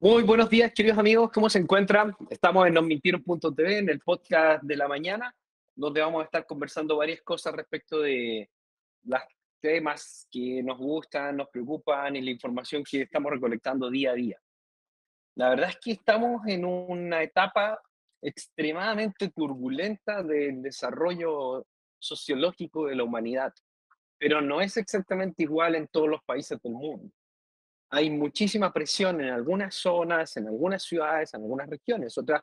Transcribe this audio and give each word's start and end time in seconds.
Muy 0.00 0.22
buenos 0.22 0.48
días, 0.48 0.72
queridos 0.72 0.96
amigos, 0.96 1.32
¿cómo 1.32 1.50
se 1.50 1.58
encuentran? 1.58 2.14
Estamos 2.30 2.68
en 2.68 2.74
nosmintieron.tv, 2.74 3.78
en 3.78 3.88
el 3.88 3.98
podcast 3.98 4.62
de 4.62 4.76
la 4.76 4.86
mañana, 4.86 5.34
donde 5.74 6.00
vamos 6.00 6.20
a 6.20 6.26
estar 6.26 6.46
conversando 6.46 6.98
varias 6.98 7.20
cosas 7.22 7.52
respecto 7.52 7.98
de 7.98 8.48
los 9.02 9.20
temas 9.60 10.28
que 10.30 10.62
nos 10.62 10.78
gustan, 10.78 11.38
nos 11.38 11.48
preocupan 11.48 12.14
y 12.14 12.20
la 12.20 12.30
información 12.30 12.84
que 12.88 13.02
estamos 13.02 13.32
recolectando 13.32 13.90
día 13.90 14.12
a 14.12 14.14
día. 14.14 14.40
La 15.34 15.48
verdad 15.48 15.70
es 15.70 15.78
que 15.82 15.90
estamos 15.90 16.46
en 16.46 16.64
una 16.64 17.20
etapa 17.24 17.82
extremadamente 18.22 19.30
turbulenta 19.30 20.22
del 20.22 20.62
desarrollo 20.62 21.66
sociológico 21.98 22.86
de 22.86 22.94
la 22.94 23.02
humanidad, 23.02 23.52
pero 24.16 24.40
no 24.40 24.60
es 24.60 24.76
exactamente 24.76 25.42
igual 25.42 25.74
en 25.74 25.88
todos 25.88 26.08
los 26.08 26.22
países 26.22 26.56
del 26.62 26.74
mundo 26.74 27.12
hay 27.90 28.10
muchísima 28.10 28.72
presión 28.72 29.20
en 29.20 29.30
algunas 29.30 29.74
zonas, 29.74 30.36
en 30.36 30.46
algunas 30.46 30.82
ciudades, 30.82 31.32
en 31.34 31.42
algunas 31.42 31.68
regiones. 31.68 32.16
Otras 32.18 32.42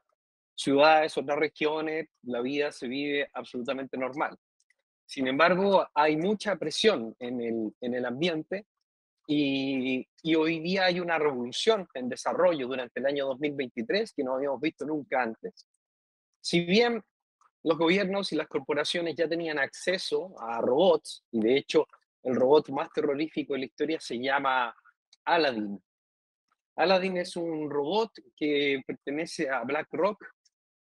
ciudades, 0.55 1.17
otras 1.17 1.37
regiones, 1.37 2.07
la 2.23 2.41
vida 2.41 2.71
se 2.71 2.87
vive 2.87 3.29
absolutamente 3.33 3.97
normal. 3.97 4.37
Sin 5.05 5.27
embargo, 5.27 5.87
hay 5.93 6.17
mucha 6.17 6.55
presión 6.55 7.15
en 7.20 7.41
el, 7.41 7.75
en 7.79 7.93
el 7.93 8.05
ambiente 8.05 8.65
y, 9.27 10.07
y, 10.23 10.35
hoy 10.35 10.59
día 10.59 10.85
hay 10.85 10.99
una 10.99 11.17
revolución 11.17 11.87
en 11.93 12.09
desarrollo 12.09 12.67
durante 12.67 12.99
el 12.99 13.07
año 13.07 13.25
2023 13.27 14.13
que 14.13 14.23
no 14.23 14.35
habíamos 14.35 14.62
visto 14.62 14.85
nunca 14.85 15.21
antes. 15.21 15.65
Si 16.41 16.62
bien 16.62 17.03
los 17.63 17.77
gobiernos 17.77 18.31
y 18.31 18.35
las 18.35 18.48
corporaciones 18.48 19.15
ya 19.15 19.27
tenían 19.27 19.57
acceso 19.57 20.35
a 20.39 20.62
robots, 20.62 21.23
y 21.31 21.39
de 21.39 21.57
hecho 21.57 21.87
el 22.21 22.35
robot 22.35 22.70
más 22.70 22.89
terrorífico 22.93 23.53
de 23.53 23.59
la 23.59 23.65
historia 23.65 23.99
se 23.99 24.20
llama 24.20 24.75
Aladdin. 25.25 25.81
Aladdin 26.75 27.17
es 27.17 27.35
un 27.35 27.70
robot 27.70 28.11
que 28.35 28.81
pertenece 28.85 29.49
a 29.49 29.63
BlackRock, 29.63 30.23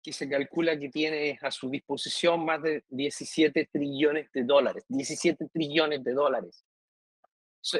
que 0.01 0.13
se 0.13 0.29
calcula 0.29 0.77
que 0.77 0.89
tiene 0.89 1.37
a 1.41 1.51
su 1.51 1.69
disposición 1.69 2.43
más 2.43 2.61
de 2.61 2.83
17 2.89 3.69
trillones 3.71 4.31
de 4.33 4.43
dólares. 4.43 4.83
17 4.89 5.47
trillones 5.53 6.03
de 6.03 6.13
dólares. 6.13 6.65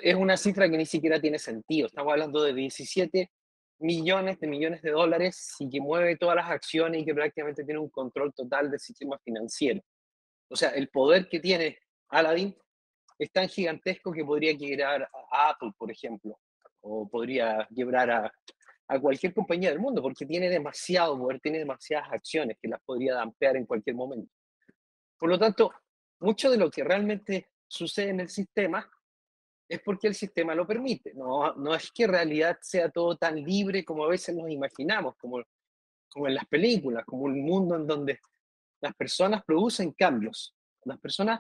Es 0.02 0.16
una 0.16 0.38
cifra 0.38 0.70
que 0.70 0.78
ni 0.78 0.86
siquiera 0.86 1.20
tiene 1.20 1.38
sentido. 1.38 1.88
Estamos 1.88 2.12
hablando 2.12 2.42
de 2.42 2.54
17 2.54 3.30
millones 3.80 4.40
de 4.40 4.48
millones 4.48 4.81
de 4.81 4.92
dólares 4.92 5.56
y 5.59 5.70
que 5.70 5.81
mueve 5.81 6.16
todas 6.18 6.38
las 6.38 6.50
acciones 6.50 7.02
y 7.02 7.06
que 7.06 7.14
prácticamente 7.14 7.66
tiene 7.66 7.80
un 7.80 7.90
control 7.90 8.34
total 8.34 8.72
del 8.72 8.80
sistema 8.80 9.20
financiero. 9.20 9.81
O 10.50 10.56
sea, 10.56 10.70
el 10.70 10.88
poder 10.90 11.28
que 11.28 11.40
tiene 11.40 11.78
Aladdin 12.09 12.56
es 13.17 13.31
tan 13.31 13.47
gigantesco 13.47 14.11
que 14.11 14.23
podría 14.23 14.58
quebrar 14.58 15.03
a 15.31 15.50
Apple, 15.50 15.72
por 15.78 15.92
ejemplo, 15.92 16.39
o 16.81 17.08
podría 17.08 17.67
quebrar 17.75 18.11
a, 18.11 18.31
cualquier 19.02 19.33
compañía 19.33 19.69
del 19.69 19.80
mundo, 19.80 20.03
porque 20.03 20.23
tiene 20.23 20.50
demasiado 20.50 21.17
poder, 21.17 21.39
tiene 21.39 21.58
demasiadas 21.58 22.11
acciones 22.11 22.58
que 22.61 22.67
las 22.67 22.80
podría 22.84 23.16
dampear 23.16 23.56
en 23.58 23.66
cualquier 23.66 23.95
momento. 23.95 24.31
Por 25.17 25.30
lo 25.30 25.39
tanto, 25.39 25.72
mucho 26.19 26.52
de 26.52 26.58
lo 26.58 26.69
que 26.69 26.84
realmente 26.84 27.50
sucede 27.67 28.09
en 28.09 28.19
el 28.19 28.30
sistema 28.30 28.88
es 29.67 29.81
porque 29.81 30.08
el 30.08 30.14
sistema 30.14 30.53
lo 30.53 30.67
permite. 30.67 31.14
No, 31.16 31.56
no 31.56 31.73
es 31.73 31.91
que 31.91 32.03
en 32.03 32.11
realidad 32.11 32.59
sea 32.61 32.89
todo 32.89 33.17
tan 33.17 33.36
libre 33.36 33.84
como 33.84 34.06
a 34.06 34.09
veces 34.09 34.36
nos 34.36 34.50
imaginamos, 34.52 35.16
como, 35.17 35.41
como 36.11 36.28
en 36.28 36.36
las 36.36 36.45
películas, 36.45 37.03
como 37.06 37.23
un 37.23 37.41
mundo 37.41 37.75
en 37.75 37.88
donde 37.88 38.19
las 38.81 38.94
personas 38.94 39.44
producen 39.44 39.94
cambios. 39.94 40.53
Las 40.84 41.00
personas 41.00 41.39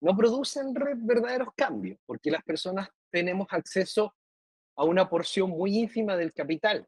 no 0.00 0.16
producen 0.16 0.74
verdaderos 0.74 1.48
cambios, 1.56 1.98
porque 2.06 2.30
las 2.30 2.42
personas 2.42 2.88
tenemos 3.10 3.46
acceso 3.50 4.14
a 4.76 4.84
una 4.84 5.08
porción 5.08 5.50
muy 5.50 5.78
ínfima 5.78 6.16
del 6.16 6.32
capital. 6.32 6.86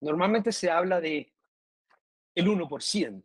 Normalmente 0.00 0.52
se 0.52 0.70
habla 0.70 1.00
de 1.00 1.32
el 2.34 2.46
1%, 2.46 3.24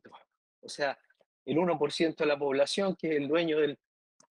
o 0.61 0.69
sea, 0.69 0.97
el 1.45 1.57
1% 1.57 2.15
de 2.15 2.25
la 2.25 2.37
población 2.37 2.95
que 2.95 3.09
es 3.09 3.15
el 3.17 3.27
dueño 3.27 3.59
del 3.59 3.77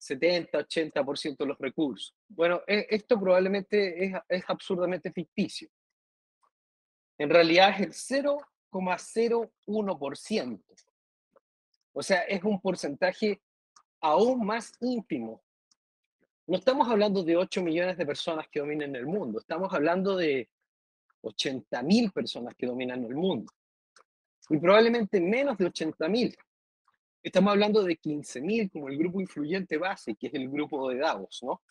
70-80% 0.01 1.37
de 1.39 1.47
los 1.47 1.59
recursos. 1.59 2.15
Bueno, 2.29 2.62
e, 2.67 2.87
esto 2.91 3.19
probablemente 3.19 4.05
es, 4.05 4.12
es 4.29 4.45
absurdamente 4.49 5.11
ficticio. 5.12 5.71
En 7.19 7.31
realidad 7.31 7.71
es 7.71 7.81
el 7.81 7.95
0,01%. 8.71 10.62
O 11.99 12.03
sea, 12.03 12.21
es 12.25 12.45
un 12.45 12.61
porcentaje 12.61 13.41
aún 14.03 14.45
más 14.45 14.75
ínfimo. 14.83 15.43
No 16.47 16.59
estamos 16.59 16.87
hablando 16.91 17.23
de 17.23 17.39
8 17.39 17.62
millones 17.62 17.97
de 17.97 18.05
personas 18.05 18.47
que 18.49 18.61
dominan 18.61 18.95
el 18.95 19.07
mundo, 19.07 19.39
estamos 19.39 19.73
hablando 19.73 20.15
de 20.15 20.51
80 21.23 21.83
mil 21.85 22.12
personas 22.12 22.55
que 22.55 22.67
dominan 22.67 23.03
el 23.03 23.15
mundo. 23.15 23.51
Y 24.51 24.59
probablemente 24.59 25.23
menos 25.23 25.56
de 25.56 25.65
80 25.65 26.06
mil. 26.11 26.37
Estamos 27.23 27.53
hablando 27.53 27.83
de 27.83 27.97
15 27.97 28.43
mil 28.43 28.71
como 28.71 28.89
el 28.89 28.99
grupo 28.99 29.19
influyente 29.19 29.79
base, 29.79 30.15
que 30.17 30.27
es 30.27 30.35
el 30.35 30.51
grupo 30.51 30.91
de 30.91 30.99
Davos, 30.99 31.43
¿no? 31.45 31.62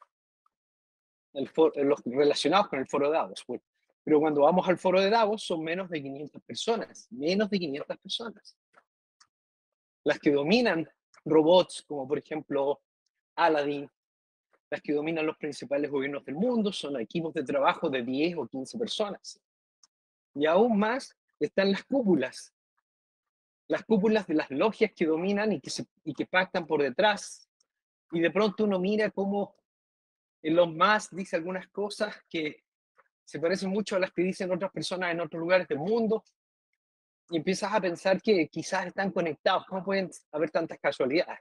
los 1.34 2.02
relacionados 2.04 2.70
con 2.70 2.80
el 2.80 2.88
foro 2.88 3.12
de 3.12 3.14
Davos. 3.14 3.44
Pues. 3.46 3.62
Pero 4.04 4.20
cuando 4.20 4.42
vamos 4.42 4.68
al 4.68 4.80
foro 4.80 5.00
de 5.00 5.12
Davos 5.12 5.44
son 5.44 5.64
menos 5.64 5.88
de 5.88 6.02
500 6.02 6.42
personas, 6.42 7.08
menos 7.12 7.48
de 7.48 7.60
500 7.60 7.98
personas. 8.00 8.58
Las 10.06 10.20
que 10.20 10.32
dominan 10.32 10.90
robots 11.26 11.84
como 11.86 12.08
por 12.08 12.18
ejemplo 12.18 12.82
Aladdin, 13.36 13.90
las 14.70 14.82
que 14.82 14.94
dominan 14.94 15.26
los 15.26 15.38
principales 15.38 15.92
gobiernos 15.92 16.24
del 16.26 16.36
mundo, 16.36 16.72
son 16.72 17.00
equipos 17.00 17.34
de 17.34 17.44
trabajo 17.44 17.90
de 17.90 18.04
10 18.04 18.38
o 18.38 18.48
15 18.48 18.78
personas. 18.78 19.42
Y 20.34 20.46
aún 20.46 20.78
más 20.78 21.16
están 21.40 21.72
las 21.72 21.84
cúpulas, 21.84 22.54
las 23.68 23.84
cúpulas 23.84 24.28
de 24.28 24.36
las 24.36 24.50
logias 24.52 24.92
que 24.96 25.06
dominan 25.06 25.52
y 25.52 25.60
que, 25.60 25.72
y 26.04 26.14
que 26.14 26.26
pactan 26.26 26.66
por 26.66 26.82
detrás. 26.82 27.50
Y 28.12 28.20
de 28.20 28.32
pronto 28.32 28.64
uno 28.64 28.80
mira 28.80 29.10
cómo 29.12 29.56
los 30.42 30.74
más 30.74 31.10
dice 31.10 31.36
algunas 31.36 31.68
cosas 31.70 32.16
que 32.30 32.64
se 33.24 33.40
parecen 33.40 33.70
mucho 33.70 33.96
a 33.96 34.00
las 34.00 34.12
que 34.12 34.22
dicen 34.22 34.52
otras 34.52 34.72
personas 34.72 35.12
en 35.12 35.20
otros 35.20 35.40
lugares 35.40 35.68
del 35.68 35.80
mundo, 35.80 36.24
y 37.30 37.38
empiezas 37.38 37.74
a 37.74 37.82
pensar 37.82 38.22
que 38.22 38.48
quizás 38.48 38.88
están 38.88 39.12
conectados, 39.12 39.66
¿cómo 39.68 39.84
pueden 39.84 40.10
haber 40.32 40.52
tantas 40.52 40.80
casualidades? 40.80 41.40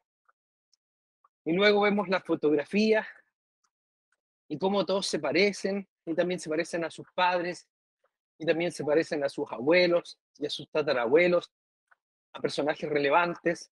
Y 1.45 1.53
luego 1.53 1.83
vemos 1.83 2.09
las 2.09 2.25
fotografías 2.25 3.07
y 4.49 4.59
cómo 4.59 4.85
todos 4.87 5.07
se 5.07 5.19
parecen, 5.19 5.87
y 6.07 6.15
también 6.15 6.41
se 6.41 6.49
parecen 6.49 6.85
a 6.85 6.91
sus 6.91 7.07
padres, 7.15 7.67
y 8.39 8.47
también 8.47 8.73
se 8.73 8.85
parecen 8.85 9.23
a 9.25 9.29
sus 9.29 9.51
abuelos 9.53 10.19
y 10.39 10.47
a 10.47 10.51
sus 10.51 10.69
tatarabuelos, 10.71 11.51
a 12.33 12.41
personajes 12.41 12.89
relevantes. 12.89 13.71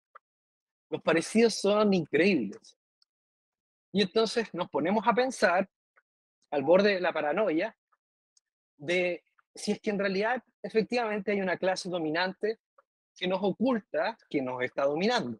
Los 0.90 1.02
parecidos 1.02 1.54
son 1.54 1.92
increíbles. 1.94 2.76
Y 3.92 4.02
entonces 4.02 4.52
nos 4.54 4.68
ponemos 4.70 5.06
a 5.06 5.12
pensar, 5.12 5.68
al 6.50 6.62
borde 6.62 6.94
de 6.94 7.00
la 7.00 7.12
paranoia, 7.12 7.76
de 8.76 9.22
si 9.54 9.72
es 9.72 9.80
que 9.80 9.90
en 9.90 9.98
realidad 9.98 10.42
efectivamente 10.62 11.32
hay 11.32 11.40
una 11.40 11.56
clase 11.56 11.88
dominante 11.88 12.58
que 13.16 13.28
nos 13.28 13.40
oculta 13.42 14.16
que 14.28 14.40
nos 14.40 14.62
está 14.62 14.84
dominando. 14.84 15.38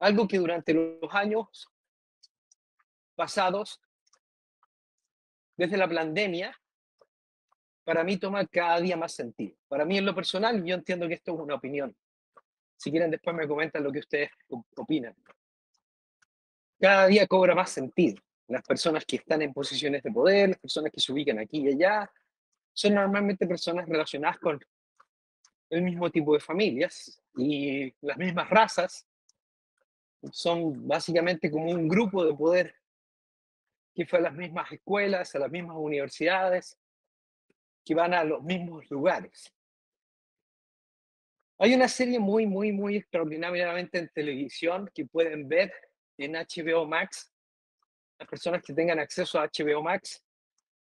Algo 0.00 0.28
que 0.28 0.38
durante 0.38 0.74
los 0.74 1.14
años 1.14 1.68
pasados, 3.14 3.80
desde 5.56 5.76
la 5.76 5.88
pandemia, 5.88 6.58
para 7.84 8.04
mí 8.04 8.16
toma 8.16 8.46
cada 8.46 8.80
día 8.80 8.96
más 8.96 9.12
sentido. 9.12 9.56
Para 9.68 9.84
mí 9.84 9.98
en 9.98 10.06
lo 10.06 10.14
personal, 10.14 10.64
yo 10.64 10.74
entiendo 10.74 11.08
que 11.08 11.14
esto 11.14 11.34
es 11.34 11.40
una 11.40 11.56
opinión. 11.56 11.94
Si 12.76 12.90
quieren 12.90 13.10
después 13.10 13.36
me 13.36 13.46
comentan 13.46 13.84
lo 13.84 13.92
que 13.92 13.98
ustedes 13.98 14.30
opinan. 14.76 15.14
Cada 16.78 17.06
día 17.08 17.26
cobra 17.26 17.54
más 17.54 17.70
sentido. 17.70 18.22
Las 18.48 18.62
personas 18.62 19.04
que 19.04 19.16
están 19.16 19.42
en 19.42 19.52
posiciones 19.52 20.02
de 20.02 20.10
poder, 20.10 20.48
las 20.50 20.58
personas 20.58 20.90
que 20.90 21.00
se 21.00 21.12
ubican 21.12 21.38
aquí 21.38 21.60
y 21.60 21.68
allá, 21.68 22.10
son 22.72 22.94
normalmente 22.94 23.46
personas 23.46 23.88
relacionadas 23.88 24.38
con 24.38 24.60
el 25.70 25.82
mismo 25.82 26.10
tipo 26.10 26.34
de 26.34 26.40
familias 26.40 27.20
y 27.36 27.94
las 28.00 28.16
mismas 28.16 28.50
razas. 28.50 29.06
Son 30.32 30.86
básicamente 30.86 31.50
como 31.50 31.70
un 31.70 31.88
grupo 31.88 32.24
de 32.24 32.34
poder 32.34 32.74
que 33.94 34.06
fue 34.06 34.18
a 34.18 34.22
las 34.22 34.34
mismas 34.34 34.70
escuelas, 34.72 35.34
a 35.34 35.38
las 35.38 35.50
mismas 35.50 35.76
universidades, 35.78 36.76
que 37.84 37.94
van 37.94 38.14
a 38.14 38.24
los 38.24 38.42
mismos 38.42 38.88
lugares. 38.90 39.52
Hay 41.58 41.74
una 41.74 41.88
serie 41.88 42.18
muy, 42.18 42.46
muy, 42.46 42.72
muy 42.72 42.96
extraordinariamente 42.96 43.98
en 43.98 44.08
televisión 44.08 44.90
que 44.94 45.04
pueden 45.06 45.46
ver 45.48 45.72
en 46.16 46.32
HBO 46.32 46.86
Max. 46.86 47.30
Las 48.18 48.28
personas 48.28 48.62
que 48.62 48.72
tengan 48.72 48.98
acceso 48.98 49.38
a 49.38 49.46
HBO 49.46 49.82
Max, 49.82 50.24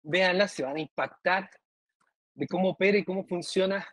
véanla, 0.03 0.47
se 0.49 0.63
van 0.63 0.77
a 0.77 0.81
impactar 0.81 1.49
de 2.39 2.47
cómo 2.47 2.71
opera 2.71 2.97
y 2.97 3.05
cómo 3.05 3.25
funciona 3.25 3.87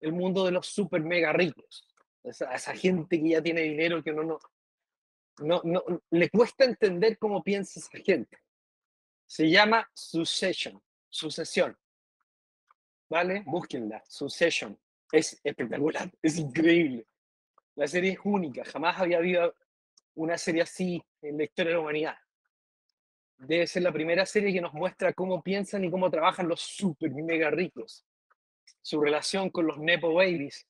el 0.00 0.12
mundo 0.12 0.44
de 0.44 0.52
los 0.52 0.68
super 0.68 1.02
mega 1.02 1.32
ricos. 1.32 1.84
Esa, 2.22 2.54
esa 2.54 2.74
gente 2.76 3.20
que 3.20 3.30
ya 3.30 3.42
tiene 3.42 3.62
dinero 3.62 4.04
que 4.04 4.12
no, 4.12 4.22
no, 4.22 4.38
no, 5.38 5.60
no, 5.64 6.02
le 6.10 6.30
cuesta 6.30 6.64
entender 6.64 7.18
cómo 7.18 7.42
piensa 7.42 7.80
esa 7.80 7.98
gente. 7.98 8.38
Se 9.26 9.50
llama 9.50 9.90
Succession, 9.92 10.80
sucesión. 11.08 11.76
¿Vale? 13.08 13.42
Búsquenla, 13.44 14.04
Succession. 14.06 14.78
Es 15.10 15.40
espectacular, 15.42 16.08
es 16.22 16.38
increíble. 16.38 17.04
La 17.74 17.88
serie 17.88 18.12
es 18.12 18.18
única, 18.22 18.64
jamás 18.64 19.00
había 19.00 19.18
habido 19.18 19.56
una 20.14 20.38
serie 20.38 20.62
así 20.62 21.02
en 21.20 21.36
la 21.36 21.44
historia 21.44 21.70
de 21.70 21.74
la 21.74 21.80
humanidad. 21.80 22.16
Debe 23.40 23.66
ser 23.66 23.82
la 23.82 23.92
primera 23.92 24.26
serie 24.26 24.52
que 24.52 24.60
nos 24.60 24.74
muestra 24.74 25.14
cómo 25.14 25.42
piensan 25.42 25.82
y 25.84 25.90
cómo 25.90 26.10
trabajan 26.10 26.46
los 26.46 26.60
super 26.60 27.10
mega 27.10 27.50
ricos. 27.50 28.04
Su 28.82 29.00
relación 29.00 29.48
con 29.48 29.66
los 29.66 29.78
Nepo 29.78 30.12
Babies, 30.12 30.66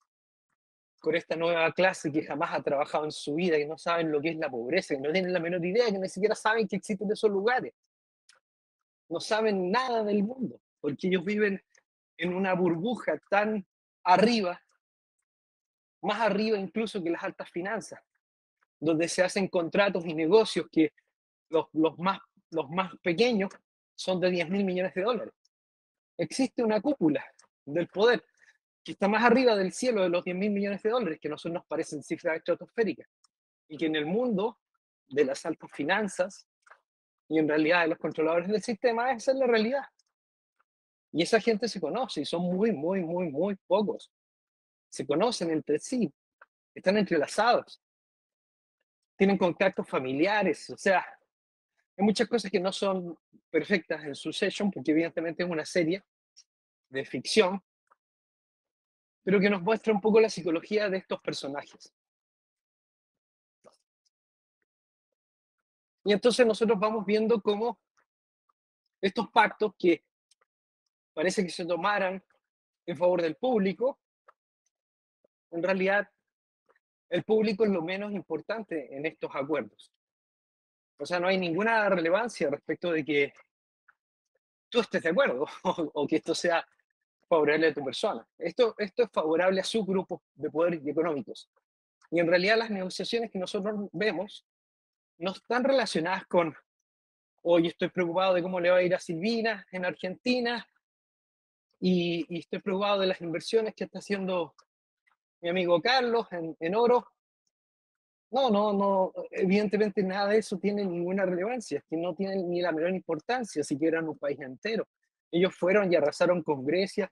con 1.00 1.16
esta 1.16 1.34
nueva 1.34 1.72
clase 1.72 2.12
que 2.12 2.22
jamás 2.22 2.52
ha 2.52 2.62
trabajado 2.62 3.04
en 3.06 3.10
su 3.10 3.34
vida, 3.34 3.56
que 3.56 3.66
no 3.66 3.76
saben 3.76 4.12
lo 4.12 4.20
que 4.20 4.30
es 4.30 4.36
la 4.36 4.48
pobreza, 4.48 4.94
que 4.94 5.00
no 5.00 5.10
tienen 5.10 5.32
la 5.32 5.40
menor 5.40 5.64
idea, 5.64 5.86
que 5.86 5.98
ni 5.98 6.08
siquiera 6.08 6.36
saben 6.36 6.68
que 6.68 6.76
existen 6.76 7.10
esos 7.10 7.30
lugares. 7.30 7.74
No 9.08 9.18
saben 9.18 9.72
nada 9.72 10.04
del 10.04 10.22
mundo, 10.22 10.60
porque 10.80 11.08
ellos 11.08 11.24
viven 11.24 11.60
en 12.18 12.34
una 12.34 12.54
burbuja 12.54 13.18
tan 13.28 13.66
arriba, 14.04 14.62
más 16.02 16.20
arriba 16.20 16.56
incluso 16.56 17.02
que 17.02 17.10
las 17.10 17.24
altas 17.24 17.50
finanzas, 17.50 18.00
donde 18.78 19.08
se 19.08 19.24
hacen 19.24 19.48
contratos 19.48 20.06
y 20.06 20.14
negocios 20.14 20.66
que 20.70 20.92
los, 21.48 21.66
los 21.72 21.98
más, 21.98 22.20
los 22.50 22.68
más 22.70 22.92
pequeños 23.02 23.50
son 23.94 24.20
de 24.20 24.30
10 24.30 24.50
mil 24.50 24.64
millones 24.64 24.94
de 24.94 25.02
dólares. 25.02 25.34
Existe 26.16 26.62
una 26.62 26.80
cúpula 26.80 27.24
del 27.64 27.88
poder 27.88 28.24
que 28.82 28.92
está 28.92 29.08
más 29.08 29.22
arriba 29.24 29.56
del 29.56 29.72
cielo 29.72 30.02
de 30.02 30.08
los 30.08 30.24
10 30.24 30.36
mil 30.36 30.50
millones 30.50 30.82
de 30.82 30.90
dólares, 30.90 31.18
que 31.20 31.28
a 31.28 31.32
nosotros 31.32 31.54
nos 31.54 31.66
parecen 31.66 32.02
cifras 32.02 32.36
estratosféricas, 32.36 33.08
y 33.68 33.76
que 33.76 33.86
en 33.86 33.96
el 33.96 34.06
mundo 34.06 34.58
de 35.08 35.24
las 35.24 35.44
altas 35.44 35.70
finanzas 35.72 36.46
y 37.28 37.38
en 37.38 37.48
realidad 37.48 37.82
de 37.82 37.88
los 37.88 37.98
controladores 37.98 38.48
del 38.48 38.62
sistema, 38.62 39.12
esa 39.12 39.32
es 39.32 39.38
la 39.38 39.46
realidad. 39.46 39.84
Y 41.12 41.22
esa 41.22 41.40
gente 41.40 41.68
se 41.68 41.80
conoce 41.80 42.22
y 42.22 42.24
son 42.24 42.42
muy, 42.42 42.72
muy, 42.72 43.00
muy, 43.00 43.30
muy 43.30 43.56
pocos. 43.66 44.10
Se 44.88 45.06
conocen 45.06 45.50
entre 45.50 45.78
sí, 45.78 46.12
están 46.74 46.96
entrelazados, 46.96 47.82
tienen 49.16 49.36
contactos 49.36 49.88
familiares, 49.88 50.70
o 50.70 50.76
sea, 50.78 51.04
hay 52.00 52.06
muchas 52.06 52.28
cosas 52.28 52.50
que 52.50 52.58
no 52.58 52.72
son 52.72 53.18
perfectas 53.50 54.02
en 54.04 54.14
Succession, 54.14 54.70
porque 54.70 54.92
evidentemente 54.92 55.42
es 55.42 55.50
una 55.50 55.66
serie 55.66 56.02
de 56.88 57.04
ficción, 57.04 57.62
pero 59.22 59.38
que 59.38 59.50
nos 59.50 59.60
muestra 59.60 59.92
un 59.92 60.00
poco 60.00 60.18
la 60.18 60.30
psicología 60.30 60.88
de 60.88 60.96
estos 60.96 61.20
personajes. 61.20 61.92
Y 66.04 66.14
entonces 66.14 66.46
nosotros 66.46 66.80
vamos 66.80 67.04
viendo 67.04 67.42
cómo 67.42 67.78
estos 69.02 69.30
pactos 69.30 69.74
que 69.78 70.02
parece 71.12 71.44
que 71.44 71.50
se 71.50 71.66
tomaran 71.66 72.24
en 72.86 72.96
favor 72.96 73.20
del 73.20 73.36
público, 73.36 74.00
en 75.50 75.62
realidad 75.62 76.10
el 77.10 77.24
público 77.24 77.64
es 77.64 77.70
lo 77.70 77.82
menos 77.82 78.12
importante 78.12 78.96
en 78.96 79.04
estos 79.04 79.30
acuerdos. 79.34 79.92
O 81.00 81.06
sea, 81.06 81.18
no 81.18 81.28
hay 81.28 81.38
ninguna 81.38 81.88
relevancia 81.88 82.50
respecto 82.50 82.92
de 82.92 83.04
que 83.04 83.32
tú 84.68 84.80
estés 84.80 85.02
de 85.02 85.08
acuerdo 85.08 85.46
o, 85.64 86.06
que 86.06 86.16
esto 86.16 86.34
sea 86.34 86.66
favorable 87.26 87.68
a 87.68 87.74
tu 87.74 87.82
persona. 87.82 88.26
Esto, 88.38 88.74
esto 88.76 89.04
es 89.04 89.10
favorable 89.10 89.60
a 89.60 89.64
su 89.64 89.84
grupo 89.84 90.22
de 90.34 90.50
poder 90.50 90.80
y 90.84 90.90
económicos. 90.90 91.50
Y 92.10 92.20
en 92.20 92.26
realidad 92.26 92.58
las 92.58 92.70
negociaciones 92.70 93.30
que 93.30 93.38
nosotros 93.38 93.88
vemos 93.92 94.46
no 95.18 95.32
están 95.32 95.64
relacionadas 95.64 96.26
con, 96.26 96.54
hoy 97.42 97.68
estoy 97.68 97.88
preocupado 97.88 98.34
de 98.34 98.42
cómo 98.42 98.60
le 98.60 98.70
va 98.70 98.78
a 98.78 98.82
ir 98.82 98.94
a 98.94 98.98
Silvina 98.98 99.66
en 99.70 99.86
Argentina 99.86 100.66
y, 101.78 102.38
estoy 102.38 102.60
preocupado 102.60 103.00
de 103.00 103.06
las 103.06 103.22
inversiones 103.22 103.74
que 103.74 103.84
está 103.84 104.00
haciendo 104.00 104.54
mi 105.40 105.48
amigo 105.48 105.80
Carlos 105.80 106.26
en, 106.32 106.54
en 106.60 106.74
oro. 106.74 107.06
No, 108.30 108.48
no, 108.48 108.72
no, 108.72 109.12
evidentemente 109.32 110.04
nada 110.04 110.28
de 110.28 110.38
eso 110.38 110.56
tiene 110.56 110.84
ninguna 110.84 111.26
relevancia, 111.26 111.78
es 111.78 111.84
que 111.84 111.96
no 111.96 112.14
tienen 112.14 112.48
ni 112.48 112.62
la 112.62 112.70
menor 112.70 112.94
importancia 112.94 113.64
siquiera 113.64 113.98
en 113.98 114.08
un 114.08 114.18
país 114.18 114.38
entero. 114.40 114.86
Ellos 115.32 115.54
fueron 115.54 115.92
y 115.92 115.96
arrasaron 115.96 116.42
con 116.42 116.64
Grecia, 116.64 117.10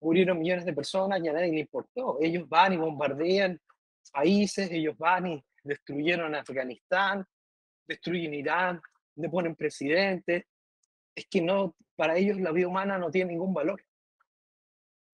murieron 0.00 0.38
millones 0.38 0.64
de 0.64 0.72
personas 0.72 1.22
y 1.22 1.28
a 1.28 1.32
nadie 1.34 1.52
le 1.52 1.60
importó. 1.60 2.18
Ellos 2.20 2.48
van 2.48 2.72
y 2.72 2.76
bombardean 2.78 3.60
países, 4.12 4.70
ellos 4.70 4.96
van 4.96 5.26
y 5.26 5.44
destruyeron 5.62 6.34
Afganistán, 6.34 7.26
destruyen 7.86 8.34
Irán, 8.34 8.80
le 9.16 9.28
ponen 9.28 9.54
presidente. 9.54 10.46
Es 11.14 11.26
que 11.26 11.40
no, 11.40 11.74
para 11.96 12.16
ellos 12.16 12.40
la 12.40 12.52
vida 12.52 12.68
humana 12.68 12.98
no 12.98 13.10
tiene 13.10 13.32
ningún 13.32 13.52
valor. 13.52 13.82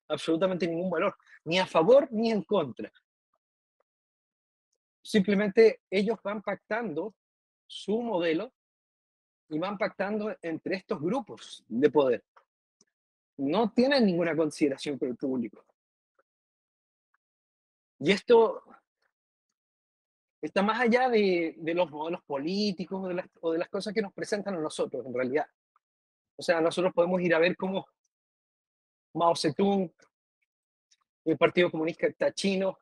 Absolutamente 0.09 0.67
ningún 0.67 0.91
valor, 0.91 1.17
ni 1.45 1.59
a 1.59 1.67
favor 1.67 2.09
ni 2.11 2.31
en 2.31 2.43
contra. 2.43 2.91
Simplemente 5.11 5.81
ellos 5.91 6.19
van 6.23 6.43
pactando 6.43 7.15
su 7.67 8.01
modelo 8.01 8.53
y 9.49 9.59
van 9.59 9.77
pactando 9.77 10.37
entre 10.43 10.77
estos 10.77 11.01
grupos 11.01 11.65
de 11.69 11.91
poder 11.91 12.25
no 13.41 13.71
tienen 13.71 14.05
ninguna 14.05 14.37
consideración 14.37 14.99
por 14.99 15.09
el 15.09 15.17
público. 15.17 15.65
Y 17.99 18.13
esto 18.13 18.63
está 20.43 20.63
más 20.63 20.81
allá 20.81 21.09
de, 21.09 21.55
los 21.75 21.91
modelos 21.91 22.23
políticos 22.25 23.09
de 23.09 23.15
las, 23.15 23.27
o 23.41 23.53
de 23.53 23.59
las 23.59 23.69
cosas 23.69 23.95
que 23.95 24.03
nos 24.03 24.13
presentan 24.13 24.55
a 24.55 24.61
nosotros, 24.61 25.05
en 25.07 25.15
realidad. 25.15 25.47
O 26.37 26.43
sea, 26.43 26.61
nosotros 26.61 26.93
podemos 26.95 27.21
ir 27.21 27.35
a 27.35 27.39
ver 27.39 27.57
cómo 27.57 27.87
Mao 29.15 29.35
Zedong, 29.35 29.91
el 31.25 31.37
Partido 31.37 31.71
Comunista 31.71 32.33
Chino, 32.33 32.79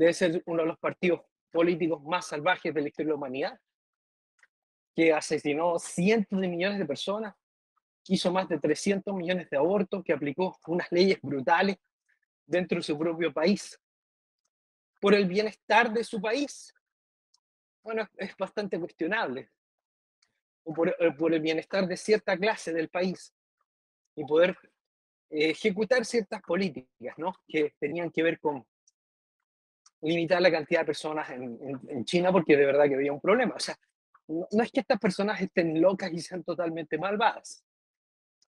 debe 0.00 0.14
ser 0.14 0.42
uno 0.46 0.62
de 0.62 0.68
los 0.68 0.78
partidos 0.78 1.20
políticos 1.52 2.02
más 2.02 2.26
salvajes 2.26 2.72
de 2.72 2.80
la 2.80 2.88
historia 2.88 3.08
de 3.08 3.10
la 3.10 3.16
humanidad, 3.16 3.60
que 4.96 5.12
asesinó 5.12 5.78
cientos 5.78 6.40
de 6.40 6.48
millones 6.48 6.78
de 6.78 6.86
personas, 6.86 7.34
hizo 8.08 8.32
más 8.32 8.48
de 8.48 8.58
300 8.58 9.14
millones 9.14 9.50
de 9.50 9.58
abortos, 9.58 10.02
que 10.02 10.14
aplicó 10.14 10.58
unas 10.68 10.90
leyes 10.90 11.20
brutales 11.20 11.76
dentro 12.46 12.78
de 12.78 12.82
su 12.82 12.98
propio 12.98 13.30
país, 13.30 13.78
por 15.02 15.12
el 15.12 15.26
bienestar 15.26 15.92
de 15.92 16.02
su 16.02 16.18
país. 16.18 16.72
Bueno, 17.82 18.08
es 18.16 18.34
bastante 18.38 18.80
cuestionable. 18.80 19.50
O 20.64 20.72
por, 20.72 20.88
eh, 20.88 21.12
por 21.12 21.34
el 21.34 21.42
bienestar 21.42 21.86
de 21.86 21.98
cierta 21.98 22.38
clase 22.38 22.72
del 22.72 22.88
país 22.88 23.34
y 24.16 24.24
poder 24.24 24.56
eh, 25.28 25.50
ejecutar 25.50 26.06
ciertas 26.06 26.40
políticas, 26.40 27.18
¿no? 27.18 27.34
Que 27.46 27.74
tenían 27.78 28.10
que 28.10 28.22
ver 28.22 28.40
con 28.40 28.66
limitar 30.02 30.40
la 30.40 30.50
cantidad 30.50 30.80
de 30.80 30.86
personas 30.86 31.28
en, 31.30 32.04
China 32.04 32.32
porque 32.32 32.56
de 32.56 32.66
verdad 32.66 32.88
que 32.88 32.94
había 32.94 33.12
un 33.12 33.20
problema. 33.20 33.54
O 33.54 33.60
sea, 33.60 33.76
no 34.28 34.62
es 34.62 34.70
que 34.70 34.80
estas 34.80 34.98
personas 34.98 35.40
estén 35.40 35.80
locas 35.80 36.12
y 36.12 36.20
sean 36.20 36.42
totalmente 36.42 36.98
malvadas 36.98 37.64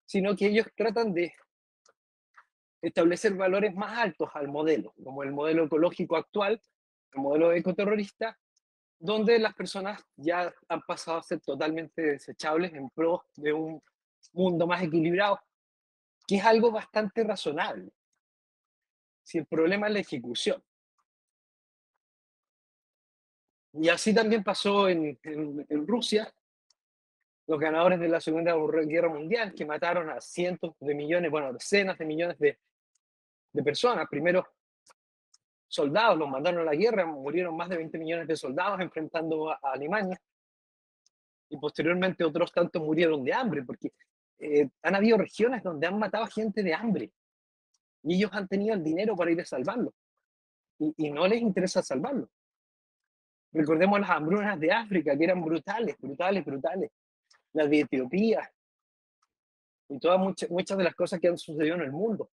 sino 0.05 0.35
que 0.35 0.47
ellos 0.47 0.67
tratan 0.75 1.13
de 1.13 1.33
establecer 2.81 3.33
valores 3.33 3.73
más 3.73 3.97
altos 3.97 4.29
al 4.33 4.47
modelo, 4.47 4.93
como 5.03 5.23
el 5.23 5.31
modelo 5.31 5.65
ecológico 5.65 6.17
actual, 6.17 6.61
el 7.13 7.21
modelo 7.21 7.53
ecoterrorista, 7.53 8.37
donde 8.99 9.39
las 9.39 9.53
personas 9.53 10.03
ya 10.15 10.53
han 10.67 10.81
pasado 10.81 11.17
a 11.17 11.23
ser 11.23 11.39
totalmente 11.41 12.01
desechables 12.01 12.73
en 12.73 12.89
pro 12.89 13.25
de 13.35 13.53
un 13.53 13.81
mundo 14.33 14.67
más 14.67 14.83
equilibrado, 14.83 15.39
que 16.27 16.37
es 16.37 16.45
algo 16.45 16.71
bastante 16.71 17.23
razonable. 17.23 17.91
Si 19.23 19.37
el 19.37 19.45
problema 19.45 19.87
es 19.87 19.93
la 19.93 19.99
ejecución. 19.99 20.63
Y 23.73 23.89
así 23.89 24.13
también 24.13 24.43
pasó 24.43 24.87
en, 24.87 25.17
Rusia, 25.87 26.31
los 27.47 27.59
ganadores 27.59 27.99
de 27.99 28.07
la 28.07 28.21
Segunda 28.21 28.55
Guerra 28.85 29.09
Mundial, 29.09 29.53
que 29.53 29.65
mataron 29.65 30.09
a 30.11 30.21
cientos 30.21 30.75
de 30.79 30.93
millones, 30.93 31.31
bueno, 31.31 31.51
decenas 31.51 31.97
de 31.97 32.05
millones 32.05 32.37
de, 32.37 32.59
de 33.51 33.63
personas. 33.63 34.07
Primero, 34.07 34.47
soldados 35.67 36.19
los 36.19 36.29
mandaron 36.29 36.61
a 36.61 36.65
la 36.65 36.75
guerra, 36.75 37.05
murieron 37.05 37.57
más 37.57 37.67
de 37.67 37.77
20 37.77 37.97
millones 37.97 38.27
de 38.27 38.35
soldados 38.35 38.79
enfrentando 38.79 39.49
a, 39.49 39.59
Alemania. 39.63 40.21
Y 41.49 41.57
posteriormente 41.57 42.23
otros 42.23 42.51
tantos 42.51 42.81
murieron 42.81 43.23
de 43.23 43.33
hambre, 43.33 43.63
porque 43.63 43.91
eh, 44.37 44.69
han 44.83 44.95
habido 44.95 45.17
regiones 45.17 45.63
donde 45.63 45.87
han 45.87 45.97
matado 45.97 46.25
a 46.25 46.29
gente 46.29 46.61
de 46.61 46.75
hambre. 46.75 47.11
Y 48.03 48.17
ellos 48.17 48.29
han 48.33 48.47
tenido 48.47 48.75
el 48.75 48.83
dinero 48.83 49.15
para 49.15 49.31
ir 49.31 49.41
a 49.41 49.45
salvarlo. 49.45 49.95
Y, 50.77 50.93
y 50.97 51.11
no 51.11 51.27
les 51.27 51.41
interesa 51.41 51.81
salvarlo. 51.81 52.29
Recordemos 53.53 53.99
las 53.99 54.09
hambrunas 54.09 54.59
de 54.59 54.71
África, 54.71 55.15
que 55.17 55.23
eran 55.23 55.43
brutales, 55.43 55.95
brutales, 55.99 56.43
brutales 56.43 56.91
la 57.53 57.67
de 57.67 57.81
Etiopía 57.81 58.51
y 59.87 59.99
todas 59.99 60.19
muchas, 60.19 60.49
muchas 60.49 60.77
de 60.77 60.83
las 60.83 60.95
cosas 60.95 61.19
que 61.19 61.27
han 61.27 61.37
sucedido 61.37 61.75
en 61.75 61.81
el 61.81 61.91
mundo. 61.91 62.31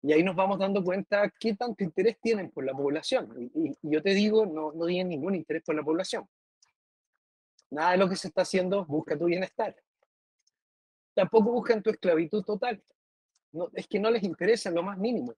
Y 0.00 0.12
ahí 0.12 0.22
nos 0.22 0.36
vamos 0.36 0.58
dando 0.58 0.82
cuenta 0.82 1.28
qué 1.40 1.54
tanto 1.54 1.82
interés 1.82 2.18
tienen 2.20 2.50
por 2.50 2.64
la 2.64 2.72
población. 2.72 3.50
Y, 3.54 3.76
yo 3.82 4.00
te 4.00 4.10
digo, 4.10 4.46
no, 4.46 4.72
no 4.72 4.86
tienen 4.86 5.08
ningún 5.08 5.34
interés 5.34 5.64
por 5.64 5.74
la 5.74 5.82
población. 5.82 6.24
Nada 7.70 7.92
de 7.92 7.98
lo 7.98 8.08
que 8.08 8.16
se 8.16 8.28
está 8.28 8.42
haciendo 8.42 8.86
busca 8.86 9.18
tu 9.18 9.24
bienestar. 9.24 9.74
tampoco 11.14 11.50
buscan 11.50 11.82
tu 11.82 11.90
esclavitud 11.90 12.44
total. 12.44 12.82
No, 13.50 13.70
es 13.74 13.88
que 13.88 13.98
no 13.98 14.10
les 14.10 14.22
interesa 14.22 14.68
en 14.68 14.76
lo 14.76 14.84
más 14.84 14.98
mínimo. 14.98 15.34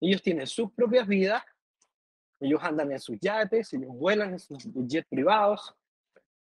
Ellos 0.00 0.22
tienen 0.22 0.46
sus 0.46 0.72
propias 0.72 1.08
vidas, 1.08 1.42
ellos 2.40 2.60
andan 2.62 2.92
en 2.92 3.00
sus 3.00 3.18
yates, 3.20 3.72
ellos 3.72 3.90
vuelan 3.92 4.32
en 4.32 4.38
sus 4.38 4.58
jets 4.86 5.08
privados, 5.08 5.74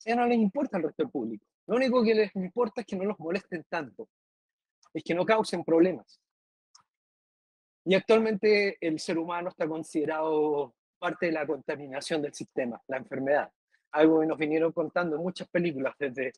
ya 0.05 0.17
no 0.17 0.27
les 0.27 0.39
importa 0.39 0.77
el 0.77 0.85
resto 0.85 1.03
del 1.03 1.11
público. 1.11 1.47
Lo 1.67 1.77
único 1.77 2.03
que 2.03 2.15
les 2.15 2.35
importa 2.37 2.83
es 2.83 2.87
que 2.87 2.97
no 2.97 3.05
los 3.05 3.19
molesten 3.19 3.65
tanto, 3.69 4.09
es 4.93 5.03
que 5.03 5.15
no 5.15 5.25
causen 5.25 5.65
problemas. 5.65 6.21
Y 7.87 7.95
actualmente 7.95 8.79
el 8.81 8.99
ser 8.99 9.19
humano 9.19 9.49
está 9.51 9.67
considerado 9.69 10.75
parte 10.99 11.27
de 11.27 11.33
la 11.33 11.47
contaminación 11.47 12.23
del 12.23 12.33
sistema, 12.33 12.81
la 12.89 12.97
enfermedad. 12.97 13.51
Algo 13.93 14.21
que 14.21 14.27
nos 14.27 14.39
vinieron 14.39 14.73
contando 14.73 15.17
en 15.17 15.23
muchas 15.23 15.49
películas, 15.49 15.95
desde 15.99 16.33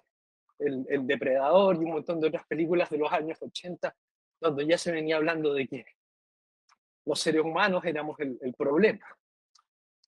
el, 0.59 0.85
el, 0.89 1.07
Depredador 1.07 1.77
y 1.77 1.85
un 1.85 1.93
montón 1.93 2.21
de 2.21 2.29
otras 2.29 2.47
películas 2.47 2.91
de 2.91 2.99
los 2.99 3.13
años 3.13 3.39
80, 3.41 3.95
donde 4.41 4.67
ya 4.67 4.77
se 4.77 4.93
venía 4.93 5.17
hablando 5.17 5.55
de 5.55 5.67
que 5.67 5.85
los 7.05 7.21
seres 7.21 7.43
humanos 7.43 7.85
éramos 7.85 8.19
el, 8.19 8.39
el 8.43 8.53
problema, 8.55 9.07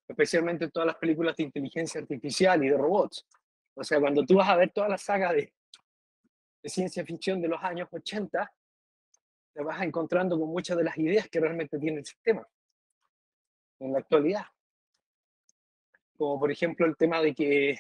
especialmente 0.09 0.65
en 0.65 0.71
todas 0.71 0.87
las 0.87 0.97
películas 0.97 1.37
de 1.37 1.45
inteligencia 1.45 2.01
artificial 2.01 2.65
y 2.65 2.69
de 2.69 2.77
robots. 2.77 3.27
O 3.75 3.85
sea, 3.85 4.01
cuando 4.01 4.25
tú 4.25 4.37
vas 4.37 4.49
a 4.49 4.57
ver 4.57 4.71
toda 4.71 4.89
la 4.89 4.99
saga 4.99 5.33
de, 5.33 5.53
de 6.63 6.69
ciencia 6.69 7.05
ficción 7.05 7.41
de 7.41 7.49
los 7.49 7.63
años 7.63 7.89
80, 7.93 8.51
te 9.53 9.63
vas 9.63 9.83
encontrando 9.83 10.39
con 10.39 10.49
muchas 10.49 10.77
de 10.77 10.85
las 10.85 10.97
ideas 10.99 11.29
que 11.29 11.41
realmente 11.41 11.79
tiene 11.79 11.99
el 11.99 12.07
sistema 12.07 12.47
en 13.81 13.93
la 13.93 13.99
actualidad. 13.99 14.47
Como 16.17 16.41
por 16.41 16.51
ejemplo 16.51 16.87
el 16.87 16.97
tema 16.97 17.21
de 17.21 17.35
que, 17.35 17.79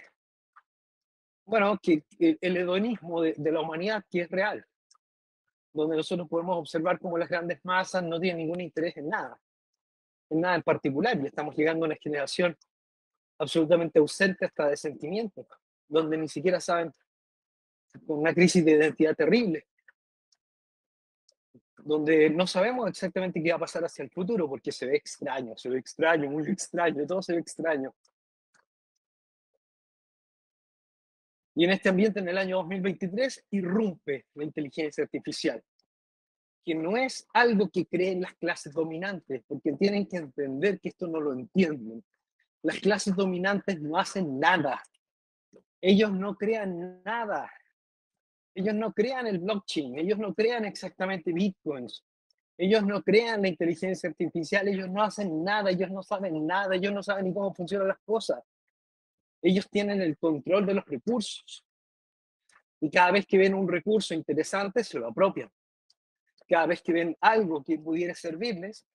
bueno, 1.46 1.78
que 1.82 2.04
el 2.18 2.56
hedonismo 2.56 3.22
de, 3.22 3.34
de 3.36 3.52
la 3.52 3.60
humanidad 3.60 4.04
que 4.08 4.20
es 4.20 4.30
real, 4.30 4.64
donde 5.72 5.96
nosotros 5.96 6.28
podemos 6.28 6.58
observar 6.58 6.98
cómo 6.98 7.18
las 7.18 7.28
grandes 7.28 7.64
masas 7.64 8.02
no 8.02 8.20
tienen 8.20 8.38
ningún 8.38 8.60
interés 8.60 8.96
en 8.96 9.08
nada, 9.08 9.40
en 10.30 10.40
nada 10.40 10.56
en 10.56 10.62
particular, 10.62 11.18
y 11.20 11.26
estamos 11.26 11.56
llegando 11.56 11.84
a 11.84 11.88
una 11.88 11.96
generación 11.96 12.56
absolutamente 13.38 13.98
ausente 13.98 14.44
hasta 14.44 14.68
de 14.68 14.76
sentimientos 14.76 15.46
donde 15.88 16.18
ni 16.18 16.28
siquiera 16.28 16.60
saben, 16.60 16.92
con 18.06 18.18
una 18.18 18.34
crisis 18.34 18.64
de 18.64 18.72
identidad 18.72 19.16
terrible, 19.16 19.66
donde 21.78 22.28
no 22.28 22.46
sabemos 22.46 22.88
exactamente 22.88 23.42
qué 23.42 23.50
va 23.50 23.56
a 23.56 23.60
pasar 23.60 23.84
hacia 23.84 24.02
el 24.02 24.10
futuro, 24.10 24.48
porque 24.48 24.70
se 24.70 24.86
ve 24.86 24.96
extraño, 24.96 25.56
se 25.56 25.70
ve 25.70 25.78
extraño, 25.78 26.30
muy 26.30 26.46
extraño, 26.48 27.06
todo 27.06 27.22
se 27.22 27.32
ve 27.32 27.40
extraño. 27.40 27.94
Y 31.54 31.64
en 31.64 31.70
este 31.70 31.88
ambiente, 31.88 32.20
en 32.20 32.28
el 32.28 32.38
año 32.38 32.58
2023, 32.58 33.46
irrumpe 33.50 34.26
la 34.34 34.44
inteligencia 34.44 35.02
artificial, 35.02 35.64
que 36.68 36.74
no 36.74 36.98
es 36.98 37.26
algo 37.32 37.70
que 37.70 37.86
creen 37.86 38.20
las 38.20 38.34
clases 38.34 38.74
dominantes, 38.74 39.42
porque 39.48 39.72
tienen 39.72 40.06
que 40.06 40.18
entender 40.18 40.78
que 40.78 40.90
esto 40.90 41.06
no 41.06 41.18
lo 41.18 41.32
entienden. 41.32 42.04
Las 42.62 42.78
clases 42.80 43.16
dominantes 43.16 43.80
no 43.80 43.96
hacen 43.96 44.38
nada, 44.38 44.82
ellos 45.80 46.12
no 46.12 46.36
crean 46.36 47.02
nada. 47.02 47.50
Ellos 48.54 48.74
no 48.74 48.92
crean 48.92 49.26
el 49.26 49.38
blockchain, 49.38 49.98
ellos 49.98 50.18
no 50.18 50.34
crean 50.34 50.66
exactamente 50.66 51.32
bitcoins, 51.32 52.04
ellos 52.58 52.84
no 52.84 53.02
crean 53.02 53.40
la 53.40 53.48
inteligencia 53.48 54.10
artificial, 54.10 54.68
ellos 54.68 54.90
no 54.90 55.02
hacen 55.02 55.42
nada, 55.42 55.70
ellos 55.70 55.90
no 55.90 56.02
saben 56.02 56.46
nada, 56.46 56.74
ellos 56.74 56.92
no 56.92 57.02
saben 57.02 57.24
ni 57.24 57.32
cómo 57.32 57.54
funcionan 57.54 57.88
las 57.88 58.00
cosas. 58.04 58.42
Ellos 59.40 59.70
tienen 59.70 60.02
el 60.02 60.18
control 60.18 60.66
de 60.66 60.74
los 60.74 60.84
recursos. 60.84 61.64
Y 62.80 62.90
cada 62.90 63.12
vez 63.12 63.26
que 63.26 63.38
ven 63.38 63.54
un 63.54 63.68
recurso 63.68 64.12
interesante, 64.12 64.84
se 64.84 64.98
lo 64.98 65.06
apropian. 65.06 65.48
Cada 66.48 66.66
vez 66.66 66.82
que 66.82 66.92
ven 66.92 67.16
algo 67.20 67.62
que 67.62 67.78
pudiera 67.78 68.14
servirles, 68.14 68.86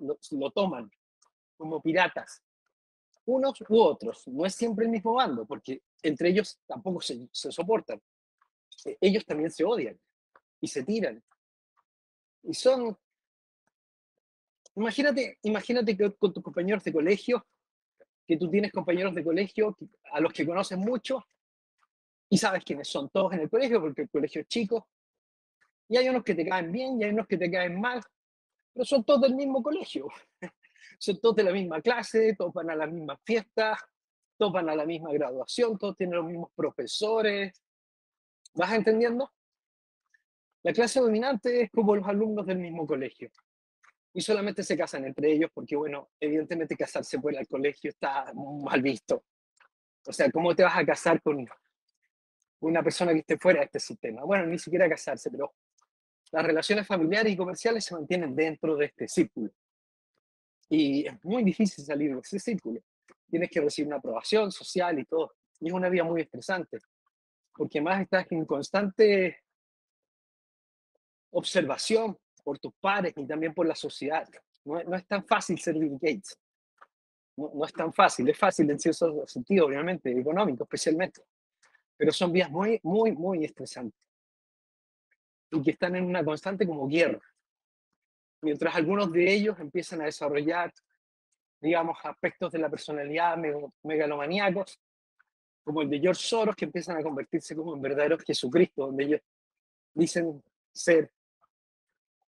lo, 0.00 0.18
lo 0.32 0.50
toman 0.50 0.90
como 1.56 1.80
piratas 1.80 2.42
unos 3.30 3.60
u 3.68 3.80
otros, 3.80 4.26
no 4.28 4.44
es 4.44 4.54
siempre 4.54 4.84
el 4.84 4.90
mismo 4.90 5.14
bando, 5.14 5.46
porque 5.46 5.82
entre 6.02 6.30
ellos 6.30 6.58
tampoco 6.66 7.00
se, 7.00 7.28
se 7.32 7.52
soportan. 7.52 8.00
E, 8.84 8.96
ellos 9.00 9.24
también 9.24 9.50
se 9.50 9.64
odian 9.64 9.98
y 10.60 10.68
se 10.68 10.82
tiran. 10.82 11.22
Y 12.42 12.54
son, 12.54 12.96
imagínate, 14.74 15.38
imagínate 15.42 15.96
que 15.96 16.12
con 16.12 16.32
tus 16.32 16.42
compañeros 16.42 16.82
de 16.82 16.92
colegio, 16.92 17.46
que 18.26 18.36
tú 18.36 18.50
tienes 18.50 18.72
compañeros 18.72 19.14
de 19.14 19.24
colegio 19.24 19.76
a 20.12 20.20
los 20.20 20.32
que 20.32 20.46
conoces 20.46 20.78
mucho 20.78 21.24
y 22.28 22.38
sabes 22.38 22.64
quiénes 22.64 22.88
son 22.88 23.10
todos 23.10 23.32
en 23.32 23.40
el 23.40 23.50
colegio, 23.50 23.80
porque 23.80 24.02
el 24.02 24.10
colegio 24.10 24.42
es 24.42 24.48
chico, 24.48 24.88
y 25.90 25.98
hay 25.98 26.08
unos 26.08 26.24
que 26.24 26.34
te 26.34 26.46
caen 26.46 26.72
bien 26.72 26.98
y 26.98 27.04
hay 27.04 27.10
unos 27.10 27.26
que 27.26 27.36
te 27.36 27.50
caen 27.50 27.78
mal, 27.78 28.00
pero 28.72 28.86
son 28.86 29.04
todos 29.04 29.20
del 29.20 29.34
mismo 29.34 29.62
colegio 29.62 30.08
son 30.98 31.20
todos 31.20 31.36
de 31.36 31.44
la 31.44 31.52
misma 31.52 31.80
clase, 31.80 32.34
todos 32.36 32.52
van 32.52 32.70
a 32.70 32.76
las 32.76 32.90
mismas 32.90 33.18
fiestas, 33.24 33.78
todos 34.36 34.52
van 34.52 34.68
a 34.68 34.74
la 34.74 34.84
misma 34.84 35.12
graduación, 35.12 35.78
todos 35.78 35.96
tienen 35.96 36.16
los 36.16 36.26
mismos 36.26 36.50
profesores. 36.54 37.62
¿Vas 38.54 38.72
entendiendo? 38.72 39.32
La 40.62 40.72
clase 40.72 41.00
dominante 41.00 41.62
es 41.62 41.70
como 41.70 41.96
los 41.96 42.06
alumnos 42.06 42.46
del 42.46 42.58
mismo 42.58 42.86
colegio. 42.86 43.30
Y 44.12 44.20
solamente 44.20 44.62
se 44.62 44.76
casan 44.76 45.04
entre 45.04 45.32
ellos 45.32 45.50
porque, 45.54 45.76
bueno, 45.76 46.10
evidentemente 46.18 46.76
casarse 46.76 47.20
fuera 47.20 47.38
del 47.38 47.48
colegio 47.48 47.90
está 47.90 48.32
mal 48.34 48.82
visto. 48.82 49.24
O 50.06 50.12
sea, 50.12 50.30
¿cómo 50.30 50.54
te 50.54 50.64
vas 50.64 50.76
a 50.76 50.84
casar 50.84 51.22
con 51.22 51.46
una 52.60 52.82
persona 52.82 53.12
que 53.12 53.20
esté 53.20 53.38
fuera 53.38 53.60
de 53.60 53.66
este 53.66 53.80
sistema? 53.80 54.24
Bueno, 54.24 54.46
ni 54.46 54.58
siquiera 54.58 54.88
casarse, 54.88 55.30
pero 55.30 55.54
las 56.32 56.44
relaciones 56.44 56.86
familiares 56.86 57.32
y 57.32 57.36
comerciales 57.36 57.84
se 57.84 57.94
mantienen 57.94 58.34
dentro 58.34 58.76
de 58.76 58.86
este 58.86 59.08
círculo. 59.08 59.50
Y 60.68 61.06
es 61.06 61.24
muy 61.24 61.42
difícil 61.42 61.84
salir 61.84 62.14
de 62.14 62.20
ese 62.20 62.38
círculo. 62.38 62.80
Tienes 63.28 63.50
que 63.50 63.60
recibir 63.60 63.88
una 63.88 63.96
aprobación 63.96 64.52
social 64.52 64.98
y 64.98 65.04
todo. 65.04 65.34
Y 65.60 65.68
es 65.68 65.72
una 65.72 65.88
vida 65.88 66.04
muy 66.04 66.22
estresante, 66.22 66.78
porque 67.54 67.80
más 67.80 68.00
estás 68.00 68.26
en 68.30 68.44
constante 68.44 69.40
observación 71.32 72.16
por 72.42 72.58
tus 72.58 72.72
pares 72.80 73.12
y 73.16 73.26
también 73.26 73.52
por 73.52 73.66
la 73.66 73.74
sociedad. 73.74 74.26
No, 74.64 74.82
no 74.84 74.96
es 74.96 75.06
tan 75.06 75.24
fácil 75.24 75.58
ser 75.58 75.74
Bill 75.74 75.98
Gates. 76.00 76.38
No, 77.36 77.50
no, 77.54 77.64
es 77.64 77.72
tan 77.72 77.92
fácil. 77.92 78.28
Es 78.28 78.38
fácil 78.38 78.70
en 78.70 78.78
cierto 78.78 79.26
sentido, 79.26 79.66
obviamente, 79.66 80.10
económico 80.10 80.64
especialmente. 80.64 81.22
Pero 81.96 82.12
son 82.12 82.32
vías 82.32 82.50
muy, 82.50 82.80
muy, 82.82 83.12
muy 83.12 83.44
estresantes. 83.44 84.00
Y 85.50 85.62
que 85.62 85.72
están 85.72 85.96
en 85.96 86.04
una 86.04 86.24
constante 86.24 86.66
como 86.66 86.88
guerra 86.88 87.20
mientras 88.42 88.74
algunos 88.74 89.12
de 89.12 89.32
ellos 89.32 89.58
empiezan 89.58 90.00
a 90.02 90.06
desarrollar, 90.06 90.72
digamos, 91.60 91.98
aspectos 92.04 92.52
de 92.52 92.58
la 92.58 92.70
personalidad 92.70 93.36
megalomaníacos, 93.82 94.80
como 95.62 95.82
el 95.82 95.90
de 95.90 96.00
George 96.00 96.22
Soros, 96.22 96.56
que 96.56 96.64
empiezan 96.64 96.96
a 96.96 97.02
convertirse 97.02 97.54
como 97.54 97.74
en 97.74 97.82
verdaderos 97.82 98.22
Jesucristo, 98.24 98.86
donde 98.86 99.04
ellos 99.04 99.20
dicen 99.94 100.42
ser 100.72 101.10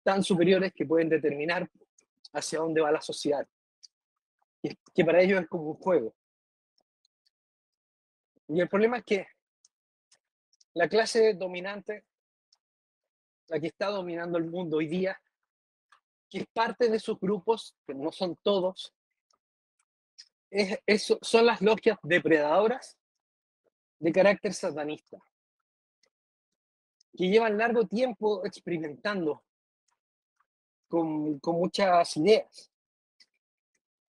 tan 0.02 0.23
superiores 0.23 0.73
que 0.75 0.85
pueden 0.85 1.09
determinar 1.09 1.69
hacia 2.33 2.59
dónde 2.59 2.81
va 2.81 2.91
la 2.91 3.00
sociedad, 3.00 3.47
que 4.62 5.05
para 5.05 5.21
ellos 5.21 5.41
es 5.41 5.49
como 5.49 5.71
un 5.71 5.76
juego. 5.76 6.14
Y 8.49 8.61
el 8.61 8.69
problema 8.69 8.99
es 8.99 9.05
que 9.05 9.26
la 10.75 10.88
clase 10.88 11.35
dominante, 11.35 12.05
la 13.52 13.61
que 13.61 13.66
está 13.66 13.88
dominando 13.88 14.38
el 14.38 14.47
mundo 14.47 14.78
hoy 14.78 14.87
día, 14.87 15.21
que 16.30 16.38
es 16.38 16.47
parte 16.54 16.88
de 16.88 16.97
esos 16.97 17.21
grupos, 17.21 17.76
que 17.87 17.92
no 17.92 18.11
son 18.11 18.35
todos, 18.37 18.94
son 21.21 21.44
las 21.44 21.61
logias 21.61 21.99
depredadoras 22.02 22.99
de 23.99 24.11
carácter 24.11 24.54
satanista, 24.54 25.18
que 27.14 27.28
llevan 27.28 27.59
largo 27.59 27.87
tiempo 27.87 28.42
experimentando 28.47 29.44
con, 30.88 31.38
muchas 31.44 32.16
ideas 32.16 32.73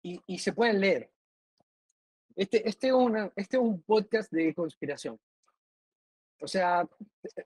y, 0.03 0.39
se 0.39 0.53
pueden 0.53 0.81
leer. 0.81 1.11
Este, 2.37 2.69
este, 2.69 2.89
es 2.91 2.95
este 3.35 3.57
es 3.57 3.63
un 3.63 3.83
podcast 3.83 4.31
de 4.31 4.55
conspiración. 4.55 5.19
O 6.43 6.49
sea, 6.49 6.87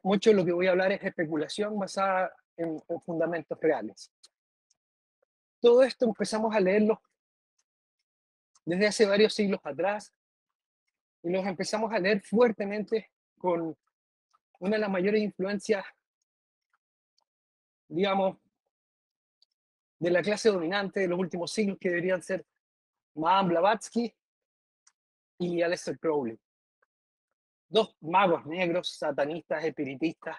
mucho 0.03 0.31
de 0.31 0.37
lo 0.37 0.45
que 0.45 0.53
voy 0.53 0.67
a 0.67 0.71
hablar 0.71 0.91
es 0.93 1.05
especulación 1.05 1.79
basada 1.79 2.33
en, 2.57 2.83
en 2.89 3.01
fundamentos 3.03 3.59
reales 3.61 4.11
todo 5.67 5.83
esto 5.83 6.05
empezamos 6.07 6.55
a 6.55 6.61
leerlo 6.61 7.03
desde 8.65 8.87
hace 8.87 9.07
varios 9.07 9.35
siglos 9.35 9.61
atrás 9.65 10.15
y 11.25 11.31
los 11.31 11.45
empezamos 11.45 11.93
a 11.93 11.99
leer 11.99 12.23
fuertemente 12.23 13.11
con 13.37 13.77
una 14.61 14.77
de 14.77 14.81
las 14.81 14.91
mayores 14.91 15.23
influencias, 15.23 15.85
digamos, 17.89 18.39
de 19.99 20.11
la 20.11 20.23
clase 20.23 20.51
dominante 20.51 21.01
de 21.01 21.09
los 21.09 21.19
últimos 21.19 21.51
siglos, 21.51 21.79
que 21.81 21.89
deberían 21.89 22.23
ser 22.23 22.47
Madame 23.15 23.49
Blavatsky 23.49 24.15
y 25.39 25.63
Aleister 25.63 25.99
Crowley. 25.99 26.39
Dos 27.69 27.97
magos 28.01 28.47
negros, 28.47 28.97
satanistas, 28.97 29.65
espiritistas, 29.65 30.37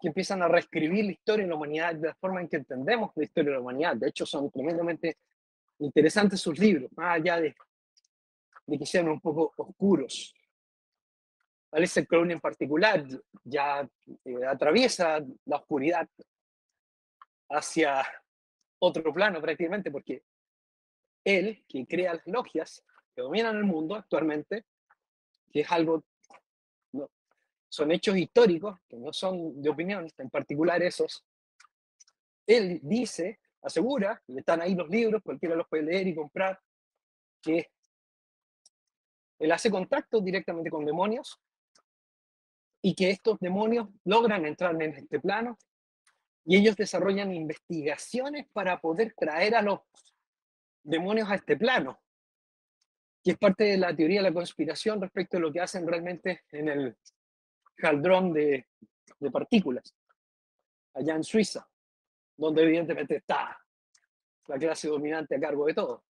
que 0.00 0.08
empiezan 0.08 0.42
a 0.42 0.48
reescribir 0.48 1.04
la 1.04 1.12
historia 1.12 1.44
de 1.44 1.50
la 1.50 1.56
humanidad 1.56 1.94
de 1.94 2.08
la 2.08 2.14
forma 2.14 2.40
en 2.40 2.48
que 2.48 2.56
entendemos 2.56 3.12
la 3.14 3.24
historia 3.24 3.50
de 3.50 3.56
la 3.56 3.62
humanidad. 3.62 3.96
De 3.96 4.08
hecho, 4.08 4.26
son 4.26 4.50
tremendamente 4.50 5.18
interesantes 5.78 6.40
sus 6.40 6.58
libros, 6.58 6.90
más 6.96 7.16
allá 7.16 7.40
de, 7.40 7.54
de 8.66 8.78
que 8.78 8.86
sean 8.86 9.08
un 9.08 9.20
poco 9.20 9.52
oscuros. 9.56 10.34
Alistair 11.70 12.06
Crowley 12.06 12.32
en 12.32 12.40
particular 12.40 13.06
ya 13.44 13.88
eh, 14.24 14.44
atraviesa 14.46 15.24
la 15.46 15.56
oscuridad 15.56 16.08
hacia 17.48 18.04
otro 18.78 19.12
plano 19.12 19.40
prácticamente, 19.40 19.90
porque 19.90 20.22
él, 21.24 21.64
que 21.68 21.86
crea 21.86 22.14
las 22.14 22.26
logias 22.26 22.84
que 23.14 23.22
dominan 23.22 23.56
el 23.56 23.64
mundo 23.64 23.94
actualmente, 23.94 24.64
que 25.52 25.60
es 25.60 25.70
algo, 25.70 26.04
son 27.72 27.90
hechos 27.90 28.18
históricos, 28.18 28.78
que 28.86 28.98
no 28.98 29.14
son 29.14 29.62
de 29.62 29.70
opinión, 29.70 30.06
en 30.18 30.28
particular 30.28 30.82
esos, 30.82 31.24
él 32.46 32.80
dice, 32.82 33.40
asegura, 33.62 34.22
y 34.26 34.36
están 34.36 34.60
ahí 34.60 34.74
los 34.74 34.90
libros, 34.90 35.22
cualquiera 35.24 35.54
los 35.54 35.66
puede 35.68 35.84
leer 35.84 36.06
y 36.06 36.14
comprar, 36.14 36.60
que 37.40 37.70
él 39.38 39.52
hace 39.52 39.70
contacto 39.70 40.20
directamente 40.20 40.68
con 40.68 40.84
demonios 40.84 41.40
y 42.82 42.94
que 42.94 43.08
estos 43.08 43.38
demonios 43.40 43.88
logran 44.04 44.44
entrar 44.44 44.74
en 44.82 44.92
este 44.92 45.18
plano 45.18 45.56
y 46.44 46.58
ellos 46.58 46.76
desarrollan 46.76 47.32
investigaciones 47.32 48.48
para 48.52 48.82
poder 48.82 49.14
traer 49.16 49.54
a 49.54 49.62
los 49.62 49.80
demonios 50.82 51.30
a 51.30 51.36
este 51.36 51.56
plano, 51.56 52.02
que 53.24 53.30
es 53.30 53.38
parte 53.38 53.64
de 53.64 53.78
la 53.78 53.96
teoría 53.96 54.20
de 54.20 54.28
la 54.28 54.34
conspiración 54.34 55.00
respecto 55.00 55.38
a 55.38 55.40
lo 55.40 55.50
que 55.50 55.60
hacen 55.60 55.86
realmente 55.86 56.42
en 56.50 56.68
el 56.68 56.96
caldrón 57.82 58.32
de, 58.32 58.68
de 59.18 59.30
partículas, 59.32 59.92
allá 60.94 61.16
en 61.16 61.24
Suiza, 61.24 61.68
donde 62.36 62.62
evidentemente 62.62 63.16
está 63.16 63.60
la 64.46 64.56
clase 64.56 64.86
dominante 64.86 65.34
a 65.34 65.40
cargo 65.40 65.66
de 65.66 65.74
todo. 65.74 66.04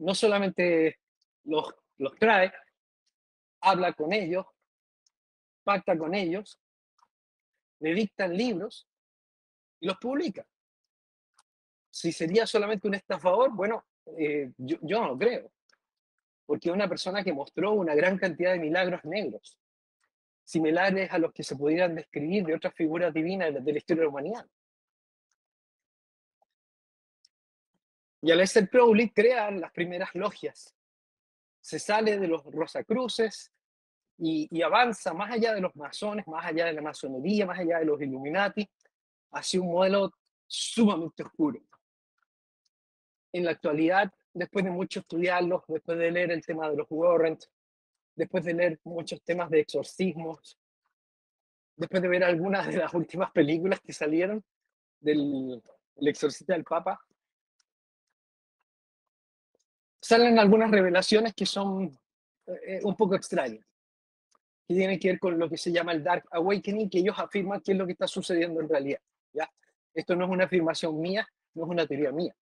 No 0.00 0.14
solamente 0.14 1.00
los, 1.44 1.72
trae, 2.20 2.52
habla 3.62 3.94
con 3.94 4.12
ellos, 4.12 4.44
pacta 5.62 5.96
con 5.96 6.14
ellos, 6.14 6.60
le 7.80 7.94
dictan 7.94 8.36
libros 8.36 8.86
y 9.80 9.86
los 9.86 9.96
publica. 9.96 10.46
Si 11.90 12.12
sería 12.12 12.46
solamente 12.46 12.88
un 12.88 12.94
estafador, 12.94 13.54
bueno, 13.54 13.86
eh, 14.18 14.52
yo 14.58 15.00
no 15.00 15.08
lo 15.08 15.18
creo, 15.18 15.50
porque 16.46 16.70
una 16.70 16.88
persona 16.88 17.22
que 17.24 17.32
mostró 17.32 17.72
una 17.72 17.94
gran 17.94 18.18
cantidad 18.18 18.52
de 18.52 18.58
milagros 18.58 19.04
negros, 19.04 19.58
similares 20.44 21.10
a 21.10 21.18
los 21.18 21.32
que 21.32 21.42
se 21.42 21.56
pudieran 21.56 21.94
describir 21.94 22.44
de 22.44 22.54
otras 22.54 22.74
figuras 22.74 23.12
divinas 23.12 23.52
de 23.52 23.72
la 23.72 23.78
historia 23.78 24.00
de 24.00 24.04
la 24.04 24.10
humanidad. 24.10 24.46
Y 28.20 28.30
Aleister 28.30 28.68
Crowley 28.68 29.10
crea 29.10 29.50
las 29.50 29.72
primeras 29.72 30.14
logias. 30.14 30.74
Se 31.60 31.78
sale 31.78 32.18
de 32.18 32.28
los 32.28 32.44
Rosacruces, 32.44 33.54
y, 34.18 34.62
avanza 34.62 35.12
más 35.12 35.32
allá 35.32 35.54
de 35.54 35.60
los 35.60 35.74
masones, 35.76 36.26
más 36.26 36.44
allá 36.46 36.66
de 36.66 36.72
la 36.72 36.82
masonería, 36.82 37.46
más 37.46 37.58
allá 37.58 37.78
de 37.78 37.84
los 37.86 38.00
Illuminati, 38.00 38.68
hacia 39.32 39.60
un 39.60 39.72
modelo 39.72 40.12
sumamente 40.46 41.22
oscuro. 41.22 41.60
En 43.32 43.44
la 43.44 43.50
actualidad, 43.52 44.12
después 44.34 44.64
de 44.64 44.70
mucho 44.70 45.00
estudiarlos, 45.00 45.62
después 45.68 45.98
de 45.98 46.10
leer 46.10 46.32
el 46.32 46.44
tema 46.44 46.68
de 46.68 46.76
los 46.76 46.86
Warrant, 46.90 47.42
después 48.14 48.44
de 48.44 48.54
leer 48.54 48.80
muchos 48.84 49.22
temas 49.22 49.48
de 49.48 49.60
exorcismos, 49.60 50.58
después 51.76 52.02
de 52.02 52.08
ver 52.08 52.24
algunas 52.24 52.66
de 52.66 52.76
las 52.76 52.92
últimas 52.92 53.30
películas 53.32 53.80
que 53.80 53.92
salieron 53.92 54.44
del 55.00 55.62
el 55.96 56.08
exorcista 56.08 56.54
del 56.54 56.64
Papa, 56.64 57.00
salen 60.00 60.38
algunas 60.38 60.70
revelaciones 60.70 61.34
que 61.34 61.46
son 61.46 61.96
eh, 62.46 62.80
un 62.82 62.96
poco 62.96 63.14
extrañas 63.14 63.64
que 64.66 64.74
tiene 64.74 64.98
que 64.98 65.08
ver 65.08 65.18
con 65.18 65.38
lo 65.38 65.48
que 65.48 65.58
se 65.58 65.70
llama 65.70 65.92
el 65.92 66.02
Dark 66.02 66.26
Awakening, 66.30 66.88
que 66.88 66.98
ellos 66.98 67.18
afirman 67.18 67.60
que 67.60 67.72
es 67.72 67.78
lo 67.78 67.86
que 67.86 67.92
está 67.92 68.06
sucediendo 68.06 68.60
en 68.60 68.68
realidad. 68.68 69.00
¿ya? 69.32 69.50
Esto 69.92 70.16
no 70.16 70.24
es 70.24 70.30
una 70.30 70.44
afirmación 70.44 70.98
mía, 71.00 71.26
no 71.54 71.64
es 71.64 71.70
una 71.70 71.86
teoría 71.86 72.10
mía. 72.12 72.34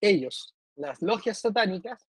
Ellos, 0.00 0.54
las 0.76 1.00
logias 1.02 1.38
satánicas, 1.38 2.06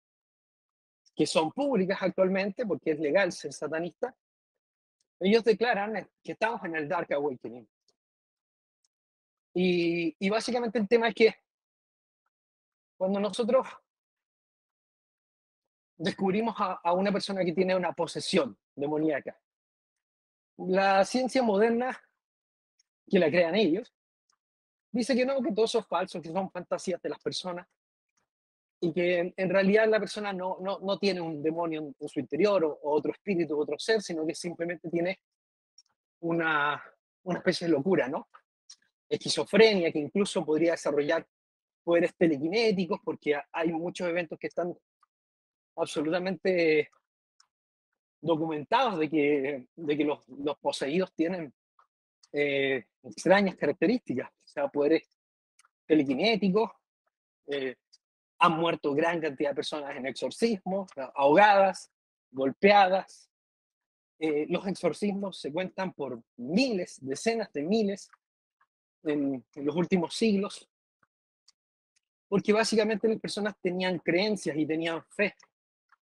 que 1.14 1.26
son 1.26 1.52
públicas 1.52 1.98
actualmente, 2.00 2.66
porque 2.66 2.92
es 2.92 3.00
legal 3.00 3.32
ser 3.32 3.52
satanista, 3.52 4.14
ellos 5.20 5.44
declaran 5.44 6.08
que 6.22 6.32
estamos 6.32 6.62
en 6.64 6.76
el 6.76 6.88
Dark 6.88 7.12
Awakening. 7.12 7.68
Y, 9.54 10.16
y 10.18 10.28
básicamente 10.28 10.78
el 10.78 10.88
tema 10.88 11.08
es 11.08 11.14
que 11.14 11.34
cuando 12.96 13.20
nosotros 13.20 13.66
descubrimos 15.96 16.54
a, 16.58 16.92
una 16.92 17.12
persona 17.12 17.44
que 17.44 17.52
tiene 17.52 17.76
una 17.76 17.92
posesión 17.92 18.58
demoníaca. 18.74 19.38
La 20.56 21.04
ciencia 21.04 21.42
moderna, 21.42 22.00
que 23.08 23.18
la 23.18 23.28
crean 23.28 23.54
ellos, 23.54 23.92
dice 24.90 25.14
que 25.14 25.24
no, 25.24 25.40
que 25.42 25.52
todo 25.52 25.64
eso 25.64 25.80
es 25.80 25.86
falso, 25.86 26.20
que 26.20 26.32
son 26.32 26.50
fantasías 26.50 27.00
de 27.02 27.08
las 27.08 27.20
personas 27.20 27.66
y 28.84 28.92
que 28.92 29.32
en, 29.34 29.48
realidad 29.48 29.88
la 29.88 29.98
persona 29.98 30.30
no, 30.30 30.58
no, 30.60 30.78
no, 30.80 30.98
tiene 30.98 31.18
un 31.18 31.42
demonio 31.42 31.94
en, 31.98 32.08
su 32.08 32.20
interior 32.20 32.62
o, 32.64 32.78
otro 32.82 33.12
espíritu, 33.12 33.58
otro 33.58 33.78
ser, 33.78 34.02
sino 34.02 34.26
que 34.26 34.34
simplemente 34.34 34.90
tiene 34.90 35.20
una, 36.20 36.82
una 37.22 37.38
especie 37.38 37.66
de 37.66 37.72
locura, 37.72 38.08
¿no? 38.08 38.28
Esquizofrenia, 39.08 39.90
que 39.90 40.00
incluso 40.00 40.44
podría 40.44 40.72
desarrollar 40.72 41.26
poderes 41.82 42.14
telequinéticos, 42.14 43.00
porque 43.02 43.40
hay 43.50 43.72
muchos 43.72 44.06
eventos 44.06 44.38
que 44.38 44.48
están 44.48 44.76
absolutamente 45.76 46.90
documentados 48.20 48.98
de 48.98 49.08
que, 49.08 49.66
de 49.76 49.96
que 49.96 50.04
los, 50.04 50.28
los 50.28 50.58
poseídos 50.58 51.10
tienen 51.14 51.54
eh, 52.32 52.84
extrañas 53.02 53.56
características, 53.56 54.28
o 54.28 54.46
sea, 54.46 54.68
poderes 54.68 55.08
telequinéticos, 55.86 56.70
eh, 57.46 57.76
han 58.38 58.52
muerto 58.52 58.94
gran 58.94 59.20
cantidad 59.20 59.50
de 59.50 59.56
personas 59.56 59.96
en 59.96 60.06
exorcismos, 60.06 60.90
ahogadas, 61.14 61.90
golpeadas. 62.30 63.30
Eh, 64.18 64.46
los 64.48 64.66
exorcismos 64.66 65.40
se 65.40 65.52
cuentan 65.52 65.92
por 65.92 66.22
miles, 66.36 66.98
decenas 67.00 67.52
de 67.52 67.62
miles 67.62 68.10
en, 69.02 69.44
los 69.56 69.76
últimos 69.76 70.14
siglos, 70.14 70.68
porque 72.28 72.52
básicamente 72.52 73.08
las 73.08 73.20
personas 73.20 73.54
tenían 73.60 73.98
creencias 73.98 74.56
y 74.56 74.66
tenían 74.66 75.02
fe 75.10 75.34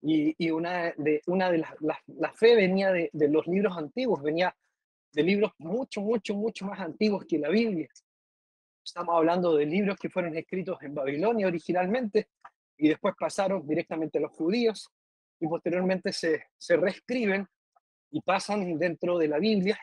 y, 0.04 0.52
una 0.52 0.94
de, 0.98 1.22
una 1.28 1.50
de 1.50 1.60
las, 1.60 1.72
la, 1.80 2.34
fe 2.34 2.56
venía 2.56 2.92
de, 2.92 3.10
los 3.14 3.48
libros 3.48 3.78
antiguos, 3.78 4.22
venía 4.22 4.56
de 5.14 5.24
libros 5.24 5.54
mucho, 5.60 6.02
mucho, 6.02 6.36
mucho 6.36 6.66
más 6.66 6.80
antiguos 6.80 7.26
que 7.26 7.40
la 7.40 7.50
Biblia. 7.50 7.88
Estamos 8.84 9.15
hablando 9.15 9.56
de 9.56 9.65
libros 9.65 9.98
que 9.98 10.10
fueron 10.10 10.36
escritos 10.36 10.82
en 10.82 10.93
Babilonia 10.93 11.48
originalmente 11.48 12.28
y 12.78 12.89
después 12.89 13.15
pasaron 13.17 13.65
directamente 13.65 14.17
a 14.17 14.22
los 14.22 14.32
judíos 14.32 14.89
y 15.39 15.48
posteriormente 15.48 16.12
se, 16.12 16.48
se 16.58 16.76
reescriben 16.76 17.48
y 18.12 18.22
pasan 18.22 18.78
dentro 18.78 19.17
de 19.17 19.28
la 19.28 19.39
Biblia 19.39 19.80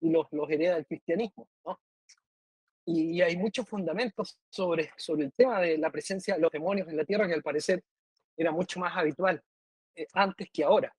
y 0.00 0.10
los, 0.10 0.26
los 0.32 0.50
hereda 0.50 0.78
el 0.78 0.86
cristianismo. 0.86 1.48
¿no? 1.66 1.78
Y, 2.86 3.18
y, 3.18 3.22
hay 3.22 3.36
muchos 3.36 3.68
fundamentos 3.68 4.38
sobre, 4.48 4.90
sobre 4.96 5.24
el 5.26 5.32
tema 5.32 5.60
de 5.60 5.76
la 5.76 5.90
presencia 5.90 6.34
de 6.34 6.40
los 6.40 6.50
demonios 6.50 6.88
en 6.88 6.96
la 6.96 7.04
tierra 7.04 7.28
que 7.28 7.34
al 7.34 7.42
parecer 7.42 7.84
era 8.36 8.52
mucho 8.52 8.80
más 8.80 8.96
habitual. 8.96 9.42
Eh, 9.94 10.06
antes 10.14 10.48
que 10.50 10.64
ahora. 10.64 10.94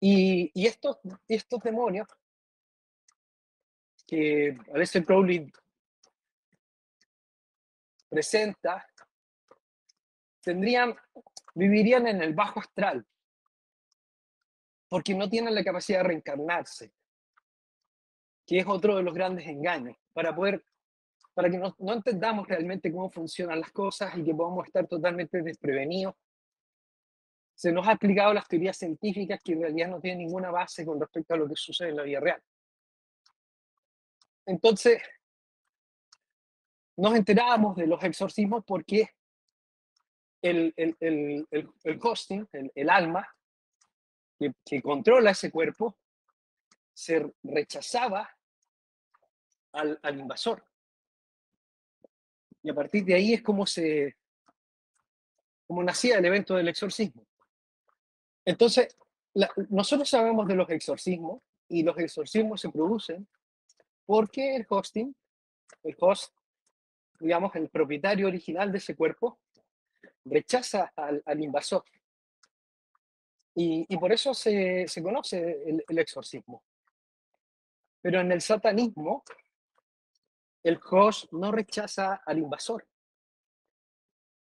Y, 0.00 0.50
y 0.54 0.66
estos, 0.66 0.98
estos 1.28 1.62
demonios 1.62 2.08
que 4.06 4.56
Alessio 4.72 5.04
Crowley 5.04 5.50
presenta, 8.08 8.86
tendrían, 10.40 10.94
vivirían 11.54 12.06
en 12.06 12.22
el 12.22 12.34
bajo 12.34 12.60
astral, 12.60 13.04
porque 14.88 15.14
no 15.14 15.28
tienen 15.28 15.54
la 15.54 15.64
capacidad 15.64 15.98
de 16.00 16.08
reencarnarse, 16.08 16.92
que 18.46 18.58
es 18.58 18.66
otro 18.66 18.96
de 18.96 19.02
los 19.02 19.12
grandes 19.12 19.46
engaños, 19.46 19.96
para 20.12 20.34
poder, 20.34 20.64
para 21.34 21.50
que 21.50 21.58
no, 21.58 21.74
no 21.78 21.92
entendamos 21.94 22.46
realmente 22.46 22.92
cómo 22.92 23.10
funcionan 23.10 23.60
las 23.60 23.72
cosas 23.72 24.16
y 24.16 24.22
que 24.22 24.34
podamos 24.34 24.66
estar 24.66 24.86
totalmente 24.86 25.42
desprevenidos 25.42 26.14
se 27.56 27.72
nos 27.72 27.88
ha 27.88 27.92
explicado 27.92 28.34
las 28.34 28.46
teorías 28.46 28.76
científicas 28.76 29.40
que 29.42 29.52
en 29.52 29.62
realidad 29.62 29.88
no 29.88 29.98
tienen 29.98 30.18
ninguna 30.18 30.50
base 30.50 30.84
con 30.84 31.00
respecto 31.00 31.34
a 31.34 31.38
lo 31.38 31.48
que 31.48 31.56
sucede 31.56 31.88
en 31.88 31.96
la 31.96 32.02
vida 32.02 32.20
real. 32.20 32.42
Entonces, 34.46 35.02
nos 36.96 37.14
enterábamos 37.14 37.76
de 37.76 37.86
los 37.86 38.02
exorcismos 38.02 38.64
porque 38.64 39.10
el, 40.40 40.72
el, 40.76 40.96
el, 41.00 41.46
el 41.50 42.70
el, 42.74 42.90
alma, 42.90 43.28
que, 44.38 44.52
que, 44.64 44.80
controla 44.80 45.32
ese 45.32 45.50
cuerpo, 45.50 45.98
se 46.94 47.32
rechazaba 47.42 48.30
al, 49.72 49.98
al 50.02 50.20
invasor. 50.20 50.64
Y 52.62 52.70
a 52.70 52.74
partir 52.74 53.04
de 53.04 53.14
ahí 53.14 53.34
es 53.34 53.42
como 53.42 53.66
se, 53.66 54.16
como 55.66 55.82
nacía 55.82 56.18
el 56.18 56.24
evento 56.24 56.54
del 56.54 56.68
exorcismo. 56.68 57.26
Entonces, 58.44 58.96
nosotros 59.68 60.08
sabemos 60.08 60.46
de 60.46 60.54
los 60.54 60.70
exorcismos 60.70 61.42
y 61.68 61.82
los 61.82 61.98
exorcismos 61.98 62.60
se 62.60 62.70
producen 62.70 63.28
porque 64.06 64.54
el 64.54 64.64
hosting, 64.68 65.14
el 65.82 65.96
host, 65.98 66.32
digamos, 67.18 67.54
el 67.56 67.68
propietario 67.68 68.28
original 68.28 68.70
de 68.70 68.78
ese 68.78 68.94
cuerpo, 68.94 69.40
rechaza 70.24 70.92
al, 70.96 71.42
invasor. 71.42 71.84
Y, 73.54 73.96
por 73.96 74.12
eso 74.12 74.32
se, 74.34 74.86
conoce 75.02 75.82
el, 75.88 75.98
exorcismo. 75.98 76.62
Pero 78.00 78.20
en 78.20 78.30
el 78.30 78.40
satanismo, 78.40 79.24
el 80.62 80.78
host 80.90 81.32
no 81.32 81.50
rechaza 81.50 82.22
al 82.24 82.38
invasor. 82.38 82.86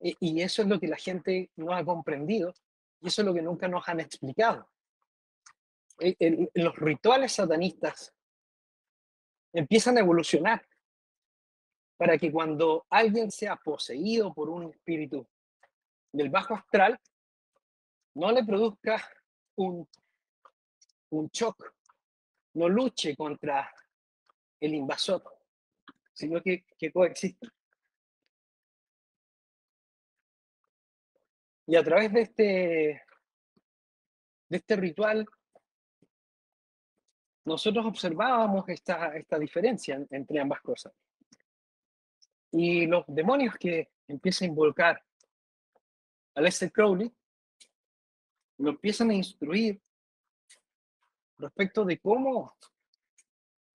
Y, 0.00 0.40
eso 0.42 0.62
es 0.62 0.68
lo 0.68 0.80
que 0.80 0.88
la 0.88 0.96
gente 0.96 1.50
no 1.56 1.72
ha 1.72 1.84
comprendido 1.84 2.52
y 3.00 3.08
eso 3.08 3.22
es 3.22 3.26
lo 3.26 3.34
que 3.34 3.42
nunca 3.42 3.68
nos 3.68 3.88
han 3.88 4.00
explicado. 4.00 4.68
los 6.54 6.76
rituales 6.76 7.32
satanistas 7.32 8.12
empiezan 9.52 9.96
a 9.96 10.00
evolucionar 10.00 10.66
para 11.96 12.18
que 12.18 12.32
cuando 12.32 12.86
alguien 12.90 13.30
sea 13.30 13.56
poseído 13.56 14.32
por 14.34 14.48
un 14.48 14.70
espíritu 14.70 15.26
del 16.10 16.30
bajo 16.30 16.54
astral, 16.54 16.98
no 18.14 18.32
le 18.32 18.44
produzca 18.44 19.08
un, 19.56 19.88
un 21.10 21.28
shock, 21.28 21.74
no 22.54 22.68
luche 22.68 23.16
contra 23.16 23.72
el 24.60 24.74
invasor, 24.74 25.22
sino 26.12 26.42
que, 26.42 26.64
que 26.78 26.92
coexista. 26.92 27.48
Y 31.66 31.76
a 31.76 31.84
través 31.84 32.12
de 32.12 32.20
este, 32.22 33.02
de 34.48 34.56
este 34.56 34.76
ritual, 34.76 35.26
nosotros 37.44 37.84
observábamos 37.86 38.68
esta, 38.68 39.16
esta 39.16 39.38
diferencia 39.38 40.04
entre 40.10 40.40
ambas 40.40 40.60
cosas. 40.60 40.92
Y 42.52 42.86
los 42.86 43.04
demonios 43.08 43.54
que 43.56 43.90
empiezan 44.06 44.46
a 44.46 44.48
involucrar 44.50 45.04
a 46.34 46.40
Lester 46.40 46.70
Crowley 46.70 47.12
lo 48.58 48.70
empiezan 48.70 49.10
a 49.10 49.14
instruir 49.14 49.80
respecto 51.38 51.84
de 51.84 51.98
cómo 51.98 52.54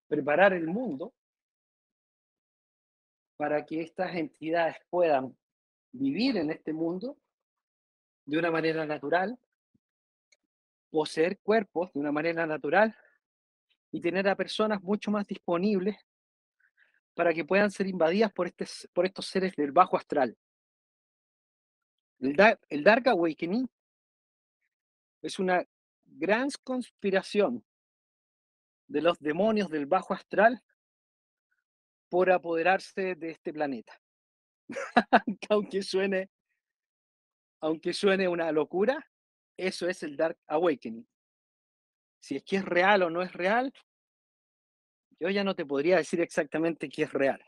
preparar 0.07 0.53
el 0.53 0.67
mundo 0.67 1.13
para 3.35 3.65
que 3.65 3.81
estas 3.81 4.15
entidades 4.15 4.77
puedan 4.89 5.37
vivir 5.91 6.37
en 6.37 6.51
este 6.51 6.71
mundo 6.71 7.17
de 8.25 8.37
una 8.37 8.51
manera 8.51 8.85
natural, 8.85 9.37
poseer 10.89 11.39
cuerpos 11.39 11.91
de 11.93 11.99
una 11.99 12.11
manera 12.11 12.45
natural 12.45 12.95
y 13.91 14.01
tener 14.01 14.27
a 14.27 14.35
personas 14.35 14.81
mucho 14.81 15.11
más 15.11 15.25
disponibles 15.27 15.97
para 17.13 17.33
que 17.33 17.45
puedan 17.45 17.71
ser 17.71 17.87
invadidas 17.87 18.31
por, 18.31 18.47
este, 18.47 18.65
por 18.93 19.05
estos 19.05 19.25
seres 19.25 19.55
del 19.55 19.71
bajo 19.71 19.97
astral. 19.97 20.37
El, 22.19 22.35
el 22.69 22.83
Dark 22.83 23.07
Awakening 23.09 23.67
es 25.21 25.39
una 25.39 25.65
gran 26.05 26.49
conspiración 26.63 27.65
de 28.87 29.01
los 29.01 29.19
demonios 29.19 29.69
del 29.69 29.85
bajo 29.85 30.13
astral 30.13 30.63
por 32.09 32.31
apoderarse 32.31 33.15
de 33.15 33.31
este 33.31 33.51
planeta. 33.51 33.99
Aunque 35.49 35.81
suene, 35.81 36.29
aunque 37.59 37.93
suene 37.93 38.27
una 38.27 38.51
locura, 38.51 39.03
eso 39.57 39.87
es 39.87 40.03
el 40.03 40.15
Dark 40.15 40.37
Awakening. 40.47 41.07
Si 42.27 42.35
es 42.35 42.43
que 42.43 42.57
es 42.57 42.65
real 42.65 43.03
o 43.03 43.09
no 43.09 43.21
es 43.21 43.31
real, 43.31 43.71
yo 45.17 45.29
ya 45.29 45.45
no 45.45 45.55
te 45.55 45.65
podría 45.65 45.95
decir 45.95 46.19
exactamente 46.19 46.89
qué 46.89 47.03
es 47.03 47.13
real, 47.13 47.41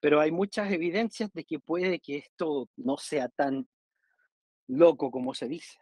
pero 0.00 0.18
hay 0.18 0.32
muchas 0.32 0.72
evidencias 0.72 1.32
de 1.32 1.44
que 1.44 1.60
puede 1.60 2.00
que 2.00 2.16
esto 2.16 2.68
no 2.74 2.96
sea 2.96 3.28
tan 3.28 3.68
loco 4.66 5.12
como 5.12 5.34
se 5.34 5.46
dice. 5.46 5.78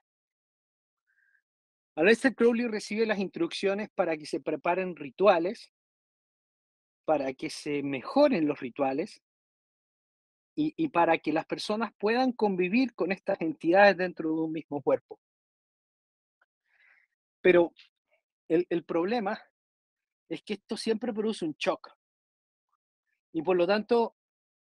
Aleister 1.94 2.34
Crowley 2.34 2.66
recibe 2.66 3.06
las 3.06 3.20
instrucciones 3.20 3.88
para 3.94 4.18
que 4.18 4.26
se 4.26 4.40
preparen 4.40 4.94
rituales, 4.94 5.72
para 7.06 7.32
que 7.32 7.48
se 7.48 7.82
mejoren 7.82 8.46
los 8.46 8.60
rituales 8.60 9.22
y, 10.54 10.88
para 10.88 11.16
que 11.16 11.32
las 11.32 11.46
personas 11.46 11.92
puedan 11.96 12.32
convivir 12.32 12.92
con 12.92 13.12
estas 13.12 13.40
entidades 13.40 13.96
dentro 13.96 14.28
de 14.28 14.40
un 14.42 14.52
mismo 14.52 14.82
cuerpo. 14.82 15.18
Pero 17.40 17.72
el, 18.48 18.66
el 18.68 18.84
problema 18.84 19.40
es 20.28 20.42
que 20.42 20.54
esto 20.54 20.76
siempre 20.76 21.12
produce 21.12 21.44
un 21.44 21.54
shock. 21.58 21.88
Y 23.32 23.42
por 23.42 23.56
lo 23.56 23.66
tanto, 23.66 24.16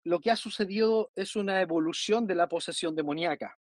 lo 0.05 0.21
que 0.21 0.31
ha 0.31 0.37
sucedido 0.37 1.11
es 1.17 1.35
una 1.35 1.61
evolución 1.61 2.27
de 2.27 2.37
la 2.37 2.49
posesión 2.49 2.95
demoníaca. 2.95 3.59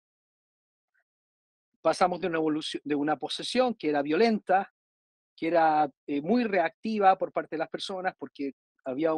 Pasamos 1.81 2.19
de 2.21 2.27
una, 2.27 2.37
evolución, 2.37 2.81
de 2.85 2.95
una 2.95 3.17
posesión 3.17 3.75
que 3.75 3.89
era 3.89 4.01
violenta, 4.01 4.71
que 5.35 5.47
era 5.47 5.89
eh, 6.07 6.21
muy 6.21 6.43
reactiva 6.43 7.17
por 7.17 7.31
parte 7.31 7.55
de 7.55 7.59
las 7.59 7.69
personas, 7.69 8.13
porque 8.17 8.53
había, 8.85 9.11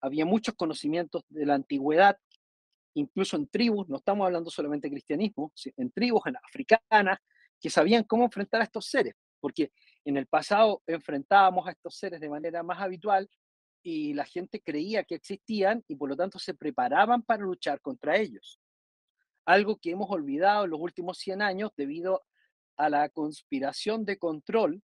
había 0.00 0.24
muchos 0.24 0.54
conocimientos 0.54 1.24
de 1.28 1.46
la 1.46 1.54
antigüedad, 1.54 2.16
incluso 2.94 3.36
en 3.36 3.48
tribus, 3.48 3.88
no 3.88 3.96
estamos 3.96 4.26
hablando 4.26 4.50
solamente 4.50 4.88
de 4.88 4.92
cristianismo, 4.92 5.52
en 5.76 5.90
tribus 5.90 6.26
en 6.26 6.36
africanas, 6.36 7.18
que 7.62 7.70
sabían 7.70 8.02
cómo 8.02 8.24
enfrentar 8.24 8.60
a 8.60 8.64
estos 8.64 8.86
seres, 8.86 9.14
porque 9.40 9.72
en 10.04 10.16
el 10.16 10.26
pasado 10.26 10.82
enfrentábamos 10.86 11.66
a 11.66 11.70
estos 11.70 11.96
seres 11.96 12.20
de 12.20 12.28
manera 12.28 12.62
más 12.64 12.80
habitual 12.80 13.30
y 13.82 14.14
la 14.14 14.24
gente 14.24 14.60
creía 14.60 15.04
que 15.04 15.14
existían 15.14 15.84
y 15.88 15.94
por 15.94 16.08
lo 16.08 16.16
tanto 16.16 16.38
se 16.38 16.54
preparaban 16.54 17.22
para 17.22 17.42
luchar 17.42 17.80
contra 17.80 18.16
ellos. 18.16 18.60
Algo 19.46 19.76
que 19.76 19.90
hemos 19.90 20.10
olvidado 20.10 20.64
en 20.64 20.70
los 20.70 20.80
últimos 20.80 21.18
100 21.18 21.40
años 21.42 21.70
debido 21.76 22.22
a 22.76 22.88
la 22.90 23.08
conspiración 23.08 24.04
de 24.04 24.18
control 24.18 24.82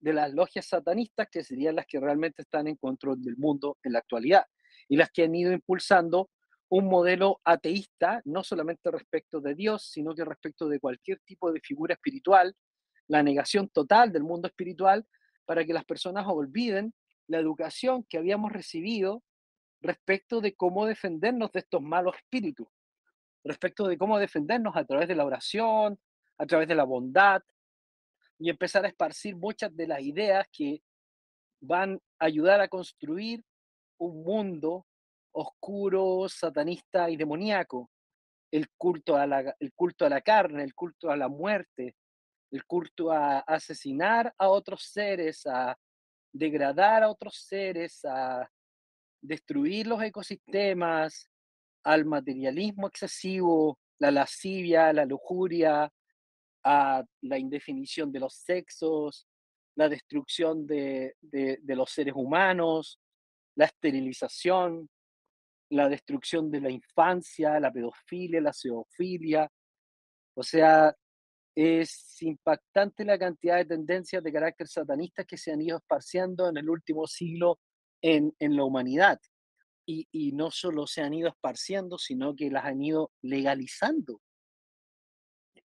de 0.00 0.12
las 0.12 0.32
logias 0.32 0.66
satanistas, 0.66 1.28
que 1.30 1.44
serían 1.44 1.76
las 1.76 1.86
que 1.86 2.00
realmente 2.00 2.42
están 2.42 2.66
en 2.66 2.76
control 2.76 3.22
del 3.22 3.36
mundo 3.36 3.78
en 3.82 3.92
la 3.92 4.00
actualidad 4.00 4.44
y 4.88 4.96
las 4.96 5.10
que 5.10 5.24
han 5.24 5.34
ido 5.34 5.52
impulsando 5.52 6.30
un 6.68 6.88
modelo 6.88 7.40
ateísta, 7.44 8.22
no 8.24 8.42
solamente 8.42 8.90
respecto 8.90 9.40
de 9.40 9.54
Dios, 9.54 9.88
sino 9.90 10.14
que 10.14 10.24
respecto 10.24 10.68
de 10.68 10.80
cualquier 10.80 11.20
tipo 11.20 11.52
de 11.52 11.60
figura 11.60 11.94
espiritual 11.94 12.54
la 13.08 13.22
negación 13.22 13.68
total 13.68 14.12
del 14.12 14.24
mundo 14.24 14.48
espiritual 14.48 15.06
para 15.44 15.64
que 15.64 15.72
las 15.72 15.84
personas 15.84 16.26
olviden 16.26 16.92
la 17.28 17.38
educación 17.38 18.04
que 18.04 18.18
habíamos 18.18 18.52
recibido 18.52 19.22
respecto 19.80 20.40
de 20.40 20.54
cómo 20.54 20.86
defendernos 20.86 21.52
de 21.52 21.60
estos 21.60 21.82
malos 21.82 22.16
espíritus, 22.16 22.66
respecto 23.44 23.86
de 23.86 23.96
cómo 23.96 24.18
defendernos 24.18 24.76
a 24.76 24.84
través 24.84 25.06
de 25.06 25.14
la 25.14 25.24
oración, 25.24 25.98
a 26.38 26.46
través 26.46 26.66
de 26.66 26.74
la 26.74 26.84
bondad, 26.84 27.42
y 28.38 28.50
empezar 28.50 28.84
a 28.84 28.88
esparcir 28.88 29.36
muchas 29.36 29.74
de 29.74 29.86
las 29.86 30.00
ideas 30.00 30.46
que 30.52 30.82
van 31.60 32.00
a 32.18 32.26
ayudar 32.26 32.60
a 32.60 32.68
construir 32.68 33.42
un 33.98 34.24
mundo 34.24 34.86
oscuro, 35.36 36.28
satanista 36.28 37.10
y 37.10 37.16
demoníaco. 37.16 37.90
El 38.50 38.68
culto, 38.76 39.16
a 39.16 39.26
la, 39.26 39.54
el 39.60 39.72
culto 39.74 40.06
a 40.06 40.08
la 40.08 40.20
carne, 40.20 40.62
el 40.62 40.74
culto 40.74 41.10
a 41.10 41.16
la 41.16 41.28
muerte, 41.28 41.94
el 42.50 42.64
culto 42.64 43.12
a 43.12 43.40
asesinar 43.40 44.32
a 44.38 44.48
otros 44.48 44.84
seres, 44.84 45.46
a 45.46 45.76
degradar 46.32 47.02
a 47.02 47.10
otros 47.10 47.36
seres, 47.36 48.04
a 48.04 48.50
destruir 49.20 49.86
los 49.86 50.02
ecosistemas, 50.02 51.28
al 51.84 52.04
materialismo 52.04 52.86
excesivo, 52.86 53.78
la 53.98 54.10
lascivia, 54.10 54.92
la 54.92 55.04
lujuria, 55.04 55.92
a 56.64 57.04
la 57.20 57.38
indefinición 57.38 58.10
de 58.10 58.20
los 58.20 58.34
sexos, 58.34 59.26
la 59.76 59.88
destrucción 59.88 60.66
de, 60.66 61.14
de 61.20 61.76
los 61.76 61.90
seres 61.90 62.14
humanos, 62.16 62.98
la 63.54 63.66
esterilización, 63.66 64.88
la 65.70 65.88
destrucción 65.88 66.50
de 66.50 66.60
la 66.60 66.70
infancia, 66.70 67.58
la 67.60 67.72
pedofilia, 67.72 68.40
la 68.40 68.52
zoofilia. 68.52 69.50
O 70.34 70.42
sea, 70.42 70.94
es 71.54 72.20
impactante 72.22 73.04
la 73.04 73.18
cantidad 73.18 73.56
de 73.56 73.64
tendencias 73.64 74.22
de 74.22 74.32
carácter 74.32 74.68
satanista 74.68 75.24
que 75.24 75.38
se 75.38 75.52
han 75.52 75.62
ido 75.62 75.78
esparciendo 75.78 76.48
en 76.48 76.58
el 76.58 76.68
último 76.68 77.06
siglo 77.06 77.58
en, 78.02 78.34
la 78.38 78.64
humanidad. 78.64 79.18
Y, 79.86 80.32
no 80.32 80.50
solo 80.50 80.86
se 80.86 81.02
han 81.02 81.14
ido 81.14 81.28
esparciendo, 81.28 81.96
sino 81.96 82.34
que 82.34 82.50
las 82.50 82.64
han 82.64 82.82
ido 82.82 83.12
legalizando. 83.22 84.20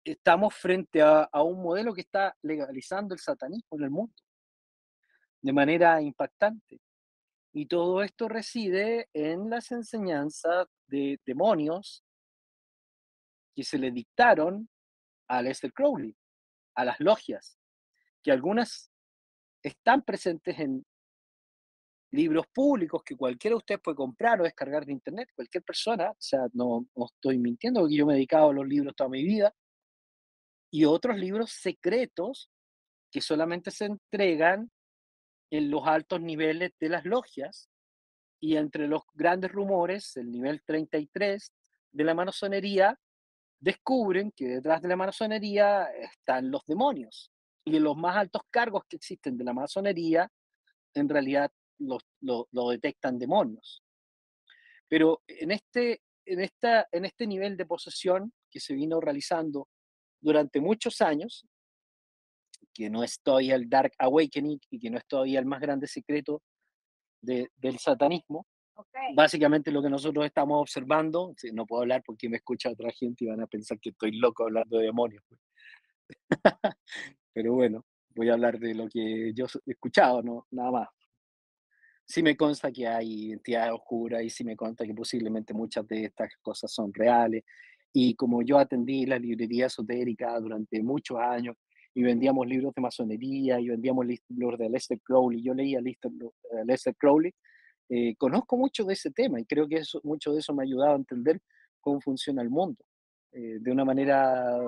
Estamos 0.05 0.55
frente 0.55 1.03
a, 1.03 1.23
a 1.25 1.43
un 1.43 1.63
modelo 1.63 1.93
que 1.95 2.03
está 2.03 2.37
legalizando 2.43 3.15
el 3.15 3.21
satanismo 3.21 3.79
en 3.79 3.85
el 3.85 3.91
mundo. 3.91 4.15
de 5.43 5.53
manera 5.53 6.01
impactante. 6.01 6.81
Y 7.53 7.67
todo 7.67 8.03
esto 8.03 8.29
reside 8.29 9.09
en 9.13 9.51
las 9.51 9.73
enseñanzas 9.73 10.67
de 10.87 11.19
demonios 11.27 12.05
que 13.55 13.65
se 13.65 13.79
le 13.79 13.91
dictaron 13.91 14.69
a 15.29 15.43
Lester 15.43 15.73
Crowley, 15.73 16.17
a 16.77 16.85
las 16.85 17.01
logias, 17.01 17.59
que 18.23 18.31
algunas 18.31 18.91
están 19.63 20.03
presentes 20.03 20.59
en 20.59 20.85
libros 22.13 22.47
públicos 22.53 23.03
que 23.05 23.17
cualquiera 23.17 23.55
de 23.55 23.59
ustedes 23.59 23.81
puede 23.83 23.97
comprar 23.97 24.41
o 24.41 24.45
descargar 24.45 24.85
de 24.85 24.93
internet, 24.93 25.29
cualquier 25.35 25.63
persona, 25.63 26.11
o 26.11 26.17
sea, 26.19 26.47
no, 26.53 26.87
no 26.97 27.07
estoy 27.07 27.39
mintiendo 27.39 27.81
porque 27.81 27.97
yo 27.97 28.07
me 28.07 28.15
he 28.15 28.17
dedicado 28.17 28.51
a 28.51 28.55
los 28.55 28.67
libros 28.67 28.95
toda 28.97 29.11
mi 29.11 29.23
vida, 29.23 29.55
y 30.73 30.85
otros 30.85 31.17
libros 31.17 31.51
secretos 31.51 32.51
que 33.11 33.21
solamente 33.21 33.71
se 33.71 33.87
entregan 33.87 34.71
en 35.51 35.71
los 35.71 35.87
altos 35.87 36.21
niveles 36.21 36.73
de 36.79 36.89
las 36.89 37.05
logias 37.05 37.69
y 38.41 38.57
entre 38.57 38.89
los 38.89 39.03
grandes 39.13 39.53
rumores, 39.53 40.17
el 40.17 40.31
nivel 40.31 40.63
33 40.65 41.53
de 41.93 42.05
la 42.05 42.15
masonería, 42.15 42.99
descubren 43.59 44.33
que 44.33 44.47
detrás 44.47 44.81
de 44.81 44.89
la 44.89 44.97
masonería 44.97 45.85
están 45.93 46.51
los 46.51 46.65
demonios 46.67 47.31
y 47.65 47.77
en 47.77 47.85
los 47.85 47.97
más 47.97 48.17
altos 48.17 48.43
cargos 48.51 48.85
que 48.89 48.97
existen 48.97 49.37
de 49.37 49.45
la 49.45 49.53
masonería, 49.53 50.31
en 50.95 51.09
realidad 51.09 51.51
lo, 51.79 52.71
detectan 52.71 53.19
demonios. 53.19 53.83
Pero 54.89 55.23
en 55.27 55.51
este, 55.51 56.03
en, 56.25 56.41
esta, 56.41 56.89
en 56.91 57.05
este 57.05 57.27
nivel 57.27 57.57
de 57.57 57.67
posesión 57.67 58.33
que 58.51 58.61
se 58.61 58.75
vino 58.75 59.01
realizando 59.01 59.69
durante 60.21 60.61
muchos 60.61 61.01
años, 61.01 61.47
que 62.73 62.91
no 62.91 63.03
es 63.03 63.21
todavía 63.21 63.55
el 63.55 63.69
Dark 63.69 63.93
Awakening 63.99 64.61
y 64.71 64.79
que 64.79 64.91
no 64.91 64.99
es 64.99 65.07
todavía 65.07 65.39
el 65.39 65.47
más 65.47 65.61
grande 65.61 65.87
secreto 65.87 66.43
del 67.23 67.79
satanismo, 67.79 68.47
básicamente 69.15 69.71
lo 69.71 69.83
que 69.83 69.91
nosotros 69.91 70.25
estamos 70.25 70.61
observando, 70.61 71.35
no 71.53 71.67
puedo 71.67 71.83
hablar 71.83 72.03
porque 72.05 72.29
me 72.29 72.39
escucha 72.39 72.71
otra 72.71 72.91
gente 72.93 73.25
y 73.25 73.29
van 73.29 73.43
a 73.43 73.47
pensar 73.47 73.79
que 73.79 73.91
estoy 73.91 74.13
loco 74.13 74.45
hablando 74.45 74.79
de 74.79 74.85
demonios. 74.85 75.23
Pues. 75.29 75.41
Pero 77.35 77.55
bueno, 77.55 77.85
voy 78.15 78.31
a 78.31 78.33
hablar 78.33 78.59
de 78.59 78.75
lo 78.75 78.89
que 78.89 79.33
yo 79.35 79.47
he 79.67 79.73
escuchado, 79.73 80.23
no, 80.23 80.47
nada 80.51 80.71
más 80.71 80.89
sí 82.11 82.25
me 82.25 82.37
consta 82.37 82.73
que 82.73 82.89
hay 82.89 83.31
entidades 83.31 83.73
oscuras 83.73 84.21
y 84.25 84.31
sí 84.31 84.43
me 84.43 84.57
consta 84.57 84.85
que 84.85 84.93
posiblemente 84.93 85.55
muchas 85.55 85.87
de 85.87 86.07
estas 86.07 86.29
cosas 86.43 86.73
son 86.73 86.93
reales. 86.93 87.45
Y 87.93 88.17
como 88.17 88.43
yo 88.43 88.59
atendí 88.59 89.07
la 89.07 89.17
librería 89.17 89.67
esotérica 89.67 90.39
durante 90.41 90.83
muchos 90.83 91.19
años 91.19 91.57
y 91.95 92.03
vendíamos 92.03 92.47
libros 92.47 92.73
de 92.75 92.83
masonería 92.83 93.61
y 93.61 93.69
vendíamos 93.69 94.07
libros 94.29 94.59
de 94.59 94.71
Lester 94.71 95.01
Crowley, 95.01 95.43
yo 95.43 95.55
leía 95.55 95.81
Lester, 95.81 96.11
eh, 96.53 96.65
Lester 96.65 96.95
Crowley, 96.97 97.33
eh, 97.89 98.15
conozco 98.17 98.57
mucho 98.57 98.85
de 98.85 98.95
ese 98.95 99.11
tema 99.11 99.41
y 99.41 99.45
creo 99.45 99.67
que 99.67 99.77
eso, 99.77 100.01
mucho 100.05 100.33
de 100.33 100.41
eso 100.41 100.55
me 100.55 100.63
ha 100.63 100.67
ayudado 100.67 100.93
a 100.93 100.97
entender 100.97 101.41
cómo 101.81 102.01
funciona 102.01 102.43
el 102.43 102.51
mundo 102.51 102.85
eh, 103.33 103.59
de 103.61 103.73
una 103.73 103.85
manera 103.85 104.59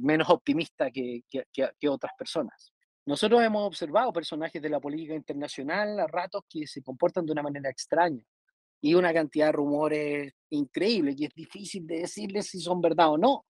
menos 0.00 0.30
optimista 0.30 0.90
que, 0.90 1.22
que, 1.28 1.44
que 1.52 1.88
otras 1.88 2.12
personas. 2.18 2.72
Nosotros 3.04 3.42
hemos 3.42 3.66
observado 3.66 4.10
personajes 4.10 4.62
de 4.62 4.70
la 4.70 4.80
política 4.80 5.14
internacional 5.14 6.00
a 6.00 6.06
ratos 6.06 6.44
que 6.48 6.66
se 6.66 6.82
comportan 6.82 7.26
de 7.26 7.32
una 7.32 7.42
manera 7.42 7.68
extraña 7.68 8.24
y 8.80 8.94
una 8.94 9.12
cantidad 9.12 9.46
de 9.46 9.52
rumores 9.52 10.32
increíbles 10.50 11.16
y 11.18 11.26
es 11.26 11.34
difícil 11.34 11.86
de 11.86 12.00
decirles 12.00 12.46
si 12.46 12.60
son 12.60 12.80
verdad 12.80 13.10
o 13.10 13.18
no. 13.18 13.44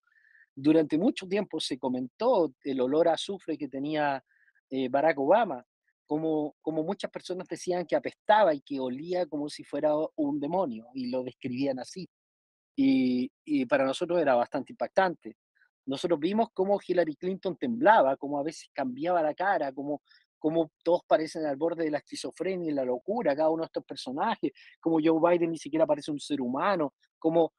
Durante 0.55 0.99
mucho 0.99 1.27
tiempo 1.27 1.61
se 1.61 1.79
comentó 1.79 2.53
el 2.63 2.81
olor 2.81 3.09
a 3.09 3.15
azufre 3.15 3.57
que 3.57 3.69
tenía 3.69 4.23
eh, 4.71 4.89
Barack 4.89 5.19
Obama, 5.19 5.65
como, 6.07 6.57
como 6.61 6.83
muchas 6.83 7.11
personas 7.11 7.47
decían 7.49 7.87
que 7.87 7.97
apestaba 7.97 8.53
y 8.53 8.61
que 8.61 8.81
olía 8.81 9.27
como 9.27 9.49
si 9.49 9.63
fuera 9.63 9.93
un 10.17 10.41
demonio 10.41 10.89
y 10.95 11.09
lo 11.09 11.23
describían 11.23 11.79
así. 11.79 12.09
Y, 12.77 13.31
y 13.45 13.67
para 13.67 13.85
nosotros 13.85 14.21
era 14.21 14.35
bastante 14.35 14.73
impactante. 14.73 15.37
Nosotros 15.87 16.19
vimos 16.19 16.49
cómo 16.53 16.79
Hillary 16.85 17.17
Clinton 17.17 17.57
temblaba, 17.57 18.17
cómo 18.17 18.39
a 18.39 18.43
veces 18.43 18.71
cambiaba 18.73 19.23
la 19.23 19.35
cara, 19.35 19.73
cómo, 19.73 20.03
cómo 20.39 20.73
todos 20.83 21.03
parecen 21.07 21.47
al 21.47 21.57
borde 21.57 21.85
de 21.85 21.91
la 21.91 21.99
esquizofrenia 21.99 22.71
y 22.71 22.75
la 22.75 22.85
locura, 22.85 23.37
cada 23.37 23.51
uno 23.51 23.63
de 23.63 23.67
estos 23.67 23.85
personajes, 23.85 24.53
como 24.81 24.99
Joe 25.03 25.21
Biden 25.21 25.51
ni 25.51 25.59
siquiera 25.59 25.87
parece 25.87 26.11
un 26.11 26.19
ser 26.19 26.41
humano, 26.41 26.95
como 27.19 27.53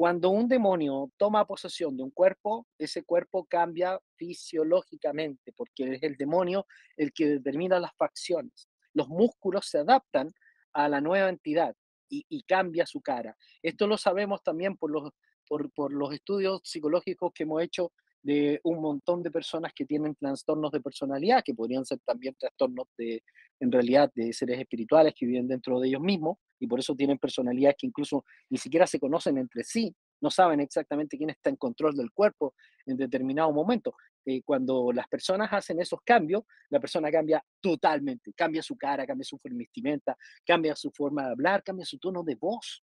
cuando 0.00 0.30
un 0.30 0.48
demonio 0.48 1.12
toma 1.18 1.46
posesión 1.46 1.94
de 1.94 2.02
un 2.02 2.10
cuerpo, 2.10 2.66
ese 2.78 3.04
cuerpo 3.04 3.44
cambia 3.44 4.00
fisiológicamente, 4.16 5.52
porque 5.52 5.96
es 5.96 6.02
el 6.02 6.16
demonio 6.16 6.66
el 6.96 7.12
que 7.12 7.28
determina 7.28 7.78
las 7.78 7.94
facciones. 7.98 8.70
Los 8.94 9.10
músculos 9.10 9.66
se 9.66 9.76
adaptan 9.76 10.32
a 10.72 10.88
la 10.88 11.02
nueva 11.02 11.28
entidad 11.28 11.76
y, 12.08 12.42
cambia 12.44 12.86
su 12.86 13.02
cara. 13.02 13.36
Esto 13.62 13.86
lo 13.86 13.98
sabemos 13.98 14.42
también 14.42 14.78
por 14.78 14.90
los 14.90 15.10
por, 15.46 15.92
los 15.92 16.14
estudios 16.14 16.62
psicológicos 16.64 17.32
que 17.34 17.42
hemos 17.42 17.62
hecho 17.62 17.92
de 18.22 18.60
un 18.64 18.80
montón 18.80 19.22
de 19.22 19.30
personas 19.30 19.72
que 19.74 19.86
tienen 19.86 20.14
trastornos 20.14 20.70
de 20.70 20.80
personalidad, 20.80 21.42
que 21.44 21.54
podrían 21.54 21.84
ser 21.84 21.98
también 22.04 22.34
trastornos 22.38 22.86
de, 22.98 23.22
en 23.60 23.72
realidad, 23.72 24.10
de 24.14 24.32
seres 24.32 24.58
espirituales 24.58 25.14
que 25.16 25.26
viven 25.26 25.48
dentro 25.48 25.80
de 25.80 25.88
ellos 25.88 26.02
mismos, 26.02 26.38
y 26.58 26.66
por 26.66 26.78
eso 26.78 26.94
tienen 26.94 27.18
personalidades 27.18 27.76
que 27.78 27.86
incluso 27.86 28.24
ni 28.50 28.58
siquiera 28.58 28.86
se 28.86 29.00
conocen 29.00 29.38
entre 29.38 29.64
sí, 29.64 29.94
no 30.20 30.30
saben 30.30 30.60
exactamente 30.60 31.16
quién 31.16 31.30
está 31.30 31.48
en 31.48 31.56
control 31.56 31.96
del 31.96 32.12
cuerpo 32.12 32.54
en 32.86 32.96
determinado 32.96 33.52
momento. 33.52 33.94
Eh, 34.26 34.42
cuando 34.42 34.92
las 34.92 35.08
personas 35.08 35.48
hacen 35.50 35.80
esos 35.80 36.00
cambios, 36.04 36.42
la 36.68 36.78
persona 36.78 37.10
cambia 37.10 37.42
totalmente, 37.60 38.32
cambia 38.34 38.62
su 38.62 38.76
cara, 38.76 39.06
cambia 39.06 39.24
su 39.24 39.38
vestimenta, 39.42 40.16
cambia 40.44 40.76
su 40.76 40.90
forma 40.90 41.24
de 41.24 41.30
hablar, 41.30 41.62
cambia 41.62 41.86
su 41.86 41.98
tono 41.98 42.22
de 42.22 42.34
voz. 42.34 42.84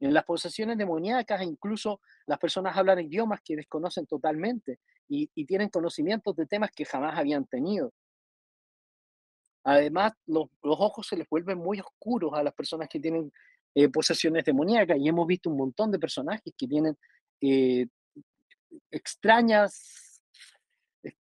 En 0.00 0.12
las 0.12 0.24
posesiones 0.24 0.76
demoníacas 0.76 1.42
incluso 1.42 2.00
las 2.26 2.38
personas 2.38 2.76
hablan 2.76 3.00
idiomas 3.00 3.40
que 3.42 3.56
desconocen 3.56 4.06
totalmente 4.06 4.80
y, 5.08 5.28
tienen 5.44 5.68
conocimientos 5.68 6.34
de 6.36 6.46
temas 6.46 6.70
que 6.72 6.84
jamás 6.84 7.18
habían 7.18 7.46
tenido. 7.46 7.92
Además, 9.64 10.12
los, 10.26 10.48
ojos 10.62 11.06
se 11.06 11.16
les 11.16 11.28
vuelven 11.28 11.58
muy 11.58 11.80
oscuros 11.80 12.32
a 12.34 12.42
las 12.42 12.54
personas 12.54 12.88
que 12.88 13.00
tienen 13.00 13.32
eh, 13.74 13.88
posesiones 13.88 14.44
demoníacas 14.44 14.98
y 14.98 15.08
hemos 15.08 15.26
visto 15.26 15.50
un 15.50 15.56
montón 15.56 15.90
de 15.90 15.98
personajes 15.98 16.52
que 16.56 16.66
tienen 16.66 16.96
eh, 17.40 17.86
extrañas, 18.90 20.22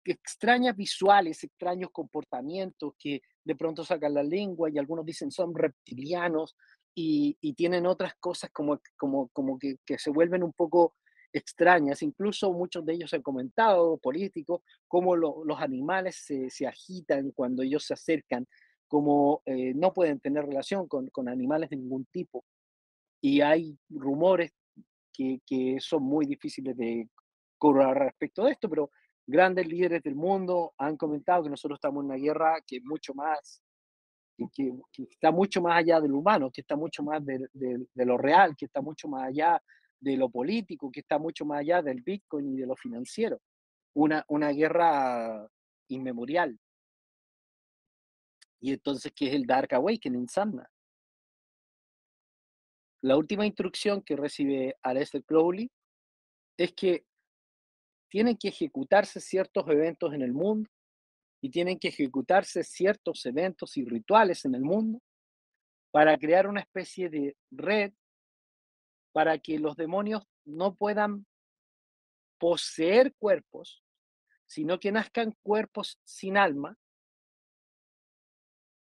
extrañas 0.04 0.76
visuales, 0.76 1.44
extraños 1.44 1.90
comportamientos 1.92 2.94
que 2.98 3.22
de 3.44 3.56
pronto 3.56 3.84
sacan 3.84 4.14
la 4.14 4.24
lengua 4.24 4.70
y 4.70 4.78
algunos 4.78 5.06
dicen 5.06 5.32
son 5.32 5.54
reptilianos, 5.54 6.56
y, 6.96 7.54
tienen 7.54 7.86
otras 7.86 8.16
cosas 8.16 8.52
como, 8.52 8.80
como, 8.98 9.30
como 9.30 9.58
que, 9.58 9.78
se 9.98 10.10
vuelven 10.10 10.44
un 10.44 10.54
poco 10.54 10.96
extrañas. 11.32 12.02
Incluso 12.04 12.52
muchos 12.54 12.86
de 12.86 12.94
ellos 12.94 13.14
han 13.14 13.22
comentado, 13.22 13.98
políticos, 13.98 14.62
cómo 14.88 15.16
los 15.16 15.60
animales 15.60 16.18
se, 16.18 16.50
se, 16.50 16.68
agitan 16.68 17.32
cuando 17.32 17.64
ellos 17.64 17.86
se 17.86 17.94
acercan, 17.94 18.48
como 18.88 19.42
eh, 19.46 19.74
no 19.74 19.94
pueden 19.94 20.20
tener 20.20 20.46
relación 20.46 20.88
con, 20.88 21.08
con, 21.10 21.28
animales 21.28 21.70
de 21.70 21.78
ningún 21.78 22.06
tipo. 22.06 22.46
Y 23.22 23.42
hay 23.42 23.78
rumores 23.90 24.52
que, 25.12 25.40
que 25.46 25.78
son 25.80 26.04
muy 26.04 26.26
difíciles 26.26 26.76
de 26.78 27.10
corroborar 27.58 27.98
respecto 27.98 28.44
de 28.46 28.52
esto, 28.52 28.70
pero 28.70 28.92
grandes 29.26 29.68
líderes 29.68 30.04
del 30.04 30.16
mundo 30.16 30.74
han 30.78 30.98
comentado 30.98 31.44
que 31.44 31.50
nosotros 31.50 31.78
estamos 31.78 32.04
en 32.04 32.12
una 32.12 32.18
guerra 32.18 32.62
que 32.68 32.78
es 32.78 32.84
mucho 32.84 33.14
más 33.14 33.63
que, 34.50 34.74
está 35.10 35.32
mucho 35.32 35.62
más 35.62 35.78
allá 35.78 36.00
del 36.00 36.14
humano, 36.14 36.52
que 36.52 36.62
está 36.62 36.76
mucho 36.76 37.04
más 37.04 37.24
de, 37.26 37.48
de, 37.54 38.06
lo 38.06 38.18
real, 38.18 38.56
que 38.56 38.66
está 38.66 38.82
mucho 38.82 39.08
más 39.08 39.24
allá 39.24 39.62
de 40.00 40.18
lo 40.18 40.30
político, 40.30 40.92
que 40.92 41.02
está 41.02 41.18
mucho 41.18 41.46
más 41.46 41.60
allá 41.60 41.82
del 41.82 42.02
Bitcoin 42.02 42.54
y 42.54 42.58
de 42.58 42.68
lo 42.68 42.76
financiero. 42.76 43.40
Una, 43.96 44.26
una 44.28 44.50
guerra 44.52 45.48
inmemorial. 45.88 46.58
Y 48.60 48.72
entonces, 48.74 49.12
¿qué 49.16 49.28
es 49.28 49.34
el 49.34 49.46
Dark 49.46 49.74
Awakening, 49.74 50.28
Samna? 50.28 50.70
La 53.02 53.18
última 53.18 53.46
instrucción 53.46 54.02
que 54.02 54.16
recibe 54.16 54.78
Aleister 54.82 55.24
Crowley 55.26 55.70
es 56.58 56.74
que 56.74 57.06
tienen 58.10 58.38
que 58.38 58.48
ejecutarse 58.48 59.20
ciertos 59.20 59.68
eventos 59.68 60.14
en 60.14 60.22
el 60.22 60.32
mundo 60.32 60.70
y 61.44 61.50
tienen 61.50 61.78
que 61.78 61.90
ejecutarse 61.90 62.64
ciertos 62.64 63.26
eventos 63.26 63.76
y 63.76 63.84
rituales 63.84 64.46
en 64.46 64.56
el 64.56 64.62
mundo 64.62 65.02
para 65.92 66.18
crear 66.18 66.48
una 66.48 66.62
especie 66.62 67.10
de 67.10 67.36
red 67.52 67.92
para 69.12 69.38
que 69.38 69.60
los 69.60 69.76
demonios 69.76 70.24
no 70.46 70.74
puedan 70.74 71.26
poseer 72.40 73.14
cuerpos, 73.16 73.84
sino 74.46 74.80
que 74.80 74.94
nazcan 74.94 75.36
cuerpos 75.44 76.00
sin 76.06 76.38
alma, 76.38 76.78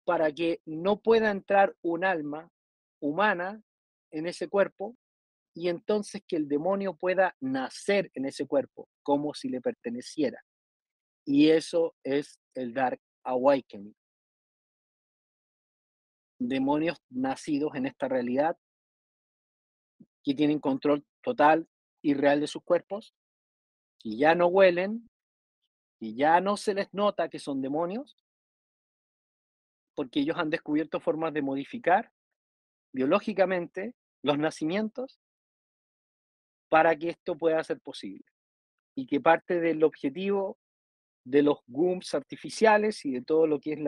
para 0.03 0.31
que 0.31 0.59
no 0.65 0.99
pueda 0.99 1.29
entrar 1.29 1.75
un 1.83 2.03
alma 2.03 2.49
humana 2.99 3.61
en 4.09 4.25
ese 4.25 4.47
cuerpo 4.47 4.97
y 5.53 5.69
entonces 5.69 6.23
que 6.27 6.37
el 6.37 6.47
demonio 6.47 6.95
pueda 6.95 7.35
nacer 7.39 8.09
en 8.15 8.25
ese 8.25 8.47
cuerpo 8.47 8.89
como 9.03 9.35
si 9.35 9.47
le 9.47 9.61
perteneciera. 9.61 10.41
Y 11.27 11.49
eso 11.49 11.93
es 12.03 12.39
el 12.55 12.73
Dark 12.73 13.01
Awakening. 13.23 13.93
demonios 16.39 16.97
nacidos 17.09 17.75
en 17.75 17.87
esta 17.87 18.07
realidad 18.07 18.57
que 20.23 20.33
tienen 20.33 20.59
control 20.59 21.05
total 21.21 21.67
y 22.01 22.13
real 22.13 22.39
de 22.39 22.47
sus 22.47 22.63
cuerpos, 22.63 23.13
y 24.03 24.17
ya 24.17 24.35
no 24.35 24.47
huelen, 24.47 25.09
y 25.99 26.15
ya 26.15 26.39
no 26.39 26.55
se 26.55 26.73
les 26.73 26.93
nota 26.93 27.27
que 27.27 27.39
son 27.39 27.61
demonios, 27.61 28.15
porque 29.95 30.21
ellos 30.21 30.37
han 30.37 30.49
descubierto 30.49 31.01
formas 31.01 31.33
de 31.33 31.41
modificar 31.41 32.13
biológicamente 32.93 33.95
los 34.21 34.37
nacimientos 34.37 35.19
para 36.69 36.95
que 36.95 37.09
esto 37.09 37.35
pueda 37.35 37.61
ser 37.63 37.81
posible. 37.81 38.23
Y 38.95 39.07
que 39.07 39.19
parte 39.19 39.59
del 39.59 39.83
objetivo 39.83 40.57
de 41.27 41.41
los 41.41 41.59
GUMS 41.67 42.13
artificiales 42.13 43.03
y 43.05 43.11
de 43.11 43.21
todo 43.21 43.47
lo 43.47 43.59
que 43.59 43.73
es 43.73 43.79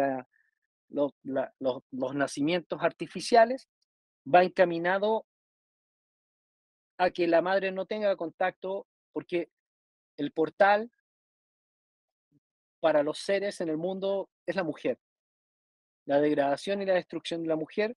los, 0.90 1.14
los 1.24 2.16
nacimientos 2.16 2.82
artificiales 2.82 3.70
va 4.26 4.44
encaminado 4.44 5.26
a 6.98 7.12
que 7.12 7.28
la 7.28 7.42
madre 7.42 7.72
no 7.72 7.86
tenga 7.86 8.14
contacto, 8.18 8.88
porque 9.14 9.50
el 10.18 10.34
portal 10.34 10.92
para 12.82 13.04
los 13.04 13.20
seres 13.20 13.62
en 13.62 13.70
el 13.70 13.78
mundo 13.78 14.30
es 14.46 14.58
la 14.58 14.64
mujer. 14.64 15.00
La 16.06 16.20
degradación 16.20 16.82
y 16.82 16.86
la 16.86 16.96
destrucción 16.96 17.42
de 17.42 17.48
la 17.48 17.56
mujer 17.56 17.96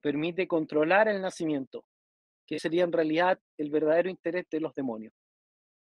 permite 0.00 0.48
controlar 0.48 1.08
el 1.08 1.20
nacimiento, 1.20 1.84
que 2.46 2.58
sería 2.58 2.84
en 2.84 2.92
realidad 2.92 3.38
el 3.58 3.70
verdadero 3.70 4.08
interés 4.08 4.46
de 4.50 4.60
los 4.60 4.74
demonios. 4.74 5.12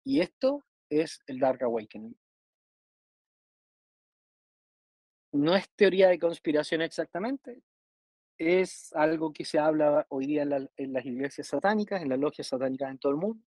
Y 0.04 0.20
esto 0.20 0.64
es 0.88 1.20
el 1.26 1.38
Dark 1.38 1.62
Awakening. 1.62 2.16
No 5.32 5.56
es 5.56 5.68
teoría 5.70 6.08
de 6.08 6.18
conspiración 6.18 6.82
exactamente, 6.82 7.62
es 8.38 8.92
algo 8.94 9.32
que 9.32 9.44
se 9.44 9.58
habla 9.58 10.06
hoy 10.08 10.26
día 10.26 10.42
en, 10.42 10.70
en 10.76 10.92
las 10.92 11.04
iglesias 11.06 11.46
satánicas, 11.46 12.02
en 12.02 12.08
las 12.08 12.18
logias 12.18 12.48
satánicas 12.48 12.90
en 12.90 12.98
todo 12.98 13.12
el 13.12 13.18
mundo, 13.18 13.44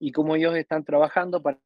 y 0.00 0.10
cómo 0.10 0.36
ellos 0.36 0.56
están 0.56 0.84
trabajando 0.84 1.42
para 1.42 1.60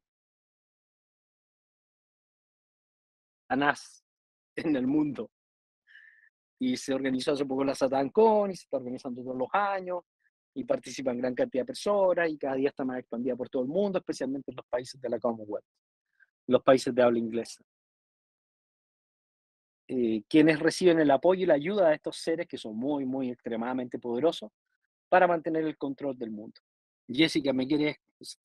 Anás 3.49 4.03
en 4.55 4.75
el 4.75 4.87
mundo. 4.87 5.31
Y 6.59 6.75
se 6.75 6.93
organizó 6.93 7.33
hace 7.33 7.45
poco 7.45 7.63
la 7.63 7.75
SatanCon 7.75 8.51
y 8.51 8.55
se 8.55 8.63
está 8.63 8.77
organizando 8.77 9.21
todos 9.21 9.37
los 9.37 9.49
años 9.53 10.03
y 10.55 10.63
participan 10.63 11.19
gran 11.19 11.35
cantidad 11.35 11.61
de 11.61 11.67
personas 11.67 12.29
y 12.29 12.37
cada 12.37 12.55
día 12.55 12.69
está 12.69 12.83
más 12.83 12.99
expandida 12.99 13.35
por 13.35 13.47
todo 13.47 13.61
el 13.61 13.69
mundo, 13.69 13.99
especialmente 13.99 14.51
en 14.51 14.57
los 14.57 14.65
países 14.65 14.99
de 14.99 15.07
la 15.07 15.19
Commonwealth, 15.19 15.65
los 16.47 16.63
países 16.63 16.93
de 16.93 17.03
habla 17.03 17.19
inglesa. 17.19 17.63
Eh, 19.87 20.23
quienes 20.27 20.59
reciben 20.59 20.99
el 20.99 21.11
apoyo 21.11 21.43
y 21.43 21.45
la 21.45 21.53
ayuda 21.53 21.89
de 21.89 21.95
estos 21.95 22.17
seres 22.17 22.47
que 22.47 22.57
son 22.57 22.75
muy, 22.75 23.05
muy 23.05 23.29
extremadamente 23.29 23.99
poderosos 23.99 24.51
para 25.07 25.27
mantener 25.27 25.63
el 25.65 25.77
control 25.77 26.17
del 26.17 26.31
mundo. 26.31 26.59
Jessica, 27.07 27.53
¿me 27.53 27.65
quieres, 27.65 27.95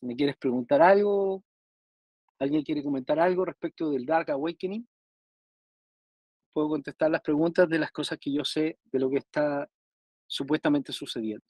¿me 0.00 0.14
quieres 0.14 0.36
preguntar 0.36 0.80
algo? 0.80 1.42
¿Alguien 2.38 2.62
quiere 2.62 2.82
comentar 2.82 3.18
algo 3.18 3.44
respecto 3.44 3.90
del 3.90 4.06
Dark 4.06 4.30
Awakening? 4.30 4.86
puedo 6.52 6.68
contestar 6.68 7.10
las 7.10 7.22
preguntas 7.22 7.68
de 7.68 7.78
las 7.78 7.90
cosas 7.90 8.18
que 8.18 8.32
yo 8.32 8.44
sé 8.44 8.78
de 8.84 8.98
lo 8.98 9.10
que 9.10 9.18
está 9.18 9.68
supuestamente 10.26 10.92
sucediendo. 10.92 11.44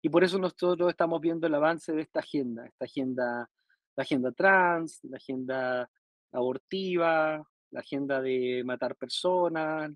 Y 0.00 0.08
por 0.08 0.24
eso 0.24 0.38
nosotros 0.38 0.90
estamos 0.90 1.20
viendo 1.20 1.46
el 1.46 1.54
avance 1.54 1.92
de 1.92 2.02
esta 2.02 2.20
agenda, 2.20 2.66
esta 2.66 2.84
agenda, 2.86 3.48
la 3.94 4.02
agenda 4.02 4.32
trans, 4.32 5.00
la 5.04 5.16
agenda 5.16 5.88
abortiva, 6.32 7.46
la 7.72 7.80
agenda 7.80 8.20
de 8.20 8.62
matar 8.64 8.94
personas, 8.96 9.90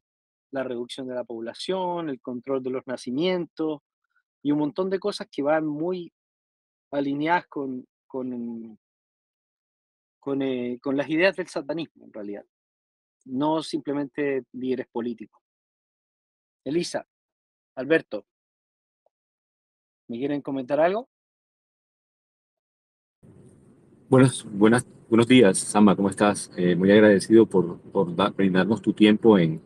la 0.50 0.64
reducción 0.64 1.06
de 1.06 1.14
la 1.14 1.24
población, 1.24 2.08
el 2.08 2.20
control 2.20 2.62
de 2.62 2.70
los 2.70 2.86
nacimientos 2.86 3.80
y 4.42 4.50
un 4.50 4.58
montón 4.58 4.90
de 4.90 4.98
cosas 4.98 5.28
que 5.30 5.42
van 5.42 5.66
muy 5.66 6.12
alineadas 6.90 7.46
con, 7.46 7.86
con, 8.06 8.78
con, 10.18 10.42
eh, 10.42 10.80
las 10.84 11.08
ideas 11.08 11.36
del 11.36 11.48
satanismo 11.48 12.04
en 12.06 12.12
realidad 12.12 12.44
no 13.26 13.62
simplemente 13.62 14.44
líderes 14.52 14.86
políticos. 14.88 15.42
Elisa, 16.64 17.06
Alberto, 17.76 18.26
¿me 20.08 20.18
quieren 20.18 20.42
comentar 20.42 20.80
algo? 20.80 21.08
Buenos, 24.08 24.46
buenas, 24.48 24.86
buenos 25.09 25.29
días, 25.29 25.59
Samba, 25.59 25.95
¿cómo 25.95 26.11
estás? 26.11 26.51
Eh, 26.57 26.75
muy 26.75 26.90
agradecido 26.90 27.47
por, 27.47 27.79
por 27.79 28.12
brindarnos 28.35 28.83
tu 28.83 28.92
tiempo 28.92 29.38
en, 29.38 29.61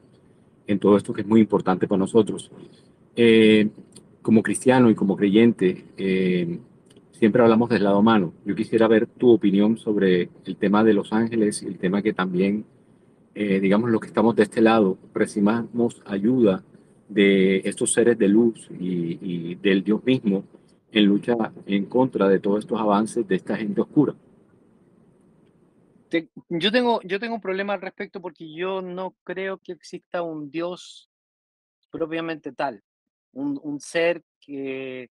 en, 0.67 0.79
todo 0.79 0.97
esto 0.97 1.13
que 1.13 1.23
es 1.23 1.27
muy 1.27 1.41
importante 1.41 1.89
para 1.89 1.99
nosotros. 1.99 2.51
Eh, 3.17 3.69
como 4.23 4.43
cristiano 4.43 4.91
y 4.91 4.95
como 4.95 5.17
creyente, 5.17 5.87
eh, 5.97 6.59
siempre 7.13 7.43
hablamos 7.43 7.71
del 7.71 7.85
lado 7.85 7.99
humano. 7.99 8.35
Yo 8.45 8.55
quisiera 8.55 8.87
ver 8.87 9.07
tu 9.07 9.31
opinión 9.31 9.79
sobre 9.79 10.29
el 10.45 10.57
tema 10.57 10.85
de 10.85 10.95
los 10.95 11.13
ángeles 11.13 11.63
y 11.63 11.67
el 11.67 11.79
tema 11.79 12.03
que 12.03 12.13
también 12.13 12.65
digamos, 13.33 13.89
los 13.89 14.03
que 14.03 14.09
estamos 14.09 14.37
de 14.37 14.43
este 14.43 14.61
lado, 14.61 14.99
recibamos 15.15 16.03
ayuda 16.05 16.63
de 17.09 17.63
estos 17.65 17.91
seres 17.91 18.19
de 18.19 18.29
luz 18.29 18.69
y, 18.79 19.55
del 19.55 19.83
Dios 19.83 20.05
mismo 20.05 20.45
en 20.93 21.07
lucha 21.07 21.35
en 21.65 21.87
contra 21.87 22.29
de 22.29 22.39
todos 22.39 22.59
estos 22.59 22.79
avances 22.79 23.27
de 23.27 23.37
esta 23.37 23.57
gente 23.57 23.81
oscura. 23.81 24.15
Yo, 26.49 26.73
tengo, 26.73 27.01
yo 27.03 27.21
tengo 27.21 27.35
un 27.35 27.41
problema 27.41 27.75
al 27.75 27.81
respecto 27.81 28.21
porque 28.21 28.53
yo 28.53 28.83
no 28.83 29.17
creo 29.25 29.59
que 29.59 29.73
exista 29.73 30.23
un 30.23 30.51
Dios 30.51 31.11
propiamente 31.91 32.53
tal, 32.53 32.83
un, 33.33 33.61
un 33.63 33.81
ser 33.81 34.23
que, 34.41 35.11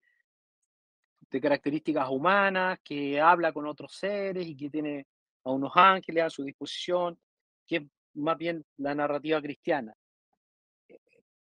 de 1.30 1.40
características 1.40 2.08
humanas, 2.08 2.78
que 2.82 3.20
habla 3.20 3.52
con 3.52 3.66
otros 3.66 3.94
seres 3.94 4.46
y 4.46 4.56
que 4.56 4.70
tiene 4.70 5.06
a 5.44 5.50
unos 5.50 5.72
ángeles 5.74 6.24
a 6.24 6.30
su 6.30 6.44
disposición, 6.44 7.18
que 7.66 7.88
más 8.14 8.36
bien 8.36 8.64
la 8.78 8.94
narrativa 8.94 9.40
cristiana. 9.40 9.94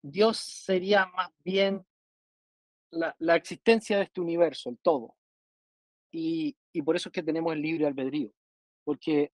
Dios 0.01 0.39
sería 0.39 1.07
más 1.07 1.31
bien 1.45 1.85
la, 2.91 3.15
la 3.19 3.37
existencia 3.37 3.97
de 3.97 4.05
este 4.05 4.21
universo, 4.21 4.71
el 4.71 4.79
todo. 4.79 5.15
Y, 6.11 6.57
y, 6.73 6.83
por 6.83 6.97
eso 6.97 7.09
es 7.09 7.13
que 7.13 7.23
tenemos 7.23 7.53
el 7.55 7.63
libre 7.63 7.87
albedrío, 7.87 8.31
porque 8.85 9.33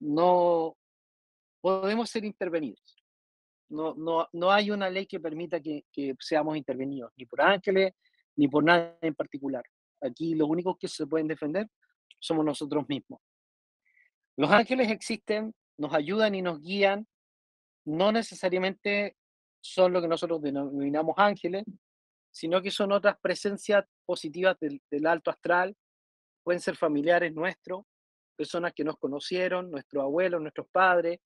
no 0.00 0.76
podemos 1.60 2.10
ser 2.10 2.24
intervenidos. 2.24 2.96
No, 3.70 3.94
no, 3.94 4.26
no 4.32 4.50
hay 4.50 4.70
una 4.70 4.88
ley 4.88 5.06
que 5.06 5.20
permita 5.20 5.60
que, 5.60 5.84
seamos 6.20 6.56
intervenidos, 6.56 7.12
ni 7.16 7.26
por 7.26 7.42
ángeles, 7.42 7.92
ni 8.36 8.48
por 8.48 8.64
nada 8.64 8.96
en 9.02 9.14
particular. 9.14 9.64
Aquí 10.00 10.34
los 10.34 10.48
únicos 10.48 10.76
que 10.78 10.88
se 10.88 11.06
pueden 11.06 11.28
defender 11.28 11.68
somos 12.18 12.44
nosotros 12.44 12.88
mismos. 12.88 13.20
Los 14.36 14.50
ángeles 14.50 14.90
existen 14.90 15.52
nos 15.78 15.94
ayudan 15.94 16.34
y 16.34 16.42
nos 16.42 16.60
guían, 16.60 17.06
no 17.84 18.12
necesariamente 18.12 19.16
son 19.60 19.92
lo 19.92 20.02
que 20.02 20.08
nosotros 20.08 20.42
denominamos 20.42 21.14
ángeles, 21.16 21.64
sino 22.30 22.60
que 22.60 22.70
son 22.70 22.92
otras 22.92 23.16
presencias 23.20 23.84
positivas 24.04 24.56
del, 24.60 25.06
alto 25.06 25.30
astral, 25.30 25.76
pueden 26.42 26.60
ser 26.60 26.76
familiares 26.76 27.32
nuestros, 27.32 27.84
personas 28.38 28.72
que 28.72 28.84
nos 28.84 28.96
conocieron, 28.96 29.70
nuestros 29.70 30.04
abuelos, 30.04 30.40
nuestros 30.40 30.68
padres, 30.70 31.18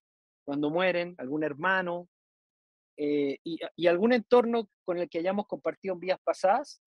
cuando 0.44 0.70
mueren, 0.70 1.14
algún 1.18 1.44
hermano, 1.44 2.08
eh, 2.96 3.38
y, 3.44 3.86
algún 3.86 4.12
entorno 4.12 4.68
con 4.84 4.98
el 4.98 5.08
que 5.08 5.18
hayamos 5.18 5.46
compartido 5.46 5.94
en 5.94 6.00
vías 6.00 6.18
pasadas, 6.24 6.82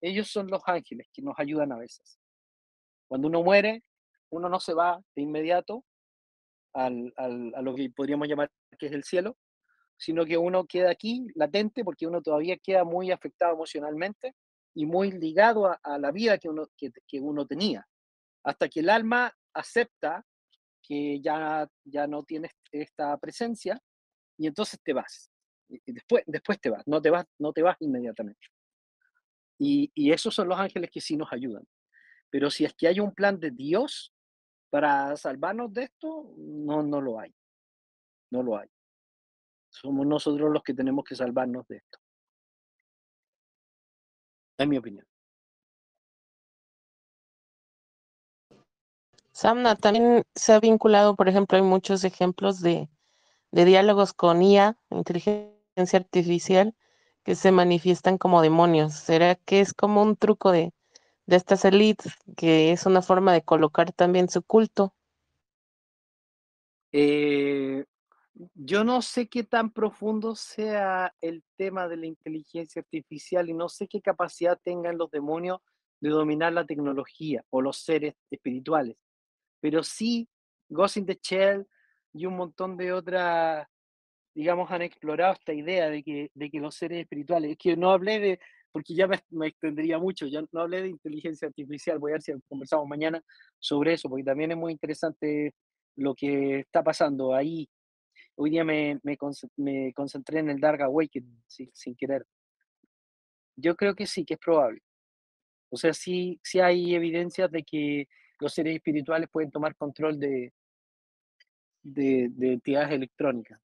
ellos 0.00 0.28
son 0.28 0.48
los 0.48 0.62
ángeles 0.66 1.08
que 1.12 1.22
nos 1.22 1.34
ayudan 1.38 1.72
a 1.72 1.78
veces. 1.78 2.18
Cuando 3.08 3.28
uno 3.28 3.42
muere, 3.42 3.82
uno 4.30 4.48
no 4.48 4.58
se 4.58 4.72
va 4.72 5.00
de 5.14 5.22
inmediato, 5.22 5.84
al, 6.74 7.12
al, 7.16 7.52
a 7.54 7.62
lo 7.62 7.74
que 7.74 7.90
podríamos 7.90 8.28
llamar 8.28 8.50
que 8.78 8.86
es 8.86 8.92
el 8.92 9.04
cielo, 9.04 9.36
sino 9.96 10.24
que 10.24 10.38
uno 10.38 10.64
queda 10.66 10.90
aquí 10.90 11.26
latente 11.34 11.82
porque 11.84 12.06
uno 12.06 12.22
todavía 12.22 12.56
queda 12.56 12.84
muy 12.84 13.10
afectado 13.10 13.54
emocionalmente 13.54 14.34
y 14.74 14.86
muy 14.86 15.10
ligado 15.10 15.66
a, 15.66 15.80
a 15.82 15.98
la 15.98 16.12
vida 16.12 16.38
que 16.38 16.48
uno, 16.48 16.68
que, 16.76 16.92
que, 17.06 17.20
uno 17.20 17.46
tenía, 17.46 17.86
hasta 18.44 18.68
que 18.68 18.80
el 18.80 18.90
alma 18.90 19.34
acepta 19.58 20.24
que 20.82 21.20
ya, 21.20 21.68
ya 21.84 22.06
no 22.06 22.22
tienes 22.22 22.52
esta 22.72 23.16
presencia 23.18 23.80
y 24.38 24.46
entonces 24.46 24.80
te 24.82 24.92
vas. 24.92 25.30
Después, 25.86 26.24
después 26.26 26.60
te 26.60 26.70
vas, 26.70 26.82
no 26.86 27.02
te 27.02 27.10
vas, 27.10 27.26
no 27.38 27.52
te 27.52 27.62
vas 27.62 27.76
inmediatamente. 27.80 28.46
Y, 29.58 29.90
y 29.94 30.12
esos 30.12 30.34
son 30.34 30.48
los 30.48 30.58
ángeles 30.58 30.90
que 30.90 31.00
sí 31.00 31.16
nos 31.16 31.32
ayudan. 31.32 31.66
Pero 32.30 32.50
si 32.50 32.64
es 32.64 32.74
que 32.74 32.88
hay 32.88 33.00
un 33.00 33.14
plan 33.14 33.38
de 33.38 33.50
Dios, 33.50 34.14
para 34.70 35.16
salvarnos 35.16 35.72
de 35.72 35.84
esto, 35.84 36.34
no, 36.36 36.82
no 36.82 37.00
lo 37.00 37.18
hay. 37.18 37.34
No 38.30 38.42
lo 38.42 38.58
hay. 38.58 38.68
Somos 39.70 40.06
nosotros 40.06 40.50
los 40.52 40.62
que 40.62 40.74
tenemos 40.74 41.04
que 41.04 41.14
salvarnos 41.14 41.66
de 41.68 41.76
esto. 41.76 41.98
Es 44.58 44.66
mi 44.66 44.76
opinión. 44.76 45.06
Samna 49.38 49.76
también 49.76 50.24
se 50.34 50.52
ha 50.52 50.58
vinculado, 50.58 51.14
por 51.14 51.28
ejemplo, 51.28 51.56
hay 51.56 51.62
muchos 51.62 52.02
ejemplos 52.02 52.60
de, 52.60 52.88
de 53.52 53.64
diálogos 53.64 54.12
con 54.12 54.42
IA, 54.42 54.76
inteligencia 54.90 56.00
artificial 56.00 56.74
que 57.22 57.36
se 57.36 57.52
manifiestan 57.52 58.18
como 58.18 58.42
demonios. 58.42 58.94
¿Será 58.94 59.36
que 59.36 59.60
es 59.60 59.74
como 59.74 60.02
un 60.02 60.16
truco 60.16 60.50
de, 60.50 60.72
de 61.26 61.36
estas 61.36 61.64
élites, 61.64 62.14
que 62.36 62.72
es 62.72 62.84
una 62.84 63.00
forma 63.00 63.32
de 63.32 63.42
colocar 63.42 63.92
también 63.92 64.28
su 64.28 64.42
culto? 64.42 64.92
Eh, 66.90 67.84
yo 68.56 68.82
no 68.82 69.02
sé 69.02 69.28
qué 69.28 69.44
tan 69.44 69.70
profundo 69.70 70.34
sea 70.34 71.14
el 71.20 71.44
tema 71.56 71.86
de 71.86 71.96
la 71.96 72.06
inteligencia 72.06 72.80
artificial 72.80 73.48
y 73.48 73.54
no 73.54 73.68
sé 73.68 73.86
qué 73.86 74.00
capacidad 74.00 74.58
tengan 74.64 74.98
los 74.98 75.12
demonios 75.12 75.60
de 76.00 76.10
dominar 76.10 76.52
la 76.52 76.66
tecnología 76.66 77.44
o 77.50 77.62
los 77.62 77.76
seres 77.76 78.16
espirituales. 78.32 78.96
Pero 79.60 79.82
sí, 79.82 80.28
Ghost 80.68 80.96
in 80.98 81.06
the 81.06 81.18
Shell 81.22 81.66
y 82.12 82.26
un 82.26 82.36
montón 82.36 82.76
de 82.76 82.92
otras, 82.92 83.66
digamos, 84.34 84.70
han 84.70 84.82
explorado 84.82 85.34
esta 85.34 85.52
idea 85.52 85.88
de 85.88 86.02
que, 86.02 86.30
de 86.34 86.50
que 86.50 86.60
los 86.60 86.74
seres 86.74 87.00
espirituales, 87.00 87.52
es 87.52 87.58
que 87.58 87.76
no 87.76 87.90
hablé 87.90 88.20
de, 88.20 88.40
porque 88.72 88.94
ya 88.94 89.06
me, 89.06 89.18
me, 89.30 89.48
extendería 89.48 89.98
mucho, 89.98 90.26
ya 90.26 90.42
no 90.52 90.60
hablé 90.60 90.82
de 90.82 90.88
inteligencia 90.88 91.48
artificial, 91.48 91.98
voy 91.98 92.12
a 92.12 92.14
ver 92.14 92.22
si 92.22 92.32
conversamos 92.48 92.86
mañana 92.86 93.22
sobre 93.58 93.94
eso, 93.94 94.08
porque 94.08 94.24
también 94.24 94.52
es 94.52 94.56
muy 94.56 94.72
interesante 94.72 95.54
lo 95.96 96.14
que 96.14 96.60
está 96.60 96.82
pasando 96.82 97.34
ahí. 97.34 97.68
Hoy 98.36 98.50
día 98.50 98.64
me, 98.64 99.00
me, 99.02 99.18
me 99.56 99.92
concentré 99.92 100.40
en 100.40 100.50
el 100.50 100.60
Dark 100.60 100.82
Awakening 100.82 101.42
sin, 101.48 101.70
sin 101.74 101.96
querer. 101.96 102.24
Yo 103.56 103.74
creo 103.74 103.94
que 103.94 104.06
sí, 104.06 104.24
que 104.24 104.34
es 104.34 104.40
probable. 104.40 104.80
O 105.70 105.76
sea, 105.76 105.92
sí, 105.92 106.40
sí 106.42 106.60
hay 106.60 106.94
evidencias 106.94 107.50
de 107.50 107.64
que 107.64 108.08
los 108.40 108.52
seres 108.52 108.76
espirituales 108.76 109.28
pueden 109.30 109.50
tomar 109.50 109.74
control 109.76 110.18
de, 110.18 110.52
de, 111.82 112.28
de 112.30 112.52
entidades 112.54 112.92
electrónicas. 112.92 113.60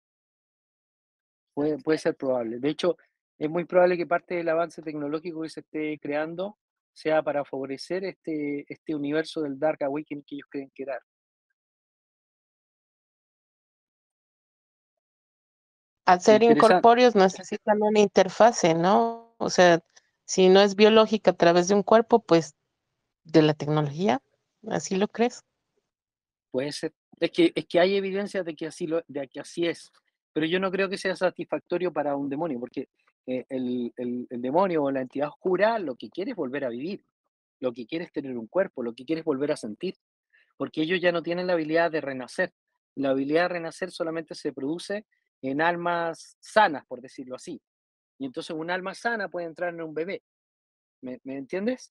Puede, 1.54 1.78
puede 1.78 1.98
ser 1.98 2.14
probable. 2.16 2.58
De 2.58 2.68
hecho, 2.68 2.96
es 3.38 3.50
muy 3.50 3.64
probable 3.64 3.96
que 3.96 4.06
parte 4.06 4.34
del 4.34 4.48
avance 4.48 4.82
tecnológico 4.82 5.42
que 5.42 5.48
se 5.48 5.60
esté 5.60 5.98
creando 5.98 6.58
sea 6.92 7.22
para 7.22 7.44
favorecer 7.44 8.04
este, 8.04 8.66
este 8.72 8.94
universo 8.94 9.42
del 9.42 9.58
Dark 9.58 9.82
Awakening 9.82 10.24
que 10.24 10.36
ellos 10.36 10.48
creen 10.50 10.70
crear. 10.74 11.00
Al 16.04 16.20
ser 16.20 16.42
incorpóreos 16.42 17.14
necesitan 17.14 17.80
una 17.80 18.00
interfase, 18.00 18.74
¿no? 18.74 19.34
O 19.38 19.48
sea, 19.48 19.80
si 20.24 20.48
no 20.48 20.60
es 20.60 20.74
biológica 20.74 21.30
a 21.30 21.36
través 21.36 21.68
de 21.68 21.74
un 21.74 21.82
cuerpo, 21.82 22.20
pues 22.20 22.56
de 23.24 23.42
la 23.42 23.54
tecnología, 23.54 24.20
¿así 24.68 24.96
lo 24.96 25.08
crees? 25.08 25.42
Puede 26.50 26.72
ser. 26.72 26.92
Es 27.18 27.30
que, 27.30 27.52
es 27.54 27.66
que 27.66 27.80
hay 27.80 27.96
evidencia 27.96 28.42
de 28.42 28.54
que, 28.54 28.66
así 28.66 28.86
lo, 28.86 29.02
de 29.06 29.28
que 29.28 29.40
así 29.40 29.66
es, 29.66 29.90
pero 30.32 30.46
yo 30.46 30.58
no 30.58 30.70
creo 30.70 30.88
que 30.88 30.96
sea 30.96 31.14
satisfactorio 31.14 31.92
para 31.92 32.16
un 32.16 32.28
demonio, 32.28 32.58
porque 32.58 32.88
eh, 33.26 33.44
el, 33.48 33.92
el, 33.96 34.26
demonio 34.30 34.84
o 34.84 34.90
la 34.90 35.02
entidad 35.02 35.28
oscura 35.28 35.78
lo 35.78 35.96
que 35.96 36.08
quiere 36.08 36.30
es 36.30 36.36
volver 36.36 36.64
a 36.64 36.68
vivir, 36.68 37.04
lo 37.60 37.72
que 37.72 37.86
quiere 37.86 38.06
es 38.06 38.12
tener 38.12 38.36
un 38.36 38.46
cuerpo, 38.46 38.82
lo 38.82 38.94
que 38.94 39.04
quiere 39.04 39.20
es 39.20 39.24
volver 39.24 39.52
a 39.52 39.56
sentir, 39.56 39.94
porque 40.56 40.82
ellos 40.82 41.00
ya 41.00 41.12
no 41.12 41.22
tienen 41.22 41.46
la 41.46 41.54
habilidad 41.54 41.90
de 41.90 42.00
renacer. 42.00 42.52
La 42.96 43.10
habilidad 43.10 43.42
de 43.42 43.48
renacer 43.48 43.90
solamente 43.90 44.34
se 44.34 44.52
produce 44.52 45.06
en 45.42 45.60
almas 45.60 46.36
sanas, 46.40 46.84
por 46.86 47.00
decirlo 47.00 47.36
así. 47.36 47.60
Y 48.18 48.26
entonces 48.26 48.54
un 48.54 48.70
alma 48.70 48.94
sana 48.94 49.28
puede 49.28 49.46
entrar 49.46 49.72
en 49.72 49.82
un 49.82 49.94
bebé. 49.94 50.22
¿Me, 51.02 51.20
¿me 51.24 51.36
entiendes? 51.36 51.92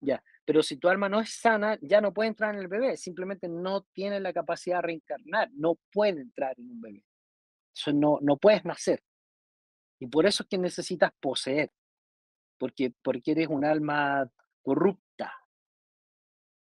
Ya, 0.00 0.22
pero 0.44 0.62
si 0.62 0.76
tu 0.76 0.88
alma 0.88 1.08
no 1.08 1.20
es 1.20 1.30
sana, 1.40 1.78
ya 1.80 2.00
no 2.00 2.12
puede 2.12 2.28
entrar 2.28 2.54
en 2.54 2.60
el 2.60 2.68
bebé, 2.68 2.96
simplemente 2.96 3.48
no 3.48 3.82
tiene 3.92 4.20
la 4.20 4.32
capacidad 4.32 4.76
de 4.76 4.82
reencarnar, 4.82 5.50
no 5.54 5.78
puede 5.92 6.20
entrar 6.20 6.54
en 6.58 6.70
un 6.70 6.80
bebé. 6.80 7.04
Eso 7.74 7.92
no, 7.92 8.18
no 8.20 8.36
puedes 8.36 8.64
nacer. 8.64 9.02
Y 9.98 10.06
por 10.06 10.26
eso 10.26 10.42
es 10.42 10.48
que 10.48 10.58
necesitas 10.58 11.12
poseer, 11.20 11.72
porque, 12.58 12.92
porque 13.02 13.32
eres 13.32 13.48
un 13.48 13.64
alma 13.64 14.30
corrupta 14.62 15.32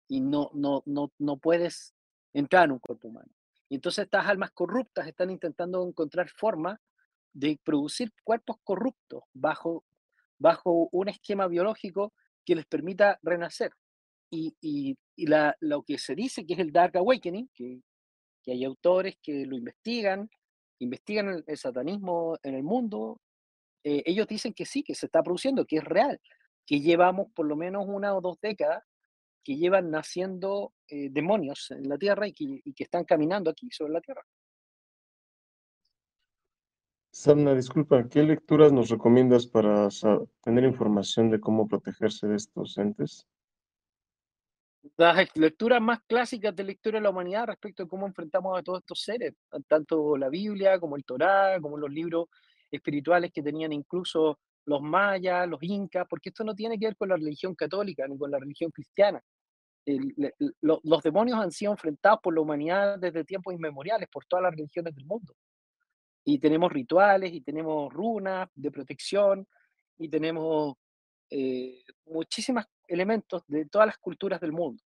y 0.09 0.21
no, 0.21 0.51
no, 0.55 0.83
no, 0.87 1.13
no 1.19 1.39
puedes 1.39 1.95
entrar 2.33 2.67
en 2.67 2.73
un 2.73 2.79
cuerpo 2.79 3.09
humano. 3.09 3.33
Y 3.69 3.77
entonces 3.77 4.05
estas 4.05 4.27
almas 4.27 4.53
corruptas 4.53 5.07
están 5.07 5.31
intentando 5.31 5.87
encontrar 5.87 6.29
forma 6.29 6.81
de 7.33 7.59
producir 7.65 8.13
cuerpos 8.23 8.57
corruptos 8.63 9.25
bajo, 9.33 9.85
bajo 10.39 10.89
un 10.93 11.09
esquema 11.09 11.49
biológico 11.49 12.13
que 12.47 12.55
les 12.55 12.65
permita 12.67 13.19
renacer. 13.23 13.73
Y, 14.31 14.97
la, 15.17 15.57
lo 15.61 15.83
que 15.83 15.99
se 15.99 16.15
dice 16.15 16.47
que 16.47 16.55
es 16.55 16.61
el 16.61 16.73
Dark 16.73 16.97
Awakening, 16.97 17.51
que, 17.53 17.81
hay 18.47 18.65
autores 18.65 19.17
que 19.21 19.45
lo 19.45 19.57
investigan, 19.57 20.31
investigan 20.79 21.43
el, 21.47 21.57
satanismo 21.57 22.39
en 22.45 22.55
el 22.55 22.63
mundo, 22.63 23.21
eh, 23.83 24.05
ellos 24.07 24.29
dicen 24.29 24.55
que 24.55 24.65
sí, 24.65 24.85
que 24.85 24.95
se 24.95 25.07
está 25.07 25.23
produciendo, 25.23 25.67
que 25.67 25.79
es 25.79 25.85
real, 25.85 26.21
que 26.65 26.81
llevamos 26.81 27.33
por 27.35 27.47
lo 27.47 27.57
menos 27.57 27.87
una 27.89 28.15
o 28.15 28.21
dos 28.21 28.39
décadas 28.41 28.85
que 29.43 29.57
llevan 29.57 29.91
naciendo 29.91 30.75
eh, 30.89 31.09
demonios 31.11 31.73
en 31.73 31.89
la 31.89 31.99
Tierra 31.99 32.29
y 32.29 32.35
y 32.39 32.73
que, 32.73 32.85
están 32.85 33.05
caminando 33.05 33.51
aquí 33.51 33.69
sobre 33.73 33.95
la 33.95 34.01
Tierra. 34.01 34.23
Samna, 37.19 37.55
disculpa, 37.55 38.07
¿qué 38.11 38.23
lecturas 38.23 38.75
nos 38.75 38.91
recomiendas 38.91 39.47
para 39.47 39.89
tener 40.43 40.65
información 40.65 41.31
de 41.31 41.41
cómo 41.41 41.67
protegerse 41.67 42.29
de 42.29 42.37
estos 42.37 42.77
entes? 42.77 43.27
Las 44.99 45.35
lecturas 45.35 45.81
más 45.81 46.01
clásicas 46.07 46.55
de 46.55 46.71
historia 46.71 47.01
de 47.01 47.05
la 47.05 47.09
humanidad 47.09 47.47
respecto 47.47 47.85
a 47.85 47.89
cómo 47.89 48.07
enfrentamos 48.07 48.59
a 48.59 48.63
todos 48.63 48.81
estos 48.81 49.01
seres, 49.01 49.33
tanto 49.67 50.19
la 50.19 50.29
Biblia 50.29 50.79
como 50.79 50.95
el 50.97 51.07
Torá, 51.07 51.59
como 51.59 51.79
los 51.79 51.91
libros 51.91 52.27
espirituales 52.71 53.33
que 53.33 53.43
tenían 53.43 53.73
incluso 53.73 54.39
los 54.67 54.83
mayas, 54.83 55.49
los 55.49 55.63
incas, 55.63 56.07
porque 56.11 56.29
esto 56.29 56.45
no 56.45 56.55
tiene 56.55 56.79
que 56.79 56.85
ver 56.85 56.97
con 56.97 57.09
la 57.09 57.17
religión 57.17 57.55
católica 57.55 58.07
ni 58.07 58.19
con 58.19 58.31
la 58.31 58.39
religión 58.39 58.71
cristiana. 58.71 59.23
Los 60.61 61.03
demonios 61.03 61.39
han 61.39 61.51
sido 61.51 61.73
enfrentados 61.73 62.21
por 62.23 62.35
la 62.35 62.43
humanidad 62.43 62.99
desde 62.99 63.25
tiempos 63.25 63.55
inmemoriales, 63.55 64.07
por 64.13 64.27
todas 64.27 64.43
las 64.43 64.53
religiones 64.55 64.95
del 64.95 65.07
mundo. 65.07 65.33
Y 66.29 66.39
tenemos 66.41 66.73
rituales, 66.73 67.33
y 67.33 67.41
tenemos 67.41 67.93
runas 67.93 68.49
de 68.55 68.71
protección, 68.73 69.47
y 69.97 70.09
tenemos 70.09 70.75
eh, 71.31 71.83
muchísimos 72.07 72.65
elementos 72.89 73.43
de 73.47 73.67
todas 73.67 73.87
las 73.87 73.99
culturas 73.99 74.41
del 74.41 74.53
mundo. 74.53 74.83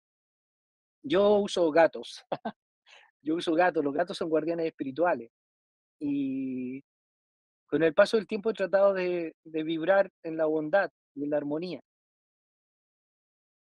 Yo 1.03 1.35
uso 1.37 1.69
gatos. 1.71 2.25
Yo 3.21 3.35
uso 3.35 3.53
gatos. 3.53 3.83
Los 3.83 3.93
gatos 3.93 4.17
son 4.17 4.29
guardianes 4.29 4.65
espirituales. 4.65 5.31
Y 5.99 6.83
con 7.67 7.83
el 7.83 7.93
paso 7.93 8.17
del 8.17 8.27
tiempo 8.27 8.49
he 8.49 8.53
tratado 8.53 8.93
de, 8.93 9.35
vibrar 9.43 10.11
en 10.23 10.37
la 10.37 10.45
bondad 10.45 10.91
y 11.15 11.23
en 11.23 11.29
la 11.29 11.37
armonía. 11.37 11.81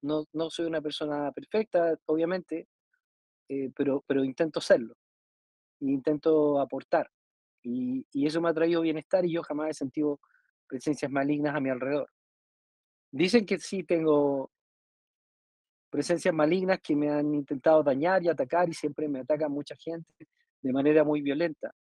No, 0.01 0.25
no 0.33 0.49
soy 0.49 0.65
una 0.67 0.81
persona 0.81 1.31
perfecta, 1.31 1.97
obviamente, 2.05 2.67
eh, 3.49 3.71
pero, 3.75 4.03
pero 4.07 4.23
intento 4.23 4.61
serlo. 4.61 4.95
Intento 5.79 6.59
aportar. 6.59 7.09
Y, 7.69 8.25
eso 8.25 8.39
me 8.41 8.49
ha 8.49 8.53
traído 8.53 8.81
bienestar 8.81 9.25
y 9.25 9.33
yo 9.33 9.43
jamás 9.43 9.71
he 9.71 9.73
sentido 9.73 10.19
presencias 10.67 11.11
malignas 11.11 11.53
a 11.53 11.59
mi 11.59 11.69
alrededor. 11.69 12.09
Dicen 13.11 13.45
que 13.45 13.59
sí 13.59 13.83
tengo 13.83 14.51
presencias 15.89 16.33
malignas 16.33 16.79
que 16.81 16.95
me 16.95 17.09
han 17.09 17.33
intentado 17.33 17.83
dañar 17.83 18.23
y 18.23 18.29
atacar 18.29 18.69
y 18.69 18.73
siempre 18.73 19.07
me 19.07 19.19
atacan 19.19 19.51
mucha 19.51 19.75
gente 19.75 20.13
de 20.61 20.73
manera 20.73 21.03
muy 21.03 21.21
violenta. 21.21 21.73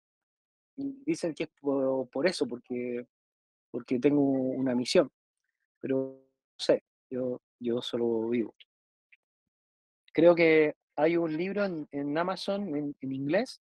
Dicen 0.77 1.35
que 1.35 1.45
es 1.45 1.51
por, 1.61 2.27
eso, 2.27 2.47
porque, 2.47 3.07
porque 3.71 3.99
tengo 3.99 4.23
una 4.23 4.75
misión. 4.75 5.11
Pero 5.81 5.97
no 6.19 6.59
sé, 6.59 6.83
yo, 7.11 7.43
yo 7.61 7.83
solo 7.83 8.29
vivo. 8.29 8.55
Creo 10.13 10.35
que 10.35 10.75
hay 10.97 11.17
un 11.17 11.37
libro 11.37 11.65
en, 11.65 12.19
Amazon 12.19 12.75
en, 12.75 12.95
inglés. 13.01 13.61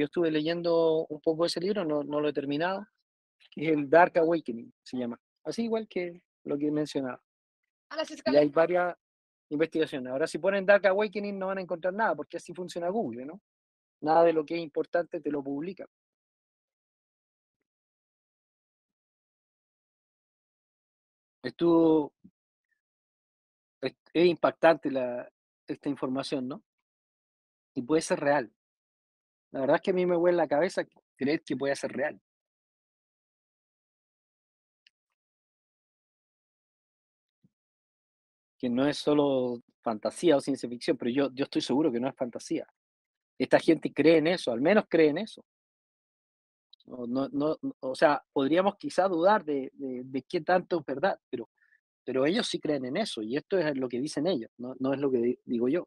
Yo 0.00 0.06
estuve 0.06 0.30
leyendo 0.30 1.06
un 1.10 1.20
poco 1.20 1.44
ese 1.44 1.60
libro, 1.60 1.84
no, 1.84 2.02
no, 2.02 2.20
lo 2.20 2.30
he 2.30 2.32
terminado, 2.32 2.86
que 3.50 3.66
es 3.66 3.72
el 3.72 3.90
Dark 3.90 4.16
Awakening, 4.16 4.72
se 4.82 4.96
llama. 4.96 5.20
Así 5.44 5.64
igual 5.64 5.86
que 5.88 6.22
lo 6.44 6.56
que 6.56 6.68
he 6.68 6.70
mencionado. 6.70 7.20
Y 8.24 8.36
hay 8.36 8.48
varias 8.48 8.96
investigaciones. 9.50 10.10
Ahora, 10.10 10.26
si 10.26 10.38
ponen 10.38 10.64
Dark 10.64 10.86
Awakening 10.86 11.38
no 11.38 11.48
van 11.48 11.58
a 11.58 11.60
encontrar 11.60 11.92
nada, 11.92 12.14
porque 12.14 12.38
así 12.38 12.54
funciona 12.54 12.88
Google, 12.88 13.26
¿no? 13.26 13.42
Nada 14.00 14.24
de 14.24 14.32
lo 14.32 14.46
que 14.46 14.54
es 14.54 14.62
importante 14.62 15.20
te 15.20 15.30
lo 15.30 15.42
publica. 15.44 15.84
Estuvo 21.42 22.14
es, 23.82 23.94
es 24.14 24.26
impactante 24.26 24.90
la, 24.90 25.30
esta 25.66 25.90
información, 25.90 26.48
¿no? 26.48 26.62
Y 27.74 27.82
puede 27.82 28.00
ser 28.00 28.20
real. 28.20 28.50
La 29.52 29.60
verdad 29.60 29.76
es 29.76 29.82
que 29.82 29.90
a 29.90 29.94
mí 29.94 30.06
me 30.06 30.16
huele 30.16 30.36
la 30.36 30.48
cabeza 30.48 30.84
creer 31.16 31.42
que 31.42 31.56
puede 31.56 31.74
ser 31.76 31.92
real. 31.92 32.20
Que 38.58 38.68
no 38.68 38.86
es 38.86 38.98
solo 38.98 39.62
fantasía 39.82 40.36
o 40.36 40.40
ciencia 40.40 40.68
ficción, 40.68 40.96
pero 40.96 41.10
yo, 41.10 41.30
yo 41.32 41.44
estoy 41.44 41.62
seguro 41.62 41.90
que 41.90 42.00
no 42.00 42.08
es 42.08 42.14
fantasía. 42.14 42.66
Esta 43.38 43.58
gente 43.58 43.92
cree 43.92 44.18
en 44.18 44.26
eso, 44.28 44.52
al 44.52 44.60
menos 44.60 44.84
cree 44.88 45.08
en 45.08 45.18
eso. 45.18 45.44
No, 46.86 47.28
no, 47.28 47.56
o 47.80 47.94
sea, 47.94 48.22
podríamos 48.32 48.76
quizá 48.76 49.06
dudar 49.06 49.44
de, 49.44 49.70
de, 49.74 50.22
qué 50.22 50.40
tanto 50.40 50.80
es 50.80 50.86
verdad, 50.86 51.18
pero, 51.30 51.48
pero 52.04 52.26
ellos 52.26 52.48
sí 52.48 52.58
creen 52.58 52.84
en 52.84 52.96
eso 52.96 53.22
y 53.22 53.36
esto 53.36 53.58
es 53.58 53.76
lo 53.78 53.88
que 53.88 54.00
dicen 54.00 54.26
ellos, 54.26 54.50
no, 54.58 54.74
no 54.80 54.92
es 54.92 54.98
lo 54.98 55.10
que 55.10 55.38
digo 55.44 55.68
yo. 55.68 55.86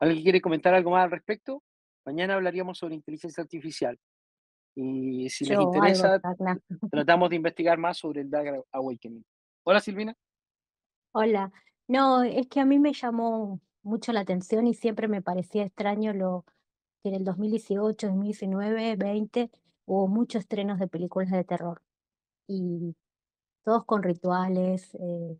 ¿Alguien 0.00 0.22
quiere 0.22 0.40
comentar 0.40 0.74
algo 0.74 0.90
más 0.90 1.04
al 1.04 1.12
respecto? 1.12 1.62
Mañana 2.06 2.34
hablaríamos 2.34 2.78
sobre 2.78 2.94
inteligencia 2.94 3.42
artificial. 3.42 3.98
Y 4.76 5.28
si 5.28 5.44
les 5.44 5.58
interesa, 5.58 6.20
tratamos 6.90 7.30
de 7.30 7.36
investigar 7.36 7.78
más 7.78 7.98
sobre 7.98 8.20
el 8.20 8.30
Dark 8.30 8.64
Awakening. 8.70 9.24
Hola 9.64 9.80
Silvina. 9.80 10.16
Hola. 11.12 11.52
No, 11.88 12.22
es 12.22 12.46
que 12.46 12.60
a 12.60 12.64
mí 12.64 12.78
me 12.78 12.92
llamó 12.92 13.60
mucho 13.82 14.12
la 14.12 14.20
atención 14.20 14.68
y 14.68 14.74
siempre 14.74 15.08
me 15.08 15.20
parecía 15.20 15.64
extraño 15.64 16.12
lo 16.12 16.44
que 17.02 17.08
en 17.08 17.16
el 17.16 17.24
2018, 17.24 18.06
2019, 18.06 18.96
20 18.96 19.50
hubo 19.86 20.06
muchos 20.06 20.40
estrenos 20.40 20.78
de 20.78 20.88
películas 20.88 21.30
de 21.30 21.42
terror 21.42 21.82
y 22.46 22.94
todos 23.64 23.84
con 23.84 24.04
rituales. 24.04 24.94
Eh, 24.94 25.38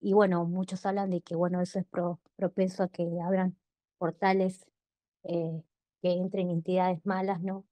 y 0.00 0.14
bueno, 0.14 0.46
muchos 0.46 0.86
hablan 0.86 1.10
de 1.10 1.20
que 1.20 1.34
bueno, 1.34 1.60
eso 1.60 1.78
es 1.78 1.86
propenso 2.36 2.84
a 2.84 2.88
que 2.88 3.06
abran 3.22 3.56
portales 3.98 4.64
eh, 5.24 5.62
que 6.00 6.12
entren 6.12 6.50
entidades 6.50 7.04
malas, 7.04 7.40
¿no? 7.40 7.64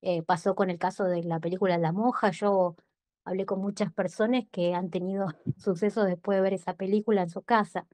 Eh, 0.00 0.22
pasó 0.22 0.54
con 0.54 0.70
el 0.70 0.78
caso 0.78 1.04
de 1.04 1.24
la 1.24 1.40
película 1.40 1.78
La 1.78 1.92
Monja. 1.92 2.30
Yo 2.30 2.76
hablé 3.24 3.46
con 3.46 3.60
muchas 3.60 3.92
personas 3.92 4.44
que 4.50 4.74
han 4.74 4.90
tenido 4.90 5.26
sucesos 5.56 6.06
después 6.06 6.36
de 6.36 6.42
ver 6.42 6.54
esa 6.54 6.74
película 6.74 7.22
en 7.22 7.30
su 7.30 7.42
casa. 7.42 7.86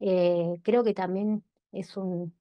Eh, 0.00 0.60
creo 0.62 0.84
que 0.84 0.94
también 0.94 1.44
es 1.72 1.96
un, 1.96 2.34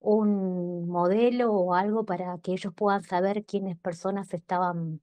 un 0.00 0.88
modelo 0.88 1.52
o 1.52 1.74
algo 1.74 2.04
para 2.04 2.38
que 2.38 2.52
ellos 2.52 2.72
puedan 2.74 3.02
saber 3.02 3.44
quiénes 3.44 3.76
personas 3.78 4.32
estaban 4.32 5.00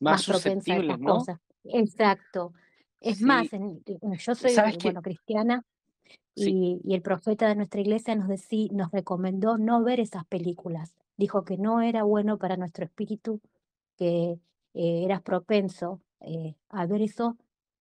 más, 0.00 0.26
propensas 0.26 0.76
a 0.76 0.80
estas 0.80 0.98
cosas. 0.98 1.40
Exacto. 1.64 2.52
Es 3.00 3.20
más, 3.20 3.48
yo 3.50 4.34
soy 4.34 4.54
bueno, 4.82 5.02
cristiana 5.02 5.64
y, 6.34 6.80
el 6.88 7.02
profeta 7.02 7.48
de 7.48 7.54
nuestra 7.54 7.80
iglesia 7.80 8.14
nos, 8.14 8.28
nos 8.72 8.90
recomendó 8.90 9.58
no 9.58 9.82
ver 9.82 10.00
esas 10.00 10.24
películas. 10.26 10.94
Dijo 11.16 11.44
que 11.44 11.56
no 11.56 11.80
era 11.80 12.02
bueno 12.02 12.38
para 12.38 12.56
nuestro 12.56 12.84
espíritu, 12.84 13.40
que 13.96 14.38
eh, 14.74 15.04
eras 15.04 15.22
propenso 15.22 16.00
eh, 16.20 16.54
a 16.70 16.86
ver 16.86 17.02
eso, 17.02 17.36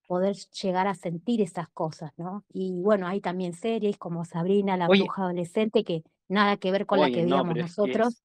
poder 0.08 0.36
llegar 0.62 0.88
a 0.88 0.96
sentir 0.96 1.42
esas 1.42 1.70
cosas, 1.70 2.12
¿no? 2.18 2.44
Y 2.54 2.82
bueno, 2.82 3.08
hay 3.08 3.22
también 3.22 3.54
series 3.54 3.98
como 3.98 4.26
Sabrina, 4.26 4.78
la 4.78 4.88
bruja 4.88 5.24
adolescente, 5.24 5.84
que 5.84 6.04
nada 6.28 6.58
que 6.58 6.72
ver 6.72 6.86
con 6.86 7.00
la 7.00 7.10
que 7.10 7.24
veíamos 7.24 7.56
nosotros. 7.56 8.22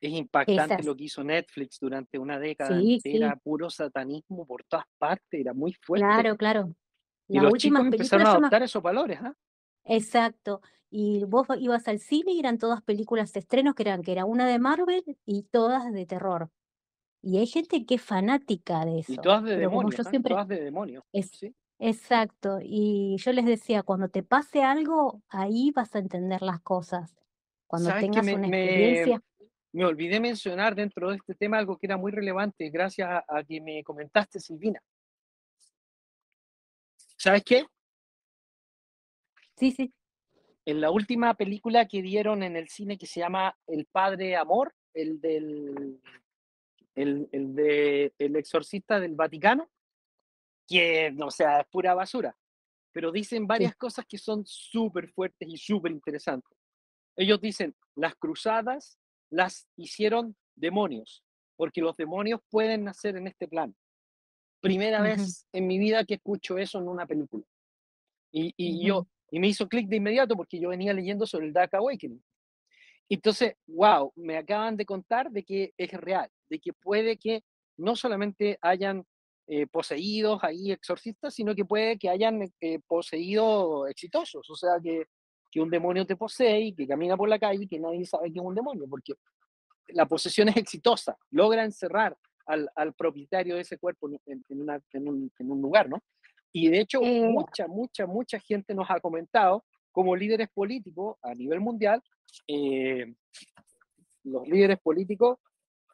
Es, 0.00 0.12
impactante 0.12 0.82
lo 0.82 0.96
que 0.96 1.04
hizo 1.04 1.22
Netflix 1.22 1.78
durante 1.78 2.18
una 2.18 2.40
década 2.40 2.80
era 3.04 3.36
puro 3.36 3.70
satanismo 3.70 4.44
por 4.44 4.64
todas 4.64 4.86
partes, 4.98 5.40
era 5.40 5.54
muy 5.54 5.72
fuerte. 5.74 6.04
Claro, 6.04 6.36
claro. 6.36 6.74
Y 7.28 7.40
los 7.40 7.52
chicos 7.54 7.80
empezaron 7.80 8.26
a 8.26 8.30
adoptar 8.32 8.62
esos 8.62 8.82
valores, 8.82 9.18
¿ah? 9.22 9.34
Exacto. 9.84 10.60
Y 10.90 11.24
vos 11.24 11.46
ibas 11.58 11.88
al 11.88 11.98
cine 11.98 12.32
y 12.32 12.38
eran 12.38 12.58
todas 12.58 12.82
películas 12.82 13.32
de 13.32 13.40
estrenos 13.40 13.74
que 13.74 13.82
eran, 13.82 14.02
que 14.02 14.12
era 14.12 14.24
una 14.24 14.46
de 14.46 14.58
Marvel 14.58 15.02
y 15.24 15.44
todas 15.44 15.90
de 15.92 16.06
terror. 16.06 16.50
Y 17.22 17.38
hay 17.38 17.46
gente 17.46 17.86
que 17.86 17.94
es 17.94 18.02
fanática 18.02 18.84
de 18.84 18.98
eso. 18.98 19.12
Y 19.12 19.16
todas 19.16 19.44
de 19.44 19.56
demonios, 19.56 19.96
yo 19.96 20.02
¿eh? 20.02 20.10
siempre... 20.10 20.34
todas 20.34 20.48
de 20.48 20.60
demonios. 20.60 21.04
¿sí? 21.12 21.54
Exacto. 21.78 22.58
Y 22.62 23.16
yo 23.18 23.32
les 23.32 23.46
decía, 23.46 23.82
cuando 23.82 24.08
te 24.08 24.22
pase 24.22 24.62
algo, 24.62 25.22
ahí 25.28 25.70
vas 25.74 25.94
a 25.94 26.00
entender 26.00 26.42
las 26.42 26.60
cosas. 26.60 27.14
Cuando 27.66 27.90
tengas 27.98 28.24
una 28.24 28.46
experiencia. 28.46 29.22
Me, 29.72 29.86
olvidé 29.86 30.20
mencionar 30.20 30.74
dentro 30.74 31.08
de 31.08 31.16
este 31.16 31.34
tema 31.34 31.56
algo 31.56 31.78
que 31.78 31.86
era 31.86 31.96
muy 31.96 32.12
relevante, 32.12 32.68
gracias 32.68 33.08
a, 33.08 33.24
a 33.26 33.42
que 33.42 33.60
me 33.62 33.82
comentaste, 33.82 34.38
Silvina. 34.38 34.82
¿Sabes 37.22 37.44
qué? 37.44 37.64
Sí, 39.56 39.70
sí. 39.70 39.94
En 40.64 40.80
la 40.80 40.90
última 40.90 41.34
película 41.34 41.86
que 41.86 42.02
dieron 42.02 42.42
en 42.42 42.56
el 42.56 42.68
cine 42.68 42.98
que 42.98 43.06
se 43.06 43.20
llama 43.20 43.56
El 43.68 43.86
Padre 43.86 44.34
Amor, 44.34 44.74
el 44.92 45.20
del 45.20 46.00
el, 46.96 47.28
el 47.30 47.54
de 47.54 48.12
El 48.18 48.34
Exorcista 48.34 48.98
del 48.98 49.14
Vaticano, 49.14 49.70
que, 50.66 51.14
o 51.16 51.30
sea, 51.30 51.60
es 51.60 51.68
pura 51.68 51.94
basura, 51.94 52.36
pero 52.90 53.12
dicen 53.12 53.46
varias 53.46 53.76
cosas 53.76 54.04
que 54.04 54.18
son 54.18 54.44
súper 54.44 55.08
fuertes 55.12 55.48
y 55.48 55.56
súper 55.58 55.92
interesantes. 55.92 56.58
Ellos 57.14 57.40
dicen, 57.40 57.76
las 57.94 58.16
cruzadas 58.16 58.98
las 59.30 59.68
hicieron 59.76 60.36
demonios, 60.56 61.22
porque 61.54 61.82
los 61.82 61.96
demonios 61.96 62.40
pueden 62.50 62.82
nacer 62.82 63.16
en 63.16 63.28
este 63.28 63.46
plan. 63.46 63.76
Primera 64.62 65.02
vez 65.02 65.46
en 65.52 65.66
mi 65.66 65.76
vida 65.76 66.04
que 66.04 66.14
escucho 66.14 66.56
eso 66.56 66.78
en 66.78 66.88
una 66.88 67.04
película. 67.04 67.44
Y, 68.30 68.54
y 68.56 68.86
yo, 68.86 69.08
y 69.30 69.40
me 69.40 69.48
hizo 69.48 69.68
clic 69.68 69.88
de 69.88 69.96
inmediato 69.96 70.36
porque 70.36 70.58
yo 70.60 70.68
venía 70.68 70.94
leyendo 70.94 71.26
sobre 71.26 71.46
el 71.46 71.52
Dark 71.52 71.74
Awakening. 71.74 72.22
Entonces, 73.08 73.56
wow, 73.66 74.12
me 74.16 74.38
acaban 74.38 74.76
de 74.76 74.86
contar 74.86 75.30
de 75.30 75.42
que 75.42 75.74
es 75.76 75.90
real, 75.92 76.30
de 76.48 76.60
que 76.60 76.72
puede 76.72 77.18
que 77.18 77.42
no 77.76 77.96
solamente 77.96 78.58
hayan 78.62 79.04
eh, 79.48 79.66
poseídos 79.66 80.42
ahí 80.44 80.70
exorcistas, 80.70 81.34
sino 81.34 81.54
que 81.54 81.64
puede 81.64 81.98
que 81.98 82.08
hayan 82.08 82.50
eh, 82.60 82.78
poseído 82.86 83.86
exitosos, 83.88 84.48
o 84.48 84.54
sea, 84.54 84.78
que, 84.82 85.06
que 85.50 85.60
un 85.60 85.68
demonio 85.68 86.06
te 86.06 86.16
posee 86.16 86.60
y 86.60 86.74
que 86.74 86.86
camina 86.86 87.16
por 87.16 87.28
la 87.28 87.38
calle 87.38 87.64
y 87.64 87.68
que 87.68 87.80
nadie 87.80 88.06
sabe 88.06 88.32
que 88.32 88.38
es 88.38 88.44
un 88.44 88.54
demonio, 88.54 88.86
porque 88.88 89.14
la 89.88 90.06
posesión 90.06 90.48
es 90.48 90.56
exitosa, 90.56 91.18
logra 91.30 91.64
encerrar 91.64 92.16
al, 92.52 92.70
al 92.76 92.92
propietario 92.92 93.54
de 93.56 93.62
ese 93.62 93.78
cuerpo 93.78 94.10
en, 94.26 94.44
en, 94.48 94.60
una, 94.60 94.80
en, 94.92 95.08
un, 95.08 95.32
en, 95.38 95.50
un, 95.50 95.62
lugar, 95.62 95.88
¿no? 95.88 96.02
Y 96.52 96.68
de 96.68 96.80
hecho, 96.80 97.00
eh, 97.02 97.22
mucha, 97.22 97.66
mucha, 97.66 98.06
mucha 98.06 98.38
gente 98.38 98.74
nos 98.74 98.90
ha 98.90 99.00
comentado 99.00 99.64
como 99.90 100.14
líderes 100.14 100.48
políticos 100.50 101.16
a 101.22 101.34
nivel 101.34 101.60
mundial, 101.60 102.02
eh, 102.46 103.14
los 104.24 104.46
líderes 104.46 104.78
políticos 104.80 105.38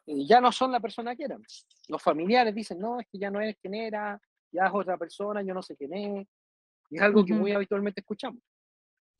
eh, 0.05 0.25
ya 0.27 0.41
no 0.41 0.51
son 0.51 0.71
la 0.71 0.81
persona 0.81 1.15
que 1.15 1.23
eran. 1.23 1.41
Los 1.87 2.03
familiares 2.03 2.53
dicen, 2.53 2.79
no, 2.79 2.99
es 2.99 3.07
que 3.09 3.17
ya 3.17 3.31
no 3.31 3.39
es 3.39 3.55
quien 3.57 3.75
era, 3.75 4.21
ya 4.51 4.65
es 4.65 4.71
otra 4.73 4.97
persona, 4.97 5.41
yo 5.41 5.53
no 5.53 5.61
sé 5.61 5.77
quién 5.77 5.93
es. 5.93 6.27
Y 6.89 6.97
es 6.97 7.01
algo 7.01 7.23
que 7.23 7.33
muy 7.33 7.53
habitualmente 7.53 8.01
escuchamos. 8.01 8.41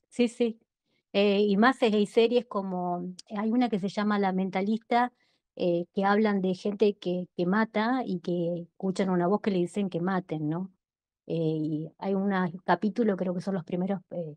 Sí, 0.10 0.28
sí. 0.28 0.60
y 1.14 1.56
más 1.56 1.82
hay 1.84 2.06
series 2.06 2.48
como, 2.48 3.14
hay 3.30 3.52
una 3.52 3.70
que 3.70 3.80
se 3.80 3.90
llama 3.90 4.18
La 4.18 4.34
Mentalista, 4.34 5.14
que 5.56 6.06
hablan 6.06 6.42
de 6.42 6.54
gente 6.56 6.96
que, 6.98 7.28
que 7.36 7.46
mata 7.46 8.04
y 8.06 8.20
que 8.20 8.62
escuchan 8.62 9.10
una 9.10 9.28
voz 9.28 9.42
que 9.42 9.52
le 9.52 9.58
dicen 9.58 9.90
que 9.90 10.00
maten, 10.00 10.48
¿no? 10.48 10.72
Eh, 11.30 11.36
y 11.36 11.92
hay 12.00 12.16
un 12.16 12.34
capítulo, 12.66 13.16
creo 13.16 13.36
que 13.36 13.42
son 13.42 13.54
los 13.54 13.64
primeros 13.64 14.02
eh, 14.10 14.36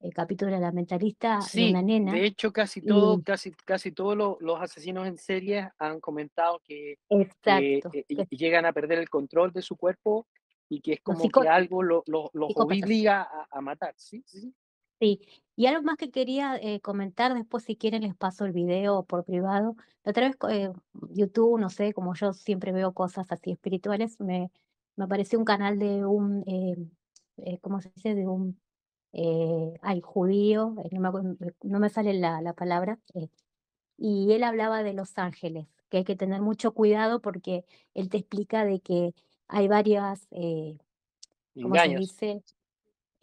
eh, 0.00 0.10
capítulos 0.10 0.52
de 0.52 0.60
la 0.60 0.72
mentalista 0.72 1.38
de 1.54 1.70
una 1.70 1.82
nena. 1.82 2.12
De 2.12 2.26
hecho, 2.26 2.52
casi 2.52 2.82
todo, 2.82 3.22
casi, 3.22 3.52
casi 3.52 3.92
todos 3.92 4.16
los, 4.40 4.60
asesinos 4.60 5.06
en 5.06 5.18
serie 5.18 5.70
han 5.78 6.00
comentado 6.00 6.60
que, 6.64 6.98
llegan 8.30 8.66
a 8.66 8.72
perder 8.72 8.98
el 8.98 9.08
control 9.08 9.52
de 9.52 9.62
su 9.62 9.76
cuerpo 9.76 10.26
y 10.68 10.80
que 10.80 10.94
es 10.94 11.00
como 11.00 11.28
que 11.28 11.48
algo 11.48 11.84
los 11.84 12.02
obliga 12.56 13.28
a, 13.48 13.60
matar. 13.60 13.94
¿sí? 13.96 14.24
¿sí? 14.26 14.52
Sí, 15.02 15.20
y 15.56 15.66
algo 15.66 15.82
más 15.82 15.96
que 15.96 16.12
quería 16.12 16.60
comentar, 16.80 17.34
después 17.34 17.64
si 17.64 17.74
quieren 17.74 18.02
les 18.02 18.14
paso 18.14 18.44
el 18.44 18.52
video 18.52 19.02
por 19.02 19.24
privado. 19.24 19.74
La 20.04 20.10
otra 20.10 20.28
vez 20.28 20.36
YouTube, 21.10 21.58
no 21.58 21.70
sé, 21.70 21.92
como 21.92 22.14
yo 22.14 22.32
siempre 22.32 22.70
veo 22.70 22.92
cosas 22.92 23.26
así 23.32 23.50
espirituales, 23.50 24.20
me, 24.20 24.52
me 24.94 25.04
apareció 25.04 25.40
un 25.40 25.44
canal 25.44 25.80
de 25.80 26.06
un, 26.06 26.44
eh, 26.46 26.76
eh, 27.38 27.58
¿cómo 27.58 27.80
se 27.80 27.90
dice? 27.96 28.14
De 28.14 28.28
un, 28.28 28.60
eh, 29.12 29.74
ay, 29.82 30.00
judío, 30.00 30.76
no 31.62 31.80
me, 31.80 31.88
sale 31.88 32.14
la, 32.14 32.40
la 32.40 32.52
palabra, 32.52 33.00
y 33.98 34.32
él 34.32 34.44
hablaba 34.44 34.84
de 34.84 34.92
los 34.92 35.18
ángeles, 35.18 35.66
que 35.88 35.96
hay 35.98 36.04
que 36.04 36.14
tener 36.14 36.42
mucho 36.42 36.74
cuidado 36.74 37.20
porque 37.20 37.64
él 37.94 38.08
te 38.08 38.18
explica 38.18 38.64
de 38.64 38.78
que 38.78 39.14
hay 39.48 39.66
varias, 39.66 40.28
¿cómo 41.60 41.74
se 41.74 41.96
dice? 41.96 42.42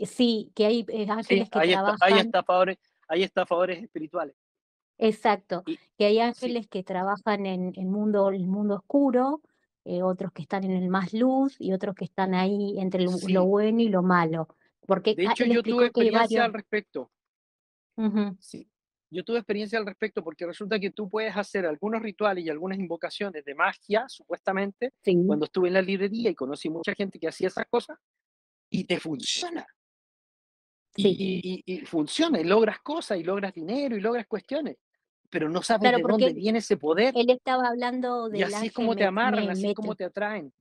Sí, 0.05 0.51
que 0.55 0.65
hay 0.65 0.85
ángeles 1.09 1.49
que 1.49 1.59
trabajan. 1.59 1.97
hay, 2.01 2.19
estafadores, 2.19 2.77
hay 3.07 3.23
estafadores 3.23 3.83
espirituales. 3.83 4.35
Exacto, 4.97 5.63
que 5.97 6.05
hay 6.05 6.19
ángeles 6.19 6.67
que 6.67 6.83
trabajan 6.83 7.45
en 7.45 7.73
el 7.75 7.85
mundo, 7.85 8.29
el 8.29 8.47
mundo 8.47 8.75
oscuro, 8.75 9.41
eh, 9.85 10.03
otros 10.03 10.33
que 10.33 10.41
están 10.41 10.65
en 10.65 10.71
el 10.71 10.89
más 10.89 11.13
luz 11.13 11.55
y 11.57 11.71
otros 11.71 11.95
que 11.95 12.03
están 12.03 12.33
ahí 12.33 12.77
entre 12.79 13.03
lo, 13.03 13.45
bueno 13.45 13.81
y 13.81 13.87
lo 13.87 14.03
malo. 14.03 14.49
Porque 14.85 15.15
de 15.15 15.23
hecho, 15.23 15.45
yo 15.45 15.63
tuve 15.63 15.85
experiencia 15.85 16.43
al 16.43 16.53
respecto. 16.53 17.11
Sí. 18.39 18.69
Yo 19.11 19.23
tuve 19.23 19.39
experiencia 19.39 19.79
al 19.79 19.85
respecto 19.85 20.23
porque 20.23 20.45
resulta 20.45 20.79
que 20.79 20.91
tú 20.91 21.09
puedes 21.09 21.35
hacer 21.35 21.65
algunos 21.65 22.01
rituales 22.01 22.45
y 22.45 22.49
algunas 22.49 22.77
invocaciones 22.77 23.43
de 23.43 23.55
magia, 23.55 24.05
supuestamente, 24.07 24.93
cuando 25.25 25.45
estuve 25.45 25.69
en 25.69 25.73
la 25.75 25.81
librería 25.81 26.29
y 26.29 26.35
conocí 26.35 26.69
mucha 26.69 26.93
gente 26.93 27.19
que 27.19 27.27
hacía 27.27 27.47
esas 27.47 27.65
cosas, 27.69 27.97
y 28.69 28.83
te 28.83 28.99
funciona. 28.99 29.65
Y, 31.07 31.63
y, 31.65 31.77
funciona, 31.85 32.39
y 32.39 32.43
logras 32.43 32.79
cosas, 32.79 33.17
y 33.19 33.23
logras 33.23 33.53
dinero, 33.53 33.95
y 33.95 34.01
logras 34.01 34.27
cuestiones. 34.27 34.77
pero 35.29 35.49
no 35.49 35.61
sabes 35.61 35.91
de 35.91 36.01
dónde 36.01 36.33
viene 36.33 36.59
ese 36.59 36.77
poder. 36.77 37.13
Él 37.15 37.29
estaba 37.29 37.67
hablando 37.67 38.29
del 38.29 38.39
Y 38.39 38.43
así 38.43 38.67
es 38.67 38.73
como 38.73 38.95
te 38.95 39.05
amarran, 39.05 39.49
así 39.49 39.67
es 39.67 39.75
como 39.75 39.95
te 39.95 40.05
atraen. 40.05 40.51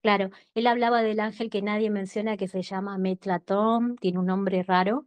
Claro, 0.00 0.30
él 0.54 0.66
hablaba 0.68 1.02
del 1.02 1.18
ángel 1.18 1.50
que 1.50 1.60
nadie 1.60 1.90
menciona 1.90 2.36
que 2.36 2.46
se 2.46 2.62
llama 2.62 2.98
Metlatón, 2.98 3.96
tiene 3.96 4.20
un 4.20 4.26
nombre 4.26 4.62
raro, 4.62 5.04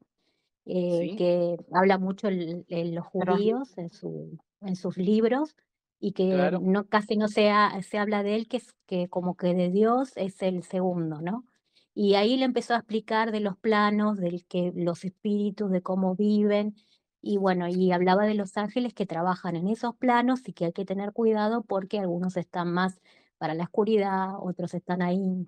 eh, 0.66 1.16
que 1.18 1.58
habla 1.72 1.98
mucho 1.98 2.28
en 2.28 2.96
los 2.96 3.06
judíos 3.06 3.78
en, 3.78 3.90
su, 3.90 4.38
en 4.62 4.76
sus 4.76 4.98
libros 4.98 5.56
y 6.00 6.12
que 6.12 6.52
no, 6.62 6.88
casi 6.88 7.16
no 7.16 7.28
se, 7.28 7.52
se 7.84 7.98
habla 7.98 8.24
de 8.24 8.36
él, 8.36 8.48
que, 8.48 8.58
es, 8.58 8.74
que 8.86 9.08
como 9.08 9.36
que 9.38 9.54
de 9.54 9.70
Dios 9.70 10.12
es 10.18 10.42
el 10.42 10.64
segundo, 10.64 11.22
¿no? 11.22 11.46
Y 11.94 12.16
ahí 12.16 12.38
le 12.38 12.46
empezó 12.46 12.74
a 12.74 12.78
explicar 12.78 13.32
de 13.32 13.42
los 13.42 13.58
planos, 13.58 14.18
del 14.18 14.46
que 14.46 14.72
los 14.76 15.04
espíritus, 15.04 15.72
de 15.72 15.82
cómo 15.82 16.16
viven, 16.16 16.76
y 17.22 17.38
bueno, 17.38 17.68
y 17.68 17.92
hablaba 17.92 18.26
de 18.26 18.34
los 18.34 18.58
ángeles 18.58 18.94
que 18.94 19.06
trabajan 19.06 19.56
en 19.56 19.68
esos 19.68 19.96
planos 19.96 20.42
y 20.48 20.54
que 20.54 20.66
hay 20.66 20.74
que 20.74 20.86
tener 20.86 21.14
cuidado 21.14 21.64
porque 21.64 22.00
algunos 22.00 22.36
están 22.36 22.74
más 22.74 23.00
para 23.38 23.54
la 23.54 23.66
oscuridad, 23.66 24.36
otros 24.40 24.74
están 24.74 25.02
ahí 25.02 25.48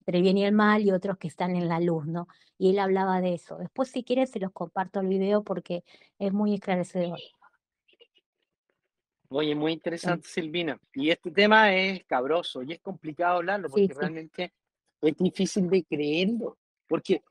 entre 0.00 0.18
el 0.18 0.22
bien 0.22 0.38
y 0.38 0.44
el 0.44 0.52
mal 0.52 0.82
y 0.82 0.90
otros 0.90 1.16
que 1.16 1.28
están 1.28 1.54
en 1.56 1.68
la 1.68 1.80
luz, 1.80 2.06
¿no? 2.06 2.26
Y 2.58 2.70
él 2.70 2.78
hablaba 2.78 3.20
de 3.20 3.34
eso. 3.34 3.56
Después, 3.58 3.90
si 3.90 4.02
quieres, 4.02 4.30
se 4.30 4.40
los 4.40 4.52
comparto 4.52 5.00
el 5.00 5.06
video 5.06 5.44
porque 5.44 5.84
es 6.18 6.32
muy 6.32 6.54
esclarecedor. 6.54 7.18
Oye, 9.28 9.54
muy 9.54 9.72
interesante, 9.72 10.28
Silvina. 10.28 10.78
Y 10.92 11.10
este 11.10 11.30
tema 11.30 11.74
es 11.74 12.04
cabroso 12.04 12.62
y 12.62 12.72
es 12.72 12.80
complicado 12.80 13.36
hablarlo 13.36 13.68
porque 13.68 13.94
realmente 13.94 14.52
es 15.00 15.16
difícil 15.16 15.68
de 15.68 15.84
creerlo. 15.84 16.58
Porque 16.86 17.22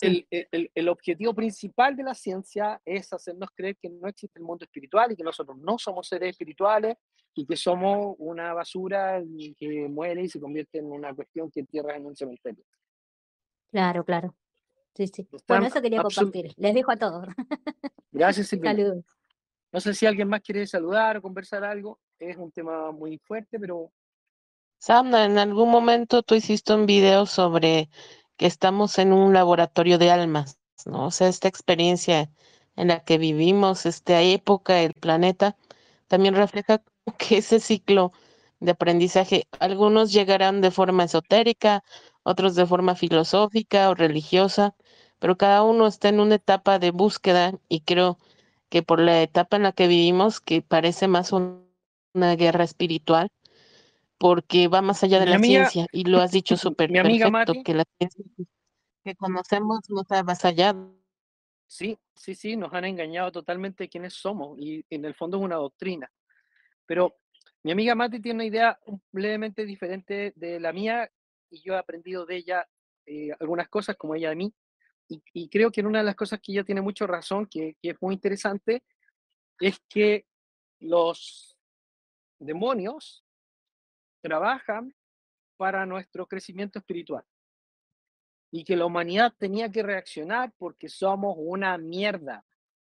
el, 0.00 0.26
el, 0.30 0.70
el, 0.74 0.88
objetivo 0.88 1.34
principal 1.34 1.96
de 1.96 2.02
la 2.02 2.14
ciencia 2.14 2.80
es 2.84 3.12
hacernos 3.12 3.50
creer 3.54 3.76
que 3.76 3.88
no 3.88 4.08
existe 4.08 4.38
el 4.38 4.44
mundo 4.44 4.64
espiritual 4.64 5.12
y 5.12 5.16
que 5.16 5.24
nosotros 5.24 5.56
no 5.58 5.78
somos 5.78 6.08
seres 6.08 6.30
espirituales 6.30 6.96
y 7.34 7.46
que 7.46 7.56
somos 7.56 8.14
una 8.18 8.52
basura 8.52 9.22
que 9.58 9.88
muere 9.88 10.22
y 10.22 10.28
se 10.28 10.40
convierte 10.40 10.78
en 10.78 10.86
una 10.86 11.14
cuestión 11.14 11.50
que 11.50 11.60
entierra 11.60 11.96
en 11.96 12.06
un 12.06 12.16
cementerio. 12.16 12.64
Claro, 13.70 14.04
claro. 14.04 14.34
Sí, 14.94 15.06
sí. 15.06 15.28
bueno, 15.46 15.66
eso 15.66 15.80
quería 15.80 16.02
compartir. 16.02 16.52
Les 16.56 16.74
dejo 16.74 16.90
a 16.90 16.96
todos. 16.96 17.28
Gracias, 18.10 18.48
Silvina. 18.48 18.72
Saludos. 18.72 19.04
No 19.72 19.80
sé 19.80 19.94
si 19.94 20.04
alguien 20.04 20.28
más 20.28 20.40
quiere 20.40 20.66
saludar 20.66 21.16
o 21.16 21.22
conversar 21.22 21.62
algo. 21.62 22.00
Es 22.18 22.36
un 22.36 22.50
tema 22.50 22.90
muy 22.90 23.18
fuerte, 23.18 23.58
pero... 23.58 23.92
Samna, 24.80 25.26
en 25.26 25.38
algún 25.38 25.70
momento 25.70 26.22
tú 26.22 26.34
hiciste 26.34 26.72
un 26.72 26.86
video 26.86 27.26
sobre 27.26 27.90
que 28.38 28.46
estamos 28.46 28.98
en 28.98 29.12
un 29.12 29.34
laboratorio 29.34 29.98
de 29.98 30.10
almas, 30.10 30.58
¿no? 30.86 31.06
O 31.06 31.10
sea, 31.10 31.28
esta 31.28 31.48
experiencia 31.48 32.30
en 32.76 32.88
la 32.88 33.04
que 33.04 33.18
vivimos, 33.18 33.84
esta 33.84 34.22
época, 34.22 34.80
el 34.80 34.94
planeta, 34.94 35.54
también 36.08 36.34
refleja 36.34 36.82
que 37.18 37.38
ese 37.38 37.60
ciclo 37.60 38.12
de 38.60 38.70
aprendizaje, 38.72 39.46
algunos 39.58 40.12
llegarán 40.14 40.62
de 40.62 40.70
forma 40.70 41.04
esotérica, 41.04 41.84
otros 42.22 42.54
de 42.54 42.64
forma 42.66 42.94
filosófica 42.94 43.90
o 43.90 43.94
religiosa, 43.94 44.74
pero 45.18 45.36
cada 45.36 45.62
uno 45.62 45.86
está 45.88 46.08
en 46.08 46.20
una 46.20 46.36
etapa 46.36 46.78
de 46.78 46.90
búsqueda 46.90 47.52
y 47.68 47.82
creo 47.82 48.18
que 48.70 48.82
por 48.82 48.98
la 49.00 49.20
etapa 49.20 49.56
en 49.56 49.64
la 49.64 49.72
que 49.72 49.88
vivimos, 49.88 50.40
que 50.40 50.62
parece 50.62 51.06
más 51.06 51.32
una 51.32 52.34
guerra 52.36 52.64
espiritual, 52.64 53.30
porque 54.20 54.68
va 54.68 54.82
más 54.82 55.02
allá 55.02 55.18
de 55.18 55.24
la 55.24 55.38
ciencia, 55.38 55.86
y 55.92 56.04
lo 56.04 56.18
has 56.18 56.30
dicho 56.30 56.54
súper 56.76 56.92
perfecto, 56.92 57.54
que 57.64 57.72
la 57.72 57.84
ciencia 57.96 58.24
que 59.02 59.16
conocemos 59.16 59.80
no 59.88 60.02
está 60.02 60.22
más 60.22 60.44
allá. 60.44 60.76
Sí, 61.66 61.98
sí, 62.14 62.34
sí, 62.34 62.54
nos 62.54 62.74
han 62.74 62.84
engañado 62.84 63.32
totalmente 63.32 63.88
quiénes 63.88 64.12
somos, 64.12 64.58
y 64.58 64.84
en 64.90 65.06
el 65.06 65.14
fondo 65.14 65.38
es 65.38 65.44
una 65.44 65.56
doctrina. 65.56 66.12
Pero 66.84 67.16
mi 67.62 67.72
amiga 67.72 67.94
Mati 67.94 68.20
tiene 68.20 68.36
una 68.36 68.44
idea 68.44 68.78
levemente 69.12 69.64
diferente 69.64 70.34
de 70.36 70.60
la 70.60 70.74
mía, 70.74 71.10
y 71.48 71.62
yo 71.62 71.72
he 71.72 71.78
aprendido 71.78 72.26
de 72.26 72.36
ella 72.36 72.68
eh, 73.06 73.30
algunas 73.40 73.70
cosas, 73.70 73.96
como 73.96 74.14
ella 74.14 74.28
de 74.28 74.36
mí, 74.36 74.54
y, 75.08 75.48
creo 75.48 75.72
que 75.72 75.80
una 75.80 76.00
de 76.00 76.04
las 76.04 76.14
cosas 76.14 76.40
que 76.40 76.52
ella 76.52 76.62
tiene 76.62 76.82
mucho 76.82 77.06
razón, 77.06 77.46
que, 77.46 77.74
que 77.82 77.90
es 77.90 77.96
muy 78.02 78.14
interesante, 78.14 78.84
es 79.58 79.80
que 79.88 80.26
los 80.78 81.56
demonios 82.38 83.24
trabajan 84.20 84.94
para 85.56 85.86
nuestro 85.86 86.26
crecimiento 86.26 86.78
espiritual. 86.78 87.24
Y 88.50 88.64
que 88.64 88.76
la 88.76 88.86
humanidad 88.86 89.32
tenía 89.38 89.70
que 89.70 89.82
reaccionar 89.82 90.52
porque 90.58 90.88
somos 90.88 91.36
una 91.38 91.76
mierda. 91.78 92.44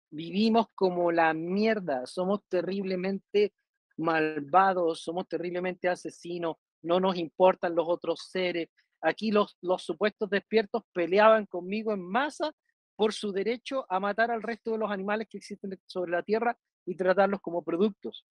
Vivimos 0.09 0.67
como 0.76 1.11
la 1.11 1.34
mierda, 1.34 2.05
somos 2.05 2.41
terriblemente 2.47 3.53
malvados, 3.97 5.01
somos 5.01 5.28
terriblemente 5.28 5.89
asesinos, 5.89 6.57
no 6.82 6.99
nos 6.99 7.17
importan 7.17 7.76
los 7.76 7.88
otros 7.88 8.28
seres, 8.30 8.69
Aquí 9.03 9.32
los, 9.32 9.57
los 9.61 9.84
supuestos 9.84 10.30
despiertos 10.30 10.84
peleaban 10.93 11.45
conmigo 11.45 11.91
en 11.91 12.01
masa 12.01 12.55
por 12.95 13.11
su 13.11 13.34
derecho 13.34 13.86
a 13.89 13.99
matar 13.99 14.32
al 14.32 14.41
resto 14.41 14.71
de 14.71 14.78
los 14.78 14.91
animales 14.91 15.28
que 15.30 15.38
existen 15.38 15.78
sobre 15.86 16.13
la 16.13 16.24
Tierra 16.24 16.57
y 16.86 16.95
tratarlos 16.95 17.41
como 17.41 17.63
productos, 17.63 18.26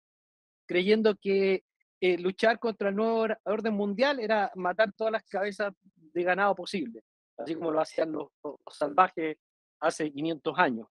creyendo 0.67 1.15
que 1.17 1.65
eh, 2.05 2.19
luchar 2.19 2.59
contra 2.59 2.89
el 2.89 2.97
nuevo 2.97 3.29
orden 3.45 3.75
mundial 3.75 4.19
era 4.19 4.51
matar 4.57 4.93
todas 4.93 5.13
las 5.13 5.23
cabezas 5.23 5.73
de 5.85 6.23
ganado 6.25 6.53
posible, 6.53 7.05
así 7.39 7.55
como 7.55 7.71
lo 7.71 7.81
hacían 7.81 8.11
los, 8.11 8.29
salvajes 8.73 9.37
hace 9.79 10.13
500 10.13 10.59
años. 10.59 10.89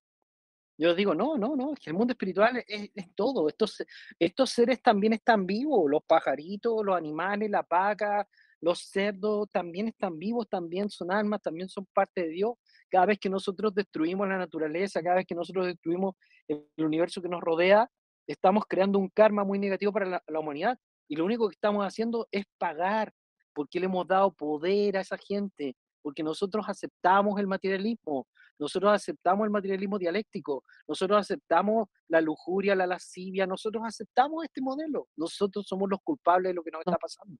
Yo 0.78 0.95
digo, 0.95 1.14
no, 1.14 1.38
no, 1.38 1.57
no, 1.57 1.74
que 1.74 1.89
el 1.89 1.95
mundo 1.95 2.14
espiritual 2.14 2.64
es, 2.66 2.89
es, 2.95 3.14
todo. 3.14 3.49
Estos, 3.49 3.84
estos 4.18 4.49
seres 4.51 4.82
también 4.82 5.12
están 5.12 5.45
vivos, 5.45 5.84
los 5.91 6.01
pajaritos, 6.03 6.84
los 6.86 6.95
animales, 6.95 7.49
la 7.49 7.64
paca, 7.64 8.26
los 8.62 8.80
cerdos 8.80 9.49
también 9.51 9.89
están 9.89 10.18
vivos, 10.18 10.47
también 10.47 10.89
son 10.89 11.12
almas, 11.12 11.41
también 11.41 11.68
son 11.68 11.86
parte 11.93 12.22
de 12.22 12.30
Dios. 12.30 12.53
Cada 12.89 13.07
vez 13.07 13.20
que 13.20 13.30
nosotros 13.30 13.76
destruimos 13.76 14.30
la 14.30 14.38
naturaleza, 14.38 15.03
cada 15.03 15.18
vez 15.18 15.26
que 15.26 15.36
nosotros 15.36 15.66
destruimos 15.66 16.16
el 16.47 16.66
universo 16.78 17.22
que 17.22 17.28
nos 17.28 17.41
rodea, 17.41 17.89
estamos 18.28 18.64
creando 18.66 18.97
un 18.97 19.09
karma 19.09 19.43
muy 19.43 19.59
negativo 19.59 19.91
para 19.91 20.24
la, 20.26 20.39
humanidad. 20.39 20.78
Y 21.12 21.18
lo 21.18 21.26
único 21.26 21.49
que 21.49 21.55
estamos 21.55 21.86
haciendo 21.86 22.26
es 22.32 22.45
pagar, 22.57 23.12
porque 23.53 23.82
le 23.82 23.88
hemos 23.88 24.07
dado 24.07 24.32
poder 24.32 24.95
a 24.95 25.01
esa 25.01 25.18
gente, 25.18 25.76
porque 26.01 26.24
nosotros 26.24 26.64
aceptamos 26.70 27.38
el 27.38 27.47
materialismo, 27.47 28.28
nosotros 28.57 28.93
aceptamos 28.93 29.43
el 29.43 29.51
materialismo 29.51 29.99
dialéctico, 29.99 30.64
nosotros 30.88 31.20
aceptamos 31.20 31.89
la 32.07 32.22
lujuria, 32.22 32.76
la 32.76 32.88
lascivia, 32.88 33.45
nosotros 33.45 33.84
aceptamos 33.86 34.45
este 34.45 34.62
modelo, 34.62 35.09
nosotros 35.18 35.68
somos 35.68 35.89
los 35.89 35.99
culpables 36.01 36.51
de 36.51 36.53
lo 36.53 36.64
que 36.64 36.72
nos 36.72 36.80
está 36.80 36.97
pasando 36.97 37.38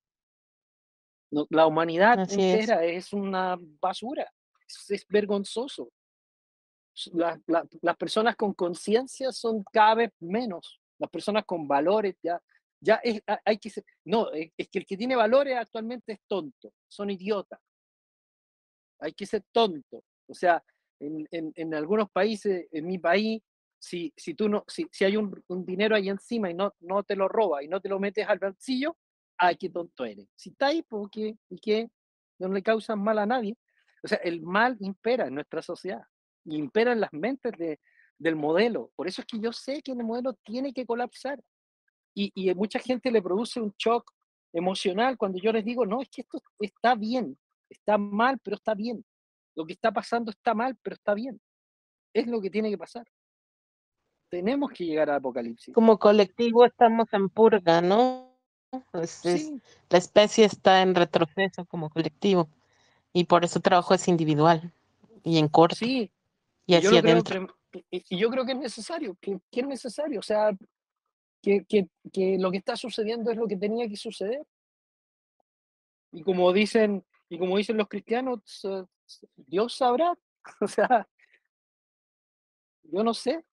la 1.49 1.65
humanidad 1.65 2.19
entera 2.19 2.84
es. 2.84 3.13
una 3.13 3.57
basura, 3.82 4.30
es, 4.89 5.05
vergonzoso. 5.07 5.89
las 7.13 7.97
personas 7.97 8.36
con 8.36 8.53
conciencia 8.53 9.32
son 9.32 9.63
cada 9.72 9.95
vez 9.95 10.11
menos, 10.19 10.82
las 10.99 11.09
personas 11.09 11.45
con 11.45 11.67
valores 11.67 12.15
ya, 12.22 12.41
ya 12.82 12.95
es, 12.95 13.21
hay 13.45 13.57
que 13.57 13.69
ser, 13.69 13.86
no, 14.05 14.32
es, 14.32 14.51
que 14.69 14.79
el 14.79 14.86
que 14.86 14.97
tiene 14.97 15.15
valores 15.15 15.55
actualmente 15.55 16.13
es 16.13 16.19
tonto, 16.27 16.73
son 16.88 17.11
idiotas. 17.11 17.59
Hay 18.99 19.13
que 19.13 19.25
ser 19.25 19.43
tonto. 19.51 20.03
O 20.27 20.34
sea, 20.34 20.63
en, 20.99 21.27
en, 21.32 21.73
algunos 21.73 22.09
países, 22.11 22.67
en 22.71 22.88
mi 22.88 22.97
país, 22.97 23.41
si, 23.79 24.13
si 24.15 24.34
tú 24.34 24.47
no, 24.47 24.63
si, 24.67 24.88
si 24.91 25.05
hay 25.05 25.17
un, 25.17 25.34
dinero 25.65 25.95
ahí 25.95 26.09
encima 26.09 26.49
y 26.49 26.53
no, 26.53 26.73
no 26.79 27.03
te 27.03 27.15
lo 27.15 27.27
roba 27.27 27.63
y 27.63 27.67
no 27.67 27.79
te 27.82 27.89
lo 27.89 27.99
metes 27.99 28.27
al 28.27 28.39
bolsillo, 28.39 28.97
ay, 29.38 29.57
qué 29.57 29.69
tonto 29.69 30.05
eres. 30.05 30.27
Si 30.36 30.49
está 30.49 30.67
ahí, 30.67 30.84
¿por 30.84 31.09
qué? 31.09 31.36
¿Y? 31.49 31.88
No 32.39 32.47
le 32.49 32.61
causan 32.63 32.99
mal 32.99 33.19
a 33.19 33.25
nadie. 33.25 33.55
O 34.03 34.07
sea, 34.07 34.17
el 34.19 34.41
mal 34.41 34.77
impera 34.79 35.27
en 35.27 35.36
nuestra 35.36 35.61
sociedad, 35.61 36.03
impera 36.45 36.91
en 36.91 37.01
las 37.01 37.13
mentes 37.13 37.51
de, 37.57 37.79
del 38.17 38.36
modelo. 38.36 38.91
Por 38.95 39.07
eso 39.07 39.21
es 39.21 39.27
que 39.27 39.39
yo 39.39 39.51
sé 39.51 39.82
que 39.82 39.91
el 39.91 40.03
modelo 40.03 40.34
tiene 40.43 40.73
que 40.73 40.86
colapsar. 40.86 41.39
Y, 42.14 42.32
y 42.36 42.53
mucha 42.53 42.80
gente 42.80 43.12
le 43.12 43.22
produce 43.22 43.59
un 43.59 43.74
shock 43.78 44.12
emocional 44.53 45.18
cuando 45.18 45.39
yo 45.39 45.51
les 45.51 45.64
digo, 45.64 45.86
no, 45.86 46.01
es 46.01 46.09
que 46.09 46.22
esto 46.22 46.41
está 46.59 46.95
bien, 46.95 47.38
está 47.70 47.97
mal, 47.97 48.39
pero 48.43 48.55
está 48.55 48.74
bien. 48.74 49.03
Lo 49.55 49.66
que 49.66 49.74
está 49.74 49.91
pasando 49.91 50.32
está 50.32 50.53
mal, 50.53 50.78
pero 50.82 50.95
está 50.95 51.14
bien. 51.14 51.39
Es 52.14 52.28
lo 52.28 52.41
que 52.41 52.49
tiene 52.49 52.70
que 52.70 52.78
pasar. 52.78 53.05
Tenemos 54.30 54.72
que 54.72 54.86
llegar 54.86 55.09
al 55.09 55.18
apocalipsis. 55.18 55.74
Como 55.74 55.99
colectivo 55.99 56.66
estamos 56.66 57.12
en 57.14 57.30
purga, 57.30 57.82
¿no? 57.82 58.32
la 58.93 59.97
especie 59.97 60.45
está 60.45 60.82
en 60.82 60.95
retroceso 60.95 61.66
como 61.66 61.89
colectivo 61.89 62.47
y 63.12 63.26
por 63.26 63.43
eso 63.43 63.59
el 63.59 63.64
trabajo 63.64 63.93
es 63.93 64.07
individual 64.07 64.72
y 65.24 65.39
en 65.39 65.49
corto. 65.49 65.76
Sí. 65.76 66.09
Y 66.66 66.76
hacia 66.76 66.99
adentro. 66.99 67.53
y 67.91 68.18
yo 68.18 68.30
creo 68.30 68.45
que 68.45 68.53
es 68.53 68.57
necesario, 68.57 69.18
que, 69.20 69.39
es 69.51 69.68
necesario, 69.68 70.20
o 70.20 70.24
sea, 70.24 70.51
que, 71.41 71.65
que, 71.65 71.87
que, 72.11 72.37
lo 72.37 72.51
que 72.51 72.57
está 72.57 72.75
sucediendo 72.75 73.31
es 73.31 73.37
lo 73.37 73.47
que 73.47 73.57
tenía 73.57 73.87
que 73.87 73.97
suceder. 73.97 74.45
Y 76.11 76.23
como 76.23 76.51
dicen, 76.51 77.05
y 77.29 77.39
como 77.39 77.57
dicen 77.57 77.77
los 77.77 77.87
cristianos, 77.87 78.39
Dios 79.35 79.75
sabrá, 79.75 80.13
o 80.61 80.67
sea, 80.67 81.07
yo 82.83 83.03
no 83.03 83.13
sé, 83.13 83.43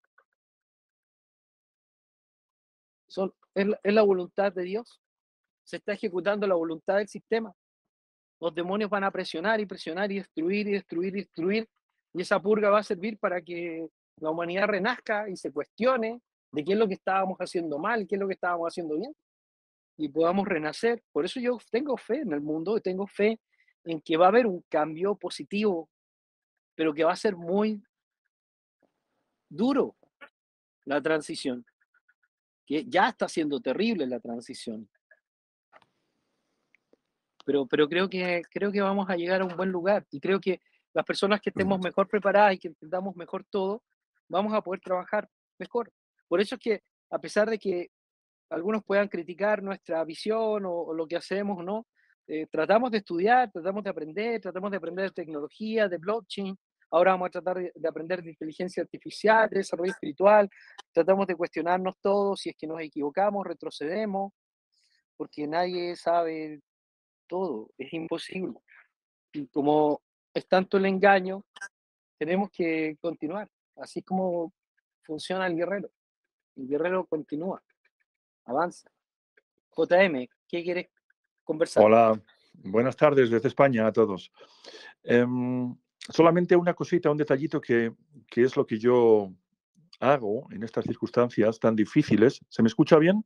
Son, 3.09 3.33
es, 3.55 3.67
es 3.83 3.95
la 3.95 4.03
voluntad 4.03 4.53
de 4.53 4.63
Dios. 4.65 5.01
Se 5.65 5.77
está 5.77 5.93
ejecutando 5.93 6.47
la 6.47 6.55
voluntad 6.55 6.97
del 6.97 7.09
sistema. 7.09 7.55
Los 8.41 8.55
demonios 8.55 8.91
van 8.91 9.05
a 9.05 9.11
presionar 9.11 9.61
y 9.61 9.67
presionar 9.67 10.13
y 10.13 10.17
destruir 10.17 10.69
y 10.69 10.73
destruir 10.73 11.17
y 11.17 11.21
destruir. 11.21 11.69
Y 12.13 12.21
esa 12.21 12.41
purga 12.41 12.71
va 12.71 12.81
a 12.81 12.83
servir 12.83 13.19
para 13.19 13.41
que 13.41 13.89
la 14.17 14.31
humanidad 14.31 14.67
renazca 14.67 15.29
y 15.29 15.37
se 15.37 15.51
cuestione 15.51 16.21
de 16.53 16.65
qué 16.65 16.73
es 16.73 16.79
lo 16.79 16.89
que 16.89 16.95
estábamos 16.95 17.39
haciendo 17.39 17.79
mal, 17.79 18.07
qué 18.07 18.15
es 18.17 18.21
lo 18.21 18.27
que 18.27 18.35
estábamos 18.35 18.69
haciendo 18.69 18.97
bien. 18.97 19.15
Y 19.97 20.09
podamos 20.09 20.47
renacer. 20.47 21.03
Por 21.13 21.25
eso 21.25 21.41
yo 21.41 21.59
tengo 21.71 21.97
fe 21.97 22.21
en 22.21 22.33
el 22.33 22.41
mundo 22.41 22.77
y 22.77 22.81
tengo 22.81 23.07
fe 23.07 23.41
en 23.85 24.01
que 24.01 24.17
va 24.17 24.27
a 24.27 24.29
haber 24.29 24.47
un 24.47 24.63
cambio 24.69 25.15
positivo, 25.17 25.89
pero 26.75 26.95
que 26.95 27.05
va 27.05 27.13
a 27.13 27.17
ser 27.17 27.37
muy 27.37 27.83
duro 29.49 29.97
la 30.85 31.01
transición, 31.03 31.65
que 32.67 32.85
ya 32.85 33.09
está 33.09 33.29
siendo 33.29 33.61
terrible 33.61 34.07
la 34.07 34.21
transición. 34.21 34.89
Pero, 37.45 37.67
pero 37.67 37.89
creo, 37.89 38.09
que, 38.09 38.43
creo 38.51 38.71
que 38.71 38.81
vamos 38.81 39.09
a 39.09 39.17
llegar 39.17 39.41
a 39.41 39.45
un 39.45 39.57
buen 39.57 39.71
lugar 39.71 40.07
y 40.11 40.21
creo 40.21 40.39
que 40.39 40.61
las 40.93 41.05
personas 41.05 41.41
que 41.41 41.51
estemos 41.51 41.81
mejor 41.81 42.09
preparadas 42.09 42.55
y 42.55 42.59
que 42.59 42.69
entendamos 42.69 43.17
mejor 43.17 43.45
todo, 43.45 43.83
vamos 44.29 44.53
a 44.53 44.61
poder 44.63 44.81
trabajar 44.81 45.29
mejor. 45.59 45.93
Por 46.29 46.41
eso 46.41 46.57
es 46.57 46.61
que, 46.61 46.83
a 47.11 47.19
pesar 47.19 47.49
de 47.49 47.59
que 47.59 47.91
algunos 48.51 48.85
puedan 48.85 49.09
criticar 49.09 49.63
nuestra 49.63 50.05
visión 50.05 50.65
o, 50.67 50.93
lo 50.93 51.07
que 51.07 51.17
hacemos 51.17 51.65
no, 51.65 51.87
eh, 52.27 52.47
tratamos 52.51 52.91
de 52.91 52.99
estudiar, 52.99 53.51
tratamos 53.51 53.83
de 53.83 53.91
aprender, 53.91 54.41
tratamos 54.41 54.71
de 54.71 54.77
aprender 54.77 55.07
de 55.07 55.15
tecnología, 55.15 55.89
de 55.89 55.99
blockchain, 55.99 56.57
ahora 56.91 57.13
vamos 57.13 57.29
a 57.29 57.31
tratar 57.31 57.59
de, 57.59 57.73
de 57.75 57.89
aprender 57.89 58.23
de 58.23 58.31
inteligencia 58.31 58.83
artificial, 58.83 59.49
de 59.49 59.59
desarrollo 59.59 59.93
espiritual, 59.93 60.49
tratamos 60.93 61.27
de 61.27 61.37
cuestionarnos 61.37 61.95
todos, 62.03 62.41
si 62.41 62.51
es 62.51 62.57
que 62.57 62.67
nos 62.67 62.81
equivocamos, 62.81 63.47
retrocedemos, 63.47 64.33
porque 65.17 65.47
nadie 65.47 65.97
sabe 65.97 66.61
todo, 67.27 67.71
es 67.79 67.93
imposible. 67.93 68.59
Y 69.33 69.47
como 69.49 70.01
es 70.35 70.47
tanto 70.47 70.77
el 70.77 70.87
engaño, 70.87 71.45
tenemos 72.19 72.51
que 72.51 72.97
continuar, 73.01 73.49
así 73.77 74.03
como 74.03 74.53
funciona 75.03 75.47
el 75.47 75.57
guerrero. 75.57 75.91
El 76.59 76.67
guerrero 76.67 77.07
continúa, 77.07 77.63
avanza. 78.45 78.91
JM, 79.77 80.29
¿qué 80.49 80.65
quieres 80.65 80.89
conversar? 81.45 81.85
Hola, 81.85 82.21
buenas 82.53 82.97
tardes 82.97 83.31
desde 83.31 83.47
España 83.47 83.87
a 83.87 83.93
todos. 83.93 84.33
Em, 85.05 85.73
solamente 86.01 86.57
una 86.57 86.75
cosita, 86.75 87.13
un 87.13 87.17
detallito 87.17 87.61
que, 87.61 87.93
que 88.27 88.43
es 88.43 88.57
lo 88.57 88.67
que 88.67 88.77
yo 88.77 89.33
hago 90.01 90.49
en 90.51 90.65
estas 90.65 90.85
circunstancias 90.85 91.61
tan 91.61 91.77
difíciles. 91.77 92.41
¿Se 92.49 92.61
me 92.61 92.67
escucha 92.67 92.99
bien? 92.99 93.25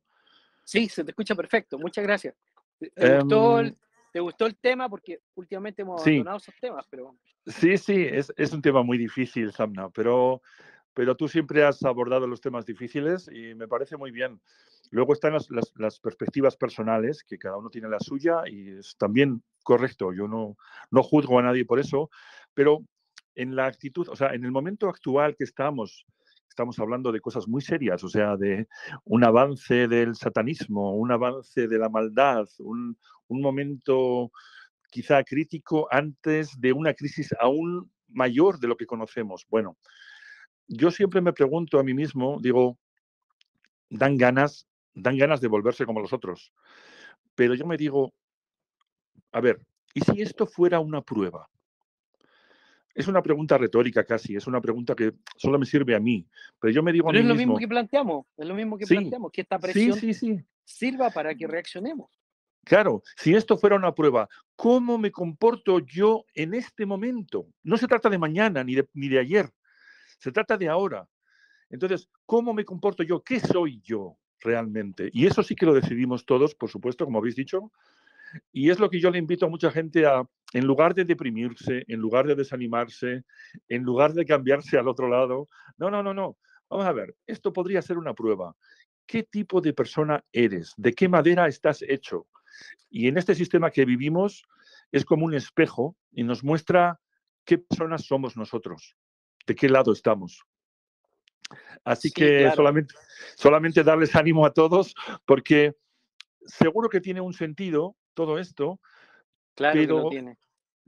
Sí, 0.64 0.90
se 0.90 1.02
te 1.02 1.12
escucha 1.12 1.34
perfecto, 1.34 1.78
muchas 1.78 2.04
gracias. 2.04 2.34
¿Te, 2.78 2.90
te 2.90 3.18
gustó, 3.18 3.60
el, 3.60 3.68
Em, 3.68 3.76
te 4.12 4.20
gustó 4.20 4.44
el 4.44 4.56
tema? 4.56 4.90
Porque 4.90 5.20
últimamente 5.36 5.80
hemos 5.80 6.02
sí, 6.02 6.10
abandonado 6.10 6.36
esos 6.36 6.54
temas, 6.60 6.86
pero 6.90 7.16
sí, 7.46 7.78
sí, 7.78 8.06
es, 8.10 8.30
es 8.36 8.52
un 8.52 8.60
tema 8.60 8.82
muy 8.82 8.98
difícil, 8.98 9.50
Samna, 9.52 9.88
pero, 9.88 10.42
pero 10.94 11.16
tú 11.16 11.28
siempre 11.28 11.64
has 11.64 11.82
abordado 11.84 12.26
los 12.26 12.40
temas 12.40 12.66
difíciles 12.66 13.28
y 13.32 13.54
me 13.54 13.68
parece 13.68 13.96
muy 13.96 14.10
bien. 14.10 14.40
Luego 14.90 15.14
están 15.14 15.32
las, 15.32 15.50
las, 15.50 15.72
las 15.76 15.98
perspectivas 16.00 16.56
personales, 16.56 17.24
que 17.24 17.38
cada 17.38 17.56
uno 17.56 17.70
tiene 17.70 17.88
la 17.88 18.00
suya 18.00 18.42
y 18.46 18.78
es 18.78 18.96
también 18.98 19.42
correcto. 19.62 20.12
Yo 20.12 20.28
no, 20.28 20.56
no 20.90 21.02
juzgo 21.02 21.38
a 21.38 21.42
nadie 21.42 21.64
por 21.64 21.78
eso, 21.78 22.10
pero 22.52 22.84
en 23.34 23.56
la 23.56 23.66
actitud, 23.66 24.08
o 24.08 24.16
sea, 24.16 24.34
en 24.34 24.44
el 24.44 24.50
momento 24.50 24.88
actual 24.88 25.34
que 25.36 25.44
estamos, 25.44 26.04
estamos 26.48 26.78
hablando 26.78 27.10
de 27.10 27.20
cosas 27.20 27.48
muy 27.48 27.62
serias, 27.62 28.04
o 28.04 28.08
sea, 28.08 28.36
de 28.36 28.68
un 29.04 29.24
avance 29.24 29.88
del 29.88 30.14
satanismo, 30.14 30.94
un 30.94 31.10
avance 31.10 31.66
de 31.66 31.78
la 31.78 31.88
maldad, 31.88 32.46
un, 32.58 32.98
un 33.28 33.40
momento 33.40 34.30
quizá 34.90 35.24
crítico 35.24 35.88
antes 35.90 36.60
de 36.60 36.74
una 36.74 36.92
crisis 36.92 37.34
aún 37.40 37.90
mayor 38.08 38.58
de 38.58 38.68
lo 38.68 38.76
que 38.76 38.84
conocemos. 38.84 39.46
Bueno, 39.48 39.78
yo 40.72 40.90
siempre 40.90 41.20
me 41.20 41.32
pregunto 41.32 41.78
a 41.78 41.82
mí 41.82 41.94
mismo, 41.94 42.38
digo, 42.40 42.78
dan 43.90 44.16
ganas, 44.16 44.66
dan 44.94 45.16
ganas 45.16 45.40
de 45.40 45.48
volverse 45.48 45.84
como 45.84 46.00
los 46.00 46.12
otros, 46.12 46.52
pero 47.34 47.54
yo 47.54 47.66
me 47.66 47.76
digo, 47.76 48.12
a 49.32 49.40
ver, 49.40 49.60
¿y 49.94 50.00
si 50.00 50.22
esto 50.22 50.46
fuera 50.46 50.80
una 50.80 51.02
prueba? 51.02 51.48
Es 52.94 53.08
una 53.08 53.22
pregunta 53.22 53.56
retórica 53.56 54.04
casi, 54.04 54.36
es 54.36 54.46
una 54.46 54.60
pregunta 54.60 54.94
que 54.94 55.12
solo 55.36 55.58
me 55.58 55.64
sirve 55.64 55.94
a 55.94 56.00
mí, 56.00 56.26
pero 56.60 56.72
yo 56.72 56.82
me 56.82 56.92
digo 56.92 57.08
a 57.08 57.12
mí 57.12 57.18
es 57.18 57.24
lo 57.24 57.34
mismo 57.34 57.54
mismo, 57.54 57.58
que 57.58 57.68
planteamos, 57.68 58.26
es 58.36 58.46
lo 58.46 58.54
mismo 58.54 58.76
que 58.76 58.86
sí, 58.86 58.94
planteamos, 58.94 59.32
que 59.32 59.40
esta 59.42 59.56
sí, 59.56 59.62
presión 59.62 59.98
sí, 59.98 60.14
sí, 60.14 60.38
sirva 60.64 61.10
para 61.10 61.34
que 61.34 61.46
reaccionemos. 61.46 62.10
Claro, 62.64 63.02
si 63.16 63.34
esto 63.34 63.58
fuera 63.58 63.76
una 63.76 63.94
prueba, 63.94 64.28
¿cómo 64.54 64.96
me 64.96 65.10
comporto 65.10 65.80
yo 65.80 66.24
en 66.34 66.54
este 66.54 66.86
momento? 66.86 67.48
No 67.64 67.76
se 67.76 67.88
trata 67.88 68.08
de 68.08 68.18
mañana 68.18 68.62
ni 68.62 68.76
de, 68.76 68.86
ni 68.94 69.08
de 69.08 69.18
ayer, 69.18 69.50
se 70.22 70.30
trata 70.30 70.56
de 70.56 70.68
ahora. 70.68 71.08
Entonces, 71.68 72.08
¿cómo 72.26 72.54
me 72.54 72.64
comporto 72.64 73.02
yo? 73.02 73.24
¿Qué 73.24 73.40
soy 73.40 73.80
yo 73.80 74.18
realmente? 74.38 75.10
Y 75.12 75.26
eso 75.26 75.42
sí 75.42 75.56
que 75.56 75.66
lo 75.66 75.74
decidimos 75.74 76.24
todos, 76.24 76.54
por 76.54 76.70
supuesto, 76.70 77.04
como 77.04 77.18
habéis 77.18 77.34
dicho. 77.34 77.72
Y 78.52 78.70
es 78.70 78.78
lo 78.78 78.88
que 78.88 79.00
yo 79.00 79.10
le 79.10 79.18
invito 79.18 79.46
a 79.46 79.48
mucha 79.48 79.72
gente 79.72 80.06
a, 80.06 80.22
en 80.52 80.64
lugar 80.64 80.94
de 80.94 81.04
deprimirse, 81.04 81.84
en 81.88 81.98
lugar 81.98 82.28
de 82.28 82.36
desanimarse, 82.36 83.24
en 83.68 83.82
lugar 83.82 84.12
de 84.12 84.24
cambiarse 84.24 84.78
al 84.78 84.86
otro 84.86 85.08
lado, 85.08 85.48
no, 85.76 85.90
no, 85.90 86.04
no, 86.04 86.14
no. 86.14 86.36
Vamos 86.70 86.86
a 86.86 86.92
ver, 86.92 87.16
esto 87.26 87.52
podría 87.52 87.82
ser 87.82 87.98
una 87.98 88.14
prueba. 88.14 88.54
¿Qué 89.04 89.24
tipo 89.24 89.60
de 89.60 89.72
persona 89.72 90.24
eres? 90.32 90.72
¿De 90.76 90.92
qué 90.92 91.08
madera 91.08 91.48
estás 91.48 91.82
hecho? 91.82 92.28
Y 92.88 93.08
en 93.08 93.18
este 93.18 93.34
sistema 93.34 93.72
que 93.72 93.84
vivimos 93.84 94.44
es 94.92 95.04
como 95.04 95.26
un 95.26 95.34
espejo 95.34 95.96
y 96.12 96.22
nos 96.22 96.44
muestra 96.44 97.00
qué 97.44 97.58
personas 97.58 98.04
somos 98.06 98.36
nosotros, 98.36 98.96
de 99.46 99.54
qué 99.54 99.68
lado 99.68 99.92
estamos. 99.92 100.42
Así 101.84 102.08
Sí, 102.08 102.14
que 102.14 102.38
claro. 102.38 102.56
solamente, 102.56 102.94
solamente 103.36 103.82
darles 103.84 104.14
ánimo 104.16 104.46
a 104.46 104.52
todos 104.52 104.94
porque 105.26 105.74
seguro 106.46 106.88
que 106.88 107.00
tiene 107.00 107.20
un 107.20 107.32
sentido 107.32 107.96
todo 108.14 108.38
esto, 108.38 108.80
Claro 109.54 109.80
que 109.80 109.86
lo 109.86 109.94
pero, 109.94 110.08
tiene. 110.08 110.38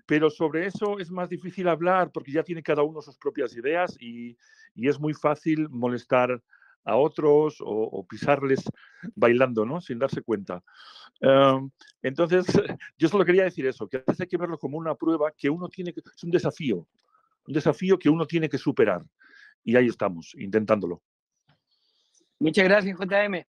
pero 0.07 0.30
sobre 0.30 0.66
eso 0.66 0.98
es 0.98 1.11
más 1.11 1.28
difícil 1.28 1.68
hablar 1.68 2.11
porque 2.12 2.32
ya 2.32 2.42
tiene 2.42 2.62
cada 2.62 2.82
uno 2.82 3.02
sus 3.02 3.18
propias 3.18 3.55
ideas 3.57 3.96
y, 4.00 4.36
y 4.74 4.88
es 4.88 4.98
muy 4.98 5.14
fácil 5.14 5.68
molestar 5.68 6.42
a 6.84 6.96
otros 6.96 7.61
o, 7.61 7.66
o 7.66 8.07
pisarles 8.07 8.62
bailando, 9.14 9.64
¿no? 9.64 9.80
Sin 9.80 9.98
darse 9.98 10.22
cuenta. 10.22 10.62
Em, 11.20 11.70
entonces, 12.02 12.44
yo 12.98 13.09
solo 13.09 13.24
quería 13.24 13.44
decir 13.44 13.66
eso, 13.66 13.88
que 13.88 13.98
a 13.98 14.05
veces 14.07 14.22
hay 14.22 14.26
que 14.26 14.36
verlo 14.36 14.59
como 14.59 14.76
una 14.76 14.94
prueba 14.94 15.32
que 15.32 15.48
uno 15.48 15.68
tiene 15.68 15.92
que, 15.92 16.00
es 16.00 16.24
un 16.24 16.30
desafío, 16.30 16.86
un 17.47 17.55
desafío 17.55 17.99
que 17.99 18.09
uno 18.09 18.26
tiene 18.26 18.49
que 18.49 18.59
superar. 18.59 19.03
Y 19.62 19.76
ahí 19.76 19.86
estamos, 19.86 20.34
intentándolo. 20.36 21.03
Muchas 22.38 22.64
gracias, 22.64 22.99
JM. 22.99 23.45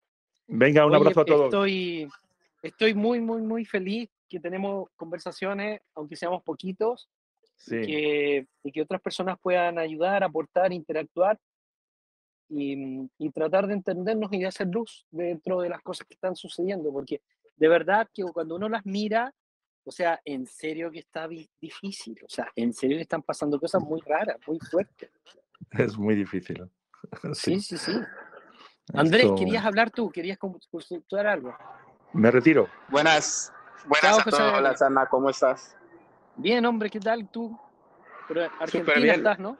Venga, 0.48 0.84
un 0.84 0.92
Oye, 0.92 1.00
abrazo 1.00 1.20
a 1.20 1.24
todos. 1.24 1.44
estoy, 1.46 2.08
estoy 2.62 2.94
muy, 2.94 3.20
muy, 3.20 3.40
muy 3.42 3.64
feliz 3.64 4.10
que 4.28 4.40
tenemos 4.40 4.88
conversaciones, 4.96 5.80
aunque 5.94 6.16
seamos 6.16 6.42
poquitos, 6.42 7.08
y 7.66 7.70
Sí, 7.70 7.80
que, 7.80 8.46
y 8.64 8.72
que 8.72 8.82
otras 8.82 9.00
personas 9.00 9.38
puedan 9.40 9.78
ayudar, 9.78 10.24
aportar, 10.24 10.72
interactuar 10.72 11.38
y, 12.48 13.08
y 13.18 13.30
tratar 13.30 13.68
de 13.68 13.74
entendernos 13.74 14.32
y 14.32 14.40
de 14.40 14.46
hacer 14.46 14.66
luz 14.66 15.06
dentro 15.10 15.60
de 15.60 15.68
las 15.68 15.80
cosas 15.80 16.06
que 16.06 16.14
están 16.14 16.34
sucediendo, 16.34 16.92
porque 16.92 17.22
de 17.56 17.68
verdad 17.68 18.08
que 18.12 18.24
cuando 18.24 18.56
uno 18.56 18.68
las 18.68 18.84
mira, 18.84 19.32
o 19.84 19.90
sea, 19.90 20.20
en 20.24 20.46
serio 20.46 20.90
que 20.90 21.00
está 21.00 21.26
di- 21.26 21.48
difícil, 21.60 22.18
o 22.24 22.28
sea, 22.28 22.50
en 22.56 22.72
serio 22.72 22.96
que 22.98 23.02
están 23.02 23.22
pasando 23.22 23.58
cosas 23.58 23.82
muy 23.82 24.00
raras, 24.00 24.36
muy 24.46 24.58
fuertes. 24.60 25.10
es 25.72 25.96
muy 25.96 26.14
difícil. 26.14 26.70
Sí, 27.34 27.58
Sí, 27.58 27.60
sí, 27.60 27.78
sí. 27.78 28.00
Andrés, 28.94 29.24
esto... 29.24 29.34
querías 29.36 29.64
hablar 29.64 29.90
tú, 29.90 30.08
querías 30.10 30.38
consultar 30.38 31.26
algo. 31.26 31.56
Me 32.12 32.30
retiro. 32.30 32.68
Buenas, 32.88 33.52
buenas 33.86 34.00
Chao, 34.02 34.20
a 34.20 34.24
todos. 34.24 34.42
José. 34.42 34.56
Hola, 34.56 34.76
Sana, 34.76 35.06
¿cómo 35.06 35.30
estás? 35.30 35.74
Bien, 36.36 36.64
hombre, 36.64 36.88
¿qué 36.90 37.00
tal 37.00 37.28
tú? 37.28 37.58
Pero 38.28 38.48
Argentina 38.60 39.00
bien. 39.00 39.16
estás, 39.16 39.38
¿no? 39.40 39.58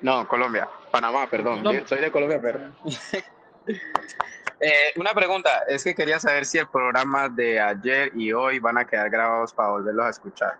No, 0.00 0.26
Colombia. 0.26 0.68
Panamá, 0.90 1.28
perdón. 1.30 1.62
Soy 1.86 2.00
de 2.00 2.10
Colombia, 2.10 2.40
pero. 2.42 2.72
Eh, 4.60 4.92
una 4.96 5.14
pregunta, 5.14 5.64
es 5.68 5.84
que 5.84 5.94
quería 5.94 6.18
saber 6.18 6.44
si 6.44 6.58
el 6.58 6.68
programa 6.68 7.28
de 7.28 7.60
ayer 7.60 8.10
y 8.16 8.32
hoy 8.32 8.58
van 8.58 8.78
a 8.78 8.86
quedar 8.86 9.08
grabados 9.08 9.52
para 9.54 9.70
volverlos 9.70 10.06
a 10.06 10.10
escuchar. 10.10 10.58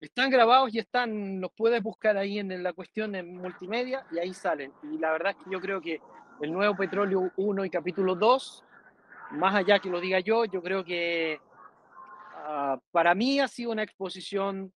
Están 0.00 0.28
grabados 0.28 0.74
y 0.74 0.80
están, 0.80 1.40
los 1.40 1.52
puedes 1.56 1.82
buscar 1.82 2.16
ahí 2.16 2.38
en 2.38 2.62
la 2.62 2.72
cuestión 2.72 3.14
en 3.14 3.36
multimedia 3.36 4.04
y 4.10 4.18
ahí 4.18 4.34
salen. 4.34 4.72
Y 4.82 4.98
la 4.98 5.12
verdad 5.12 5.34
es 5.38 5.44
que 5.44 5.50
yo 5.50 5.60
creo 5.60 5.80
que 5.80 6.00
el 6.40 6.52
nuevo 6.52 6.76
Petróleo 6.76 7.30
1 7.36 7.64
y 7.64 7.70
capítulo 7.70 8.16
2, 8.16 8.64
más 9.30 9.54
allá 9.54 9.78
que 9.78 9.88
lo 9.88 10.00
diga 10.00 10.18
yo, 10.20 10.44
yo 10.44 10.60
creo 10.60 10.84
que 10.84 11.38
ah, 12.34 12.78
para 12.90 13.14
mí 13.14 13.40
ha 13.40 13.48
sido 13.48 13.70
una 13.70 13.84
exposición 13.84 14.72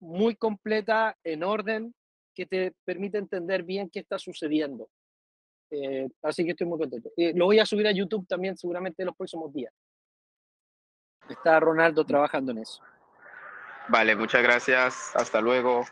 muy 0.00 0.36
completa, 0.36 1.16
en 1.22 1.44
orden, 1.44 1.94
que 2.34 2.46
te 2.46 2.74
permite 2.84 3.18
entender 3.18 3.62
bien 3.62 3.90
qué 3.90 4.00
está 4.00 4.18
sucediendo. 4.18 4.88
Eh, 5.70 6.08
así 6.22 6.44
que 6.44 6.52
estoy 6.52 6.66
muy 6.66 6.78
contento. 6.78 7.10
Eh, 7.16 7.32
lo 7.34 7.46
voy 7.46 7.58
a 7.58 7.66
subir 7.66 7.86
a 7.86 7.92
YouTube 7.92 8.26
también 8.26 8.56
seguramente 8.56 9.02
en 9.02 9.06
los 9.06 9.16
próximos 9.16 9.52
días. 9.52 9.72
Está 11.28 11.58
Ronaldo 11.58 12.04
trabajando 12.04 12.52
en 12.52 12.58
eso. 12.58 12.82
Vale, 13.88 14.14
muchas 14.14 14.42
gracias. 14.42 15.12
Hasta 15.14 15.40
luego. 15.40 15.84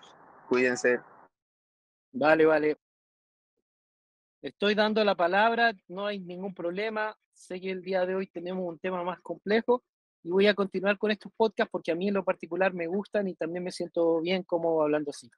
Cuídense. 0.49 1.01
Vale, 2.12 2.47
vale. 2.47 2.77
Estoy 4.43 4.75
dando 4.75 5.03
la 5.05 5.14
palabra, 5.14 5.72
no 5.89 6.07
hay 6.07 6.20
ningún 6.20 6.55
problema. 6.55 7.16
Sé 7.33 7.61
que 7.61 7.70
el 7.70 7.83
día 7.83 8.05
de 8.05 8.14
hoy 8.14 8.27
tenemos 8.27 8.64
un 8.68 8.79
tema 8.79 9.03
más 9.03 9.20
complejo 9.22 9.83
y 10.22 10.31
voy 10.31 10.47
a 10.47 10.55
continuar 10.55 10.99
con 10.99 11.11
estos 11.11 11.33
podcasts 11.35 11.70
porque 11.70 11.93
a 11.93 11.95
mí 11.95 12.09
en 12.09 12.14
lo 12.14 12.25
particular 12.25 12.75
me 12.75 12.87
gustan 12.87 13.27
y 13.27 13.35
también 13.35 13.64
me 13.64 13.72
siento 13.72 14.20
bien 14.20 14.43
como 14.43 14.83
hablando 14.83 15.11
así. 15.11 15.31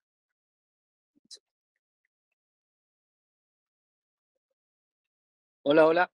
Hola, 5.69 5.85
hola. 5.85 6.11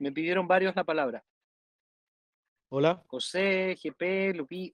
Me 0.00 0.10
pidieron 0.10 0.48
varios 0.48 0.74
la 0.74 0.82
palabra. 0.82 1.22
Hola. 2.68 3.00
José, 3.06 3.76
GP, 3.80 4.34
Lupi. 4.34 4.72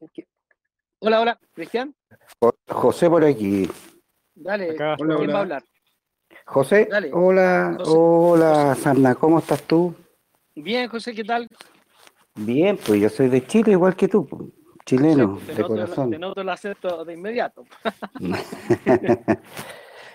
Hola, 1.00 1.20
hola. 1.20 1.38
Cristian, 1.52 1.94
Jo- 2.40 2.56
José 2.68 3.10
por 3.10 3.22
aquí. 3.22 3.68
dale. 4.34 4.70
Acá. 4.70 4.96
¿Quién 4.96 5.10
Hola, 5.10 5.32
va 5.34 5.38
a 5.38 5.42
hablar? 5.42 5.64
José, 6.46 6.88
Dale. 6.90 7.10
hola, 7.12 7.74
José. 7.76 7.90
hola, 7.94 8.74
Sandra, 8.76 9.14
¿cómo 9.14 9.38
estás 9.40 9.62
tú? 9.64 9.94
Bien, 10.54 10.88
José, 10.88 11.14
¿qué 11.14 11.24
tal? 11.24 11.46
Bien, 12.34 12.78
pues 12.78 12.98
yo 12.98 13.10
soy 13.10 13.28
de 13.28 13.46
Chile 13.46 13.72
igual 13.72 13.94
que 13.94 14.08
tú, 14.08 14.26
pues, 14.26 14.42
chileno, 14.86 15.38
Sí, 15.40 15.46
te, 15.48 15.52
de 15.52 15.60
noto, 15.60 15.74
el- 15.74 15.80
corazón. 15.82 16.10
te 16.10 16.18
noto 16.18 16.40
el 16.40 16.48
acento 16.48 17.04
de 17.04 17.12
inmediato. 17.12 17.64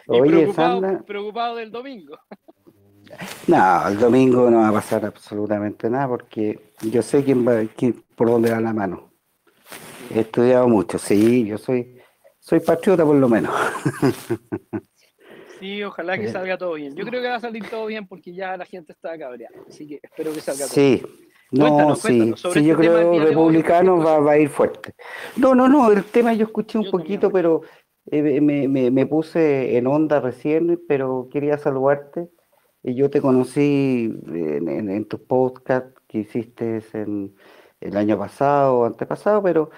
Y 0.10 0.22
Oye, 0.22 0.32
preocupado, 0.32 0.82
Sandra, 0.82 1.04
preocupado 1.06 1.56
del 1.58 1.70
domingo. 1.70 2.18
No, 3.48 3.88
el 3.88 3.98
domingo 4.00 4.50
no 4.50 4.60
va 4.60 4.70
a 4.70 4.74
pasar 4.74 5.06
absolutamente 5.06 5.90
nada 5.90 6.08
porque 6.08 6.72
yo 6.82 7.02
sé 7.02 7.24
quién 7.24 7.48
va, 7.48 7.62
quién- 7.76 8.04
por 8.16 8.28
dónde 8.30 8.52
va 8.52 8.60
la 8.60 8.74
mano. 8.74 9.12
He 10.14 10.22
estudiado 10.22 10.68
mucho, 10.68 10.98
sí, 10.98 11.46
yo 11.46 11.58
soy, 11.58 12.00
soy 12.40 12.60
patriota 12.62 13.06
por 13.06 13.16
lo 13.16 13.28
menos. 13.28 13.54
Sí, 15.60 15.84
ojalá 15.84 16.18
que 16.18 16.26
Eh. 16.26 16.32
salga 16.32 16.58
todo 16.58 16.74
bien. 16.74 16.96
Yo 16.96 17.04
creo 17.06 17.22
que 17.22 17.30
va 17.30 17.36
a 17.36 17.40
salir 17.40 17.68
todo 17.68 17.88
bien 17.88 18.08
porque 18.08 18.34
ya 18.34 18.56
la 18.58 18.66
gente 18.66 18.92
está 18.94 19.18
cabreada. 19.18 19.56
Así 19.68 19.88
que 19.88 20.00
espero 20.04 20.32
que 20.32 20.40
salga 20.42 20.66
todo 20.66 20.70
Sí, 20.76 21.02
no, 21.52 21.62
Cuéntanos, 21.66 22.00
sí, 22.00 22.08
cuéntanos 22.08 22.40
sobre 22.42 22.60
sí, 22.62 22.66
yo 22.68 22.74
este 22.74 22.88
creo 22.88 23.12
hoy, 23.12 23.20
republicano 23.20 23.98
va, 23.98 24.20
va 24.20 24.32
a 24.34 24.38
ir 24.38 24.50
fuerte. 24.50 24.94
No, 25.36 25.56
no, 25.56 25.68
no, 25.68 25.92
el 25.92 26.04
tema 26.04 26.34
yo 26.34 26.46
escuché 26.46 26.78
un 26.78 26.84
Yo 26.86 26.92
también, 26.92 27.08
poquito, 27.08 27.32
pero 27.32 27.62
eh, 28.12 28.40
me, 28.40 28.68
me, 28.68 28.92
me 28.92 29.06
puse 29.08 29.78
en 29.78 29.88
onda 29.88 30.20
recién, 30.20 30.80
pero 30.88 31.28
quería 31.32 31.58
saludarte. 31.58 32.30
Y 32.88 32.96
yo 32.96 33.10
te 33.10 33.22
conocí 33.22 34.14
en, 34.28 34.70
en, 34.70 34.90
en 34.90 35.06
tus 35.08 35.20
podcasts 35.22 35.94
que 36.08 36.20
hiciste 36.20 36.82
en 36.94 37.36
el 37.82 37.98
año 37.98 38.18
pasado 38.18 38.80
o 38.80 38.86
antepasado, 38.86 39.44
pero, 39.44 39.72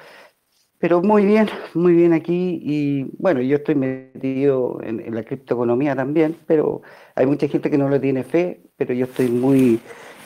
pero 0.79 1.01
muy 1.01 1.25
bien, 1.25 1.47
muy 1.75 1.93
bien 1.93 2.13
aquí. 2.13 2.59
Y 2.63 3.03
bueno, 3.19 3.41
yo 3.41 3.57
estoy 3.57 3.75
metido 3.75 4.81
en, 4.83 4.99
en 5.01 5.15
la 5.15 5.23
criptoeconomía 5.23 5.95
también, 5.95 6.37
pero 6.47 6.81
hay 7.15 7.25
mucha 7.27 7.47
gente 7.47 7.69
que 7.71 7.77
no 7.79 7.89
le 7.89 7.99
tiene 7.99 8.23
fe, 8.23 8.63
pero 8.77 8.93
yo 8.93 9.05
estoy 9.05 9.29
muy, 9.29 9.79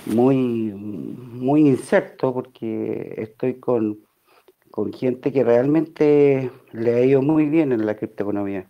muy, 0.07 0.37
muy 0.75 1.61
incerto 1.67 2.33
porque 2.33 3.15
estoy 3.17 3.59
con, 3.59 3.99
con 4.71 4.93
gente 4.93 5.31
que 5.33 5.43
realmente 5.43 6.51
le 6.73 6.95
ha 6.95 7.05
ido 7.05 7.21
muy 7.21 7.45
bien 7.47 7.71
en 7.71 7.85
la 7.85 7.95
criptoeconomía. 7.97 8.69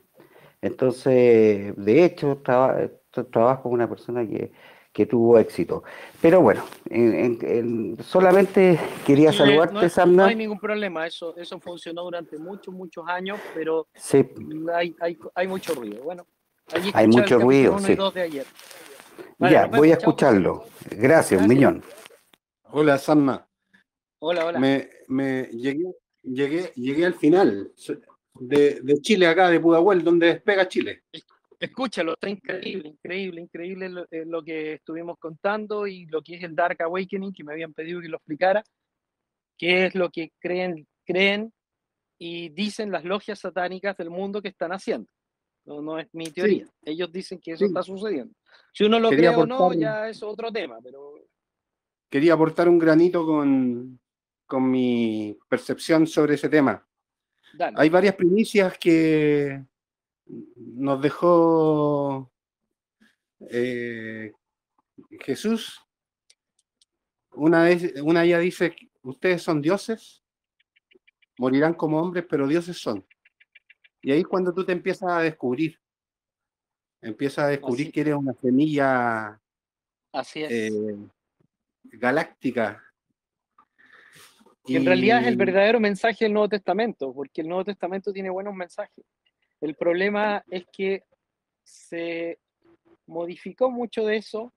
Entonces, 0.62 1.76
de 1.78 2.06
hecho, 2.06 2.42
tra- 2.44 2.92
trabajo 3.24 3.64
con 3.64 3.74
una 3.74 3.88
persona 3.88 4.28
que, 4.28 4.52
que 4.92 5.06
tuvo 5.06 5.38
éxito. 5.40 5.84
Pero 6.22 6.42
bueno, 6.42 6.64
en- 6.90 7.14
en- 7.14 7.38
en- 7.42 8.04
solamente 8.04 8.80
quería 9.06 9.32
Sí, 9.32 9.40
saludarte, 9.40 9.74
no 9.74 9.80
hay- 9.80 9.86
no 9.86 9.90
Samna. 9.90 10.26
hay 10.28 10.36
ningún 10.36 10.60
problema. 10.60 11.06
Eso, 11.08 11.36
eso 11.38 11.60
funcionó 11.60 12.04
durante 12.04 12.38
muchos, 12.38 12.74
muchos 12.74 13.08
años, 13.08 13.40
pero 13.54 13.88
Sí, 13.96 14.26
hay, 14.74 14.96
hay, 15.00 15.18
hay 15.36 15.48
mucho 15.48 15.74
ruido. 15.76 16.04
Bueno, 16.04 16.26
allí 16.74 16.92
hay 16.94 17.08
mucho 17.08 17.38
ruido, 17.40 17.74
uno 17.74 17.82
y 17.82 17.86
sí. 17.86 17.96
dos 17.96 18.14
de 18.14 18.22
ayer. 18.22 18.46
Vale, 19.38 19.54
Ya, 19.54 19.66
voy 19.68 19.92
a 19.92 19.94
escucharlo. 19.96 20.66
Gracias, 20.92 21.42
un 21.42 21.48
millón. 21.48 21.84
Hola, 22.72 22.98
Samma. 22.98 23.48
Hola, 24.20 24.46
hola. 24.46 24.60
Me, 24.60 24.90
me 25.08 25.44
llegué, 25.52 25.86
llegué, 26.24 26.72
llegué 26.76 27.06
al 27.06 27.14
final 27.14 27.72
de, 28.40 28.80
de 28.82 28.94
Chile, 29.02 29.28
acá 29.28 29.50
de 29.50 29.60
Pudahuel, 29.60 30.04
donde 30.04 30.28
despega 30.28 30.68
Chile. 30.68 31.04
Escúchalo, 31.64 32.14
está 32.14 32.28
increíble, 32.30 32.90
increíble, 32.90 33.42
increíble 33.42 33.90
lo, 33.90 34.04
eh, 34.12 34.26
lo 34.26 34.44
que 34.44 34.74
estuvimos 34.74 35.18
contando 35.18 35.88
y 35.88 36.06
lo 36.08 36.22
que 36.22 36.36
es 36.36 36.44
el 36.44 36.56
Dark 36.56 36.82
Awakening, 36.82 37.32
que 37.34 37.44
me 37.44 37.54
habían 37.54 37.74
pedido 37.74 38.02
que 38.02 38.10
lo 38.10 38.18
explicara, 38.18 38.62
qué 39.58 39.86
es 39.86 39.96
lo 39.96 40.10
que 40.10 40.32
creen, 40.40 40.86
creen 41.06 41.54
y 42.20 42.50
dicen 42.50 42.92
las 42.92 43.06
logias 43.06 43.40
satánicas 43.40 43.96
del 43.96 44.10
mundo 44.10 44.42
que 44.42 44.50
están 44.50 44.72
haciendo. 44.74 45.08
No, 45.66 45.82
no 45.82 45.98
es 45.98 46.08
mi 46.14 46.26
teoría. 46.26 46.68
Ellos 46.84 47.10
dicen 47.14 47.40
que 47.40 47.52
eso 47.52 47.60
Sí. 47.60 47.66
está 47.66 47.82
sucediendo. 47.82 48.34
Si 48.74 48.84
uno 48.84 49.00
lo 49.00 49.10
Quería 49.10 49.32
cree 49.32 49.44
o 49.44 49.46
no, 49.46 49.74
ya 49.74 50.10
es 50.10 50.22
otro 50.22 50.52
tema, 50.52 50.80
pero 50.84 51.14
Quería 52.10 52.34
aportar 52.34 52.68
un 52.68 52.78
granito 52.78 53.26
con, 53.26 54.00
con 54.46 54.70
mi 54.70 55.38
percepción 55.48 56.06
sobre 56.06 56.36
ese 56.36 56.50
tema. 56.50 56.86
dale. 57.54 57.76
Hay 57.80 57.90
varias 57.90 58.16
primicias 58.16 58.78
que 58.78 59.64
nos 60.26 61.02
dejó 61.02 62.32
eh, 63.50 64.32
Jesús. 65.22 65.80
Una, 67.32 67.64
vez, 67.64 68.00
una 68.02 68.24
ella 68.24 68.40
dice, 68.40 68.76
ustedes 69.02 69.42
son 69.42 69.62
dioses, 69.62 70.24
morirán 71.38 71.74
como 71.74 72.00
hombres, 72.02 72.26
pero 72.30 72.48
dioses 72.48 72.78
son. 72.78 73.06
Y 74.02 74.12
ahí 74.12 74.20
es 74.20 74.28
cuando 74.28 74.54
tú 74.54 74.66
te 74.66 74.72
empiezas 74.72 75.10
a 75.12 75.20
descubrir. 75.22 75.80
Empiezas 77.02 77.46
a 77.46 77.48
descubrir 77.48 77.88
Así- 77.88 77.92
que 77.92 78.02
eres 78.02 78.16
una 78.16 78.34
semilla 78.34 79.40
Así 80.12 80.44
es. 80.44 80.52
eh, 80.52 80.96
galáctica. 81.84 82.82
que 84.66 84.78
en 84.78 84.86
realidad 84.86 85.20
es 85.20 85.28
el 85.28 85.34
Y- 85.34 85.38
verdadero 85.38 85.78
mensaje 85.82 86.24
del 86.24 86.32
Nuevo 86.32 86.48
Testamento, 86.48 87.14
porque 87.14 87.42
el 87.42 87.50
Nuevo 87.50 87.66
Testamento 87.66 88.14
tiene 88.14 88.30
buenos 88.30 88.54
mensajes. 88.56 89.04
El 89.64 89.76
problema 89.76 90.44
es 90.50 90.66
que 90.74 91.06
se 91.64 92.38
modificó 93.08 93.72
mucho 93.72 94.06
de 94.06 94.18
eso 94.18 94.54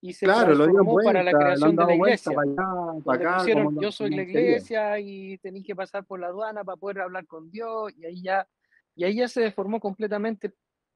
y 0.00 0.12
se 0.12 0.26
Claro, 0.26 0.56
transformó 0.56 0.98
para 1.04 1.22
la 1.22 1.30
creación 1.30 1.76
de 1.76 1.84
la 1.86 1.94
iglesia. 1.94 2.32
para 2.34 2.50
allá, 2.50 3.04
para 3.04 3.18
acá, 3.20 3.38
pusieron, 3.38 3.80
yo 3.80 3.92
soy 3.92 4.10
la 4.10 4.22
iglesia 4.22 4.98
y 4.98 5.38
tenéis 5.38 5.64
que 5.64 5.76
pasar 5.76 6.04
por 6.04 6.18
la 6.18 6.26
aduana 6.26 6.64
para 6.64 6.76
poder 6.76 7.00
hablar 7.02 7.26
con 7.28 7.48
Dios 7.48 7.92
y 7.96 8.04
ahí 8.06 8.22
ya, 8.22 8.48
y 8.96 9.04
ahí 9.04 9.14
ya 9.18 9.28
se 9.28 9.40
deformó 9.42 9.78
completamente 9.78 10.52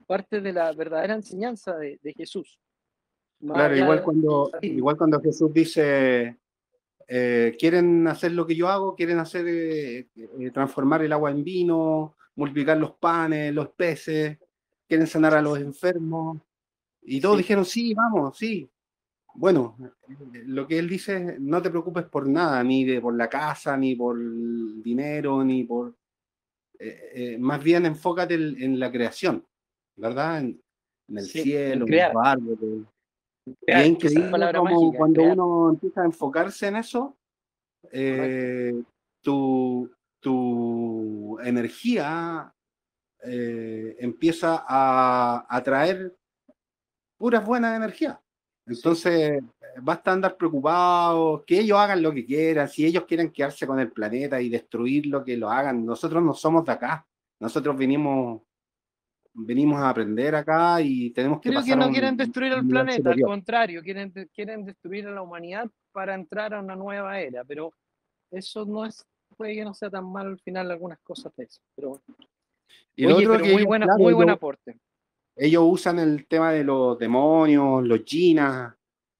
parte 0.08 0.40
de 0.40 0.52
la 0.52 0.72
verdadera 0.72 1.14
enseñanza 1.14 1.76
de, 1.76 2.00
de 2.02 2.12
Jesús. 2.12 2.58
Más 3.38 3.54
Claro, 3.56 3.76
igual 3.76 3.98
de- 3.98 4.04
cuando, 4.04 4.50
igual 4.62 4.96
cuando 4.96 5.20
Jesús 5.20 5.52
dice, 5.52 6.38
eh, 7.06 7.56
quieren 7.56 8.08
hacer 8.08 8.32
lo 8.32 8.44
que 8.48 8.56
yo 8.56 8.68
hago, 8.68 8.96
quieren 8.96 9.20
hacer 9.20 9.46
eh, 9.46 10.08
eh, 10.16 10.50
transformar 10.52 11.02
el 11.02 11.12
agua 11.12 11.30
en 11.30 11.44
vino, 11.44 12.16
multiplicar 12.40 12.76
los 12.78 12.92
panes, 12.94 13.54
los 13.54 13.68
peces, 13.70 14.38
quieren 14.88 15.06
sanar 15.06 15.34
a 15.34 15.42
los 15.42 15.58
enfermos. 15.58 16.38
Y 17.02 17.20
todos 17.20 17.36
Sí. 17.36 17.42
dijeron, 17.42 17.64
sí, 17.64 17.94
vamos, 17.94 18.36
sí. 18.36 18.68
Bueno, 19.34 19.76
lo 20.46 20.66
que 20.66 20.78
él 20.78 20.88
dice 20.88 21.16
es, 21.16 21.40
no 21.40 21.62
te 21.62 21.70
preocupes 21.70 22.04
por 22.04 22.28
nada, 22.28 22.64
ni 22.64 22.84
de 22.84 23.00
por 23.00 23.14
la 23.14 23.28
casa, 23.28 23.76
ni 23.76 23.94
por 23.94 24.18
el 24.18 24.82
dinero, 24.82 25.44
ni 25.44 25.64
por... 25.64 25.94
eh, 26.78 27.10
eh, 27.14 27.38
más 27.38 27.62
bien 27.62 27.86
enfócate 27.86 28.34
en, 28.34 28.62
en 28.62 28.80
la 28.80 28.90
creación, 28.90 29.44
¿verdad? 29.96 30.40
En, 30.40 30.60
en 31.08 31.18
el 31.18 31.24
Sí, 31.26 31.42
cielo, 31.42 31.86
en 31.86 32.14
los 32.14 32.26
árboles, 32.26 32.86
y 33.46 33.52
es 33.66 33.86
increíble 33.86 34.30
palabra 34.30 34.58
como 34.58 34.70
mágica, 34.70 34.98
cuando 34.98 35.20
crear. 35.20 35.38
uno 35.38 35.70
empieza 35.70 36.02
a 36.02 36.04
enfocarse 36.06 36.66
en 36.68 36.76
eso, 36.76 37.16
eh, 37.92 38.82
tu, 39.22 39.90
tu 40.20 41.38
energía 41.42 42.52
eh, 43.24 43.96
empieza 43.98 44.64
a 44.66 45.46
atraer 45.48 46.16
puras 47.16 47.44
buenas 47.44 47.76
energías. 47.76 48.18
Entonces, 48.66 49.42
basta 49.82 50.12
andar 50.12 50.36
preocupados, 50.36 51.42
que 51.46 51.60
ellos 51.60 51.78
hagan 51.78 52.02
lo 52.02 52.12
que 52.12 52.24
quieran, 52.24 52.68
si 52.68 52.86
ellos 52.86 53.04
quieren 53.04 53.30
quedarse 53.32 53.66
con 53.66 53.80
el 53.80 53.90
planeta 53.90 54.40
y 54.40 54.48
destruirlo, 54.48 55.24
que 55.24 55.36
lo 55.36 55.50
hagan. 55.50 55.84
Nosotros 55.84 56.22
no 56.22 56.34
somos 56.34 56.64
de 56.64 56.72
acá, 56.72 57.04
nosotros 57.40 57.76
venimos, 57.76 58.42
venimos 59.32 59.80
a 59.80 59.88
aprender 59.90 60.34
acá 60.34 60.80
y 60.80 61.10
tenemos 61.10 61.40
que 61.40 61.48
Creo 61.50 61.62
que 61.62 61.70
pasar 61.70 61.78
a 61.78 61.80
no 61.80 61.86
un- 61.88 61.92
quieren 61.92 62.16
destruir 62.16 62.52
el 62.52 62.68
planeta, 62.68 63.10
al 63.10 63.20
contrario, 63.22 63.82
quieren, 63.82 64.12
quieren 64.32 64.64
destruir 64.64 65.08
a 65.08 65.10
la 65.12 65.22
humanidad 65.22 65.68
para 65.92 66.14
entrar 66.14 66.54
a 66.54 66.60
una 66.60 66.76
nueva 66.76 67.18
era, 67.18 67.42
pero 67.44 67.72
eso 68.30 68.64
no 68.64 68.84
es, 68.84 69.04
puede 69.40 69.54
que 69.54 69.64
no 69.64 69.72
sea 69.72 69.88
tan 69.88 70.04
mal 70.04 70.26
al 70.26 70.38
final 70.40 70.70
algunas 70.70 70.98
cosas 71.00 71.34
de 71.34 71.44
eso. 71.44 71.62
Pero, 71.74 72.02
Y 72.94 73.04
lo 73.04 73.16
oye, 73.16 73.26
otro 73.26 73.32
pero 73.32 73.44
que 73.44 73.50
muy 73.52 73.56
ellos, 73.62 73.66
buena, 73.66 73.86
claro, 73.86 74.02
muy 74.02 74.12
buen 74.12 74.28
ellos- 74.28 74.36
aporte. 74.36 74.78
ellos 75.34 75.62
usan 75.66 75.98
el 75.98 76.26
tema 76.26 76.52
de 76.52 76.62
los 76.62 76.98
demonios, 76.98 77.82
los 77.86 78.00
jinas, 78.04 78.74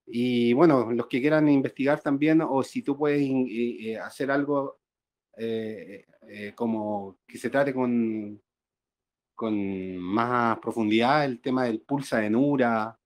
y 0.06 0.52
bueno, 0.52 0.90
los 0.92 1.06
que 1.06 1.22
quieran 1.22 1.48
investigar 1.48 2.02
también, 2.02 2.42
o 2.42 2.62
si 2.62 2.82
tú 2.82 2.98
puedes 2.98 3.22
eh, 3.22 3.96
hacer 3.98 4.30
algo 4.30 4.78
eh, 5.38 6.04
eh, 6.28 6.52
como 6.54 7.16
que 7.26 7.38
se 7.38 7.48
trate 7.48 7.72
con, 7.72 8.38
con 9.34 9.96
más 9.96 10.58
profundidad 10.58 11.24
el 11.24 11.40
tema 11.40 11.64
del 11.64 11.80
pulsa 11.80 12.18
de 12.18 12.28
Nura, 12.28 12.99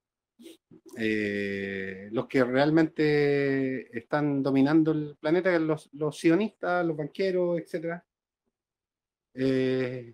los 0.97 2.27
que 2.27 2.45
realmente 2.45 3.97
están 3.97 4.43
dominando 4.43 4.93
el 4.93 5.17
planeta, 5.21 5.59
los, 5.59 5.89
los 5.93 6.19
sionistas, 6.19 6.85
los 6.87 6.97
banqueros, 6.97 7.59
etc. 7.59 8.01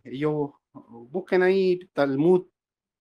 ellos 0.05 0.51
busquen 0.73 1.43
ahí 1.43 1.81
Talmud, 1.93 2.47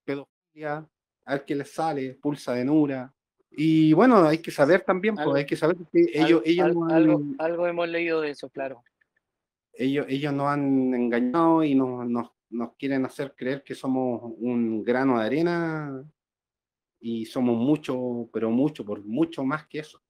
pedofilia, 0.03 0.87
a 1.25 1.33
ver 1.33 1.45
qué 1.45 1.55
les 1.55 1.71
sale, 1.71 2.15
pulsa 2.15 2.53
de 2.53 2.65
Nura. 2.65 3.13
Y 3.51 3.93
bueno, 3.93 4.23
hay 4.23 4.39
que 4.39 4.51
saber 4.51 4.81
también, 4.81 5.15
pues, 5.15 5.35
hay 5.35 5.45
que 5.45 5.55
saber 5.55 5.77
que 5.91 6.05
ellos, 6.13 6.41
ellos 6.45 6.65
algo, 6.89 7.21
algo, 7.39 7.67
hemos 7.67 7.87
leído 7.89 8.21
de 8.21 8.31
eso, 8.31 8.49
claro. 8.49 8.83
Ellos, 9.73 10.05
ellos 10.09 10.33
nos 10.33 10.47
han 10.47 10.93
engañado 10.93 11.63
y 11.63 11.73
nos, 11.73 12.07
nos, 12.07 12.31
nos 12.49 12.73
quieren 12.75 13.05
hacer 13.05 13.33
creer 13.35 13.63
que 13.63 13.75
somos 13.75 14.33
un 14.37 14.83
grano 14.83 15.19
de 15.19 15.25
arena 15.25 16.03
y 16.99 17.25
somos 17.25 17.57
mucho, 17.57 18.29
pero 18.33 18.49
mucho, 18.49 18.85
por 18.85 19.03
mucho 19.03 19.43
más 19.43 19.67
que 19.67 19.79
eso. 19.79 20.01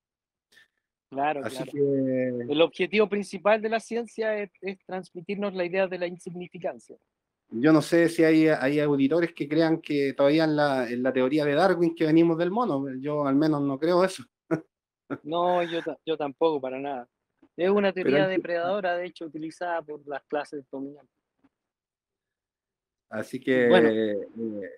Claro, 1.09 1.41
Así 1.43 1.63
Que... 1.63 1.79
El 2.49 2.61
objetivo 2.61 3.09
principal 3.09 3.61
de 3.61 3.69
la 3.69 3.79
ciencia 3.79 4.37
es, 4.37 4.51
es, 4.61 4.77
transmitirnos 4.85 5.55
la 5.55 5.65
idea 5.65 5.87
de 5.87 5.97
la 5.97 6.07
insignificancia 6.07 6.97
yo 7.51 7.73
no 7.73 7.81
sé 7.81 8.09
si 8.09 8.23
hay, 8.23 8.47
hay 8.47 8.79
auditores 8.79 9.33
que 9.33 9.47
crean 9.47 9.81
que 9.81 10.13
todavía 10.13 10.43
en 10.43 10.55
la, 10.55 10.87
en 10.87 11.01
la, 11.01 11.11
teoría 11.11 11.45
de 11.45 11.55
Darwin 11.55 11.95
que 11.95 12.05
venimos 12.05 12.37
del 12.37 12.51
mono. 12.51 12.85
Yo 12.99 13.25
al 13.25 13.35
menos 13.35 13.61
no 13.61 13.79
creo 13.79 14.03
eso. 14.03 14.23
no, 15.23 15.63
yo, 15.63 15.79
yo 16.05 16.17
tampoco, 16.17 16.61
para 16.61 16.79
nada. 16.79 17.07
Es 17.57 17.69
una 17.69 17.91
teoría 17.91 18.27
depredadora, 18.27 18.95
de 18.95 19.07
hecho, 19.07 19.25
utilizada 19.25 19.81
por 19.81 20.07
las 20.07 20.23
clases 20.25 20.63
dominantes. 20.71 21.18
Así 23.09 23.39
que... 23.39 23.67
Bueno, 23.67 23.89
eh, 23.89 24.17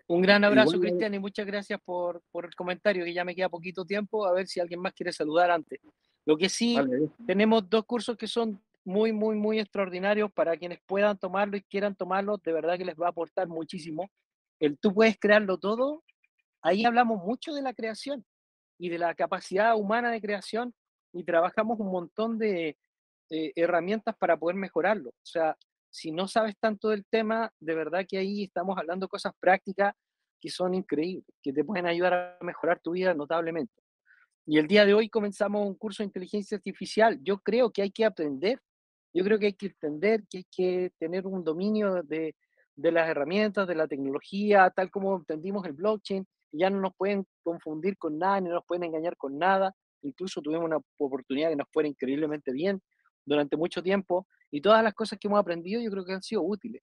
un 0.08 0.22
gran 0.22 0.44
abrazo, 0.44 0.80
Cristian, 0.80 1.14
y 1.14 1.20
muchas 1.20 1.46
gracias 1.46 1.80
por, 1.84 2.22
por, 2.32 2.46
el 2.46 2.56
comentario, 2.56 3.04
que 3.04 3.14
ya 3.14 3.26
me 3.26 3.36
queda 3.36 3.50
poquito 3.50 3.86
tiempo, 3.86 4.26
a 4.26 4.34
ver 4.34 4.48
si 4.48 4.60
alguien 4.60 4.80
más 4.80 4.94
quiere 4.94 5.12
saludar 5.12 5.52
antes. 5.52 5.80
Lo 6.26 6.38
que 6.38 6.50
sí, 6.50 6.78
tenemos 7.26 7.70
dos 7.70 7.86
cursos 7.86 8.16
que 8.16 8.28
son 8.28 8.62
muy, 8.84 9.12
muy, 9.12 9.36
muy 9.36 9.60
extraordinarios 9.60 10.32
para 10.32 10.56
quienes 10.56 10.80
puedan 10.86 11.18
tomarlo 11.18 11.58
y 11.58 11.62
quieran 11.62 11.96
tomarlo, 11.96 12.38
de 12.38 12.54
verdad 12.54 12.78
que 12.78 12.86
les 12.86 12.96
va 12.96 13.08
a 13.08 13.10
aportar 13.10 13.48
muchísimo. 13.48 14.10
El 14.60 14.78
tú 14.78 14.94
puedes 14.94 15.20
crearlo 15.20 15.58
todo, 15.58 16.04
ahí 16.62 16.86
hablamos 16.86 17.24
mucho 17.24 17.54
de 17.54 17.62
la 17.62 17.74
creación 17.74 18.24
y 18.78 18.90
de 18.90 18.98
la 18.98 19.14
capacidad 19.14 19.76
humana 19.76 20.12
de 20.12 20.22
creación 20.22 20.74
y 21.14 21.24
trabajamos 21.24 21.80
un 21.80 21.92
montón 21.92 22.38
de 22.38 22.78
eh, 23.30 23.52
herramientas 23.56 24.16
para 24.18 24.38
poder 24.38 24.56
mejorarlo. 24.56 25.10
O 25.10 25.26
sea, 25.26 25.58
si 25.92 26.12
no 26.12 26.28
sabes 26.28 26.56
tanto 26.60 26.90
del 26.90 27.06
tema, 27.06 27.52
de 27.60 27.76
verdad 27.76 28.06
que 28.08 28.18
ahí 28.18 28.46
estamos 28.46 28.78
hablando 28.78 29.08
cosas 29.08 29.34
prácticas 29.40 29.94
que 30.40 30.50
son 30.50 30.74
increíbles, 30.74 31.28
que 31.44 31.54
te 31.54 31.64
pueden 31.64 31.86
ayudar 31.86 32.14
a 32.14 32.38
mejorar 32.42 32.80
tu 32.80 32.92
vida 32.92 33.14
notablemente. 33.14 33.74
Y 34.48 34.58
el 34.58 34.68
día 34.68 34.86
de 34.86 34.96
hoy 34.96 35.10
comenzamos 35.10 35.68
un 35.68 35.76
curso 35.76 36.02
de 36.02 36.08
inteligencia 36.08 36.58
artificial. 36.58 37.20
Yo 37.22 37.38
creo 37.40 37.72
que 37.72 37.84
hay 37.84 37.92
que 37.92 38.06
aprender 38.06 38.60
yo 39.14 39.24
creo 39.24 39.40
que 39.40 39.48
hay 39.48 39.54
que 39.54 39.68
entender 39.68 40.24
que 40.30 40.40
hay 40.40 40.46
que 40.50 40.92
tener 40.98 41.28
un 41.28 41.44
dominio 41.44 42.02
de, 42.04 42.36
de 42.76 42.92
las 42.92 43.10
herramientas, 43.10 43.68
de 43.68 43.76
la 43.76 43.88
tecnología, 43.88 44.70
tal 44.70 44.90
como 44.90 45.16
entendimos 45.18 45.66
el 45.66 45.74
blockchain, 45.74 46.26
ya 46.54 46.70
no 46.70 46.80
nos 46.80 46.96
pueden 46.96 47.26
confundir 47.44 47.98
con 47.98 48.18
nada, 48.18 48.40
ni 48.40 48.50
nos 48.50 48.66
pueden 48.66 48.84
engañar 48.84 49.18
con 49.18 49.38
nada. 49.38 49.74
Incluso 50.02 50.42
tuvimos 50.42 50.66
una 50.66 50.80
oportunidad 50.98 51.50
que 51.50 51.56
nos 51.56 51.68
fuera 51.72 51.90
increíblemente 51.90 52.52
bien 52.52 52.82
durante 53.26 53.58
mucho 53.58 53.82
tiempo 53.82 54.28
y 54.50 54.62
todas 54.62 54.84
las 54.84 54.94
cosas 54.94 55.20
que 55.20 55.28
hemos 55.28 55.40
aprendido 55.40 55.82
yo 55.82 55.92
creo 55.92 56.06
que 56.06 56.14
han 56.14 56.24
sido 56.24 56.42
útiles. 56.44 56.82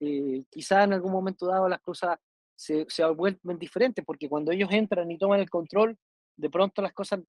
Eh, 0.00 0.44
quizá 0.50 0.84
en 0.84 0.92
algún 0.92 1.12
momento 1.12 1.46
dado 1.46 1.68
las 1.68 1.80
cosas 1.80 2.18
se, 2.56 2.86
se 2.88 3.04
vuelven 3.06 3.58
diferentes 3.58 4.04
porque 4.04 4.28
cuando 4.28 4.52
ellos 4.52 4.68
entran 4.72 5.10
y 5.10 5.18
toman 5.18 5.40
el 5.40 5.50
control, 5.50 5.96
de 6.36 6.50
pronto 6.50 6.82
las 6.82 6.92
cosas 6.92 7.20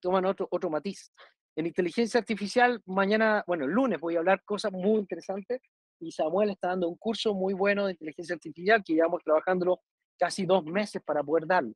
toman 0.00 0.24
otro, 0.24 0.48
otro 0.50 0.70
matiz. 0.70 1.12
En 1.54 1.66
inteligencia 1.66 2.18
artificial, 2.18 2.80
mañana, 2.86 3.44
bueno, 3.46 3.66
el 3.66 3.70
lunes 3.70 4.00
voy 4.00 4.16
a 4.16 4.20
hablar 4.20 4.42
cosas 4.44 4.72
muy 4.72 4.98
interesantes 4.98 5.60
y 6.00 6.10
Samuel 6.10 6.50
está 6.50 6.68
dando 6.68 6.88
un 6.88 6.96
curso 6.96 7.34
muy 7.34 7.54
bueno 7.54 7.86
de 7.86 7.92
inteligencia 7.92 8.34
artificial 8.34 8.82
que 8.84 8.94
llevamos 8.94 9.22
trabajándolo 9.22 9.80
casi 10.18 10.46
dos 10.46 10.64
meses 10.64 11.02
para 11.04 11.22
poder 11.22 11.46
darlo 11.46 11.74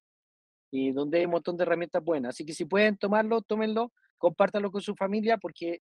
y 0.70 0.92
donde 0.92 1.18
hay 1.18 1.24
un 1.24 1.32
montón 1.32 1.56
de 1.56 1.62
herramientas 1.62 2.02
buenas. 2.02 2.30
Así 2.30 2.44
que 2.44 2.52
si 2.52 2.64
pueden 2.64 2.96
tomarlo, 2.96 3.42
tómenlo, 3.42 3.92
compártanlo 4.18 4.70
con 4.70 4.80
su 4.80 4.94
familia 4.94 5.38
porque 5.38 5.80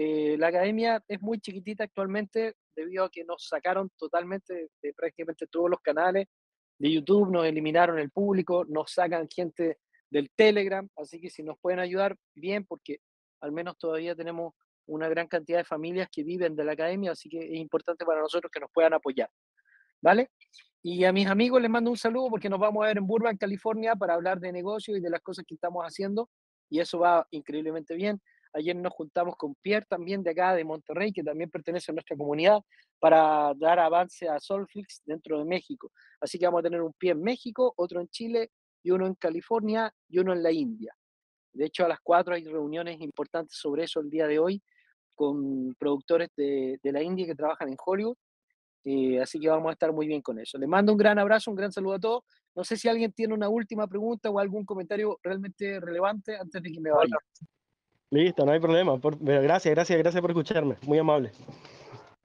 eh, 0.00 0.36
la 0.38 0.46
academia 0.46 1.02
es 1.08 1.20
muy 1.20 1.40
chiquitita 1.40 1.82
actualmente 1.82 2.54
debido 2.76 3.02
a 3.02 3.10
que 3.10 3.24
nos 3.24 3.48
sacaron 3.48 3.90
totalmente 3.98 4.68
de 4.80 4.94
prácticamente 4.94 5.48
todos 5.48 5.68
los 5.68 5.80
canales 5.80 6.28
de 6.78 6.92
YouTube, 6.92 7.32
nos 7.32 7.44
eliminaron 7.44 7.98
el 7.98 8.08
público, 8.08 8.64
nos 8.64 8.92
sacan 8.92 9.26
gente 9.28 9.78
del 10.08 10.30
Telegram, 10.36 10.88
así 10.94 11.20
que 11.20 11.30
si 11.30 11.42
nos 11.42 11.58
pueden 11.58 11.80
ayudar, 11.80 12.14
bien, 12.36 12.64
porque 12.64 12.98
al 13.40 13.50
menos 13.50 13.76
todavía 13.76 14.14
tenemos 14.14 14.54
una 14.86 15.08
gran 15.08 15.26
cantidad 15.26 15.58
de 15.58 15.64
familias 15.64 16.08
que 16.12 16.22
viven 16.22 16.54
de 16.54 16.64
la 16.64 16.74
academia, 16.74 17.10
así 17.10 17.28
que 17.28 17.40
es 17.40 17.58
importante 17.58 18.04
para 18.04 18.20
nosotros 18.20 18.52
que 18.52 18.60
nos 18.60 18.70
puedan 18.70 18.94
apoyar. 18.94 19.28
¿Vale? 20.00 20.30
Y 20.80 21.02
a 21.06 21.12
mis 21.12 21.26
amigos 21.26 21.60
les 21.60 21.72
mando 21.72 21.90
un 21.90 21.96
saludo 21.96 22.30
porque 22.30 22.48
nos 22.48 22.60
vamos 22.60 22.84
a 22.84 22.86
ver 22.86 22.98
en 22.98 23.06
Burbank, 23.08 23.40
California, 23.40 23.96
para 23.96 24.14
hablar 24.14 24.38
de 24.38 24.52
negocios 24.52 24.96
y 24.96 25.00
de 25.00 25.10
las 25.10 25.22
cosas 25.22 25.44
que 25.44 25.56
estamos 25.56 25.82
haciendo, 25.82 26.30
y 26.70 26.78
eso 26.78 27.00
va 27.00 27.26
increíblemente 27.32 27.96
bien. 27.96 28.22
Ayer 28.54 28.76
nos 28.76 28.92
juntamos 28.92 29.36
con 29.36 29.54
Pierre 29.56 29.86
también 29.88 30.22
de 30.22 30.30
acá, 30.30 30.54
de 30.54 30.64
Monterrey, 30.64 31.12
que 31.12 31.22
también 31.22 31.50
pertenece 31.50 31.92
a 31.92 31.94
nuestra 31.94 32.16
comunidad, 32.16 32.60
para 32.98 33.52
dar 33.56 33.78
avance 33.78 34.28
a 34.28 34.40
Solflix 34.40 35.02
dentro 35.04 35.38
de 35.38 35.44
México. 35.44 35.92
Así 36.20 36.38
que 36.38 36.46
vamos 36.46 36.60
a 36.60 36.62
tener 36.64 36.82
un 36.82 36.92
pie 36.92 37.12
en 37.12 37.22
México, 37.22 37.72
otro 37.76 38.00
en 38.00 38.08
Chile 38.08 38.50
y 38.82 38.90
uno 38.90 39.06
en 39.06 39.14
California 39.14 39.92
y 40.08 40.18
uno 40.18 40.32
en 40.32 40.42
la 40.42 40.52
India. 40.52 40.94
De 41.52 41.66
hecho, 41.66 41.84
a 41.84 41.88
las 41.88 42.00
cuatro 42.00 42.34
hay 42.34 42.44
reuniones 42.44 43.00
importantes 43.00 43.58
sobre 43.58 43.84
eso 43.84 44.00
el 44.00 44.10
día 44.10 44.26
de 44.26 44.38
hoy 44.38 44.62
con 45.14 45.74
productores 45.74 46.30
de, 46.36 46.78
de 46.82 46.92
la 46.92 47.02
India 47.02 47.26
que 47.26 47.34
trabajan 47.34 47.68
en 47.68 47.76
Hollywood. 47.84 48.16
Eh, 48.84 49.20
así 49.20 49.38
que 49.40 49.48
vamos 49.48 49.68
a 49.68 49.72
estar 49.72 49.92
muy 49.92 50.06
bien 50.06 50.22
con 50.22 50.38
eso. 50.38 50.56
Les 50.56 50.68
mando 50.68 50.92
un 50.92 50.98
gran 50.98 51.18
abrazo, 51.18 51.50
un 51.50 51.56
gran 51.56 51.72
saludo 51.72 51.94
a 51.94 51.98
todos. 51.98 52.24
No 52.54 52.64
sé 52.64 52.76
si 52.76 52.88
alguien 52.88 53.12
tiene 53.12 53.34
una 53.34 53.48
última 53.48 53.86
pregunta 53.86 54.30
o 54.30 54.38
algún 54.38 54.64
comentario 54.64 55.18
realmente 55.22 55.80
relevante 55.80 56.36
antes 56.36 56.62
de 56.62 56.70
que 56.70 56.80
me 56.80 56.90
vaya. 56.90 57.16
Listo, 58.10 58.44
no 58.44 58.52
hay 58.52 58.60
problema. 58.60 58.98
gracias, 59.20 59.74
gracias, 59.74 59.98
gracias 59.98 60.20
por 60.20 60.30
escucharme. 60.30 60.76
Muy 60.82 60.98
amable. 60.98 61.30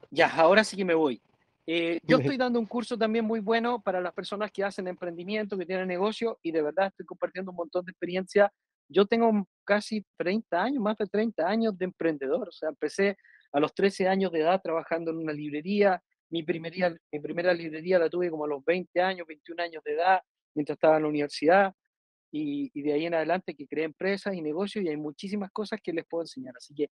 Ya, 0.09 0.33
ahora 0.35 0.63
sí 0.63 0.77
que 0.77 0.85
me 0.85 0.93
voy. 0.93 1.21
Eh, 1.65 1.99
yo 2.03 2.17
estoy 2.35 2.37
dando 2.37 2.59
un 2.59 2.65
curso 2.65 2.97
también 2.97 3.25
muy 3.25 3.39
bueno 3.39 3.81
para 3.81 4.01
las 4.01 4.13
personas 4.13 4.51
que 4.51 4.63
hacen 4.63 4.87
emprendimiento, 4.87 5.57
que 5.57 5.65
tienen 5.65 5.87
negocio 5.87 6.39
y 6.41 6.51
de 6.51 6.61
verdad 6.61 6.87
estoy 6.87 7.05
compartiendo 7.05 7.51
un 7.51 7.57
montón 7.57 7.85
de 7.85 7.91
experiencia 7.91 8.51
yo 8.89 9.05
tengo 9.05 9.47
casi 9.63 10.05
30 10.17 10.61
años, 10.61 10.81
más 10.81 10.97
de 10.97 11.07
30 11.07 11.47
años 11.47 11.77
de 11.77 11.85
emprendedor. 11.85 12.49
O 12.49 12.51
sea, 12.51 12.69
empecé 12.69 13.17
a 13.51 13.59
los 13.59 13.73
13 13.73 14.07
años 14.07 14.31
de 14.31 14.41
edad 14.41 14.61
trabajando 14.61 15.11
en 15.11 15.17
una 15.17 15.33
librería. 15.33 16.01
Mi, 16.29 16.43
primería, 16.43 16.95
mi 17.11 17.19
primera 17.19 17.53
librería 17.53 17.99
la 17.99 18.09
tuve 18.09 18.29
como 18.29 18.45
a 18.45 18.47
los 18.47 18.63
20 18.63 19.01
años, 19.01 19.27
21 19.27 19.63
años 19.63 19.83
de 19.83 19.93
edad, 19.93 20.21
mientras 20.55 20.75
estaba 20.75 20.97
en 20.97 21.03
la 21.03 21.09
universidad. 21.09 21.73
Y, 22.35 22.81
de 22.81 22.93
ahí 22.93 23.05
en 23.05 23.13
adelante 23.13 23.53
que 23.53 23.67
creé 23.67 23.85
empresas 23.85 24.33
y 24.33 24.41
negocios 24.41 24.83
y 24.83 24.89
hay 24.89 24.97
muchísimas 24.97 25.51
cosas 25.51 25.79
que 25.83 25.93
les 25.93 26.03
puedo 26.03 26.23
enseñar. 26.23 26.55
Así 26.57 26.73
que 26.73 26.89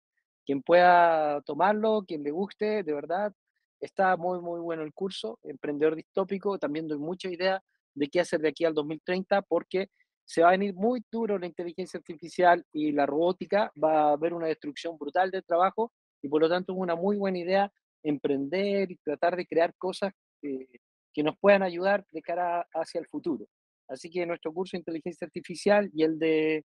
quien 0.45 0.61
pueda 0.61 1.41
tomarlo, 1.43 2.03
quien 2.05 2.23
le 2.23 2.31
guste, 2.31 2.83
de 2.83 2.93
verdad, 2.93 3.33
está 3.79 4.17
muy, 4.17 4.41
muy 4.41 4.59
bueno 4.59 4.83
el 4.83 4.93
curso. 4.93 5.39
Emprendedor 5.43 5.95
distópico, 5.95 6.59
también 6.59 6.89
doy 6.89 6.97
mucha 6.97 7.29
idea 7.29 7.63
de 7.93 8.09
qué 8.09 8.19
hacer 8.19 8.41
de 8.41 8.49
aquí 8.49 8.65
al 8.65 8.73
2030 8.73 9.41
porque 9.43 9.87
se 10.25 10.41
va 10.41 10.49
a 10.49 10.51
venir 10.51 10.75
muy 10.75 11.01
duro 11.09 11.39
la 11.39 11.47
inteligencia 11.47 11.97
artificial 11.97 12.65
y 12.73 12.91
la 12.91 13.05
robótica, 13.05 13.71
va 13.81 14.09
a 14.09 14.11
haber 14.11 14.33
una 14.33 14.47
destrucción 14.47 14.97
brutal 14.97 15.31
del 15.31 15.45
trabajo 15.45 15.93
y 16.21 16.27
por 16.27 16.41
lo 16.41 16.49
tanto 16.49 16.73
es 16.73 16.79
una 16.79 16.95
muy 16.95 17.15
buena 17.15 17.39
idea 17.39 17.71
emprender 18.03 18.91
y 18.91 18.97
tratar 18.97 19.37
de 19.37 19.47
crear 19.47 19.73
cosas 19.77 20.11
que 20.41 21.23
nos 21.23 21.37
puedan 21.39 21.63
ayudar 21.63 22.05
de 22.11 22.21
cara 22.21 22.67
hacia 22.73 22.99
el 22.99 23.07
futuro. 23.07 23.47
Así 23.89 24.09
que 24.09 24.25
nuestro 24.25 24.53
curso 24.53 24.77
de 24.77 24.79
inteligencia 24.79 25.25
artificial 25.25 25.89
y 25.93 26.03
el 26.03 26.19
de, 26.19 26.63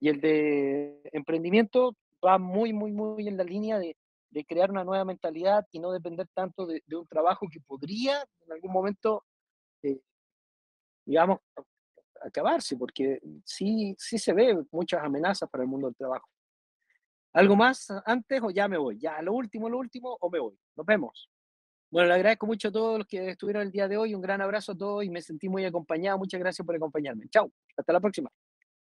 y 0.00 0.08
el 0.08 0.20
de 0.20 1.00
emprendimiento 1.12 1.94
va 2.24 2.38
muy, 2.38 2.72
muy, 2.72 2.92
muy 2.92 3.28
en 3.28 3.36
la 3.36 3.44
línea 3.44 3.78
de, 3.78 3.96
crear 4.46 4.70
una 4.70 4.84
nueva 4.84 5.06
mentalidad 5.06 5.64
y 5.72 5.78
no 5.78 5.90
depender 5.92 6.28
tanto 6.34 6.66
de, 6.66 6.82
de 6.86 6.96
un 6.96 7.06
trabajo 7.06 7.46
que 7.50 7.58
podría 7.58 8.22
en 8.44 8.52
algún 8.52 8.70
momento, 8.70 9.24
eh, 9.82 9.98
digamos, 11.06 11.38
acabarse, 12.20 12.76
porque 12.76 13.18
sí, 13.44 13.94
sí 13.98 14.18
se 14.18 14.34
ve 14.34 14.62
muchas 14.70 15.02
amenazas 15.02 15.48
para 15.48 15.64
el 15.64 15.70
mundo 15.70 15.86
del 15.86 15.96
trabajo. 15.96 16.28
¿Algo 17.32 17.56
más 17.56 17.88
antes 18.04 18.42
o 18.42 18.50
ya 18.50 18.68
me 18.68 18.78
voy? 18.78 18.98
Ya, 18.98 19.20
lo 19.22 19.32
último, 19.32 19.68
lo 19.68 19.78
último, 19.78 20.16
o 20.20 20.30
me 20.30 20.38
voy. 20.38 20.58
Nos 20.74 20.86
vemos. 20.86 21.30
Bueno, 21.90 22.08
le 22.08 22.14
agradezco 22.14 22.46
mucho 22.46 22.68
a 22.68 22.72
todos 22.72 22.98
los 22.98 23.06
que 23.06 23.30
estuvieron 23.30 23.62
el 23.62 23.70
día 23.70 23.88
de 23.88 23.96
hoy. 23.96 24.14
Un 24.14 24.20
gran 24.20 24.40
abrazo 24.40 24.72
a 24.72 24.76
todos 24.76 25.04
y 25.04 25.10
me 25.10 25.22
sentí 25.22 25.48
muy 25.48 25.64
acompañado. 25.64 26.18
Muchas 26.18 26.40
gracias 26.40 26.66
por 26.66 26.74
acompañarme. 26.74 27.28
Chao. 27.28 27.50
Hasta 27.76 27.92
la 27.92 28.00
próxima. 28.00 28.30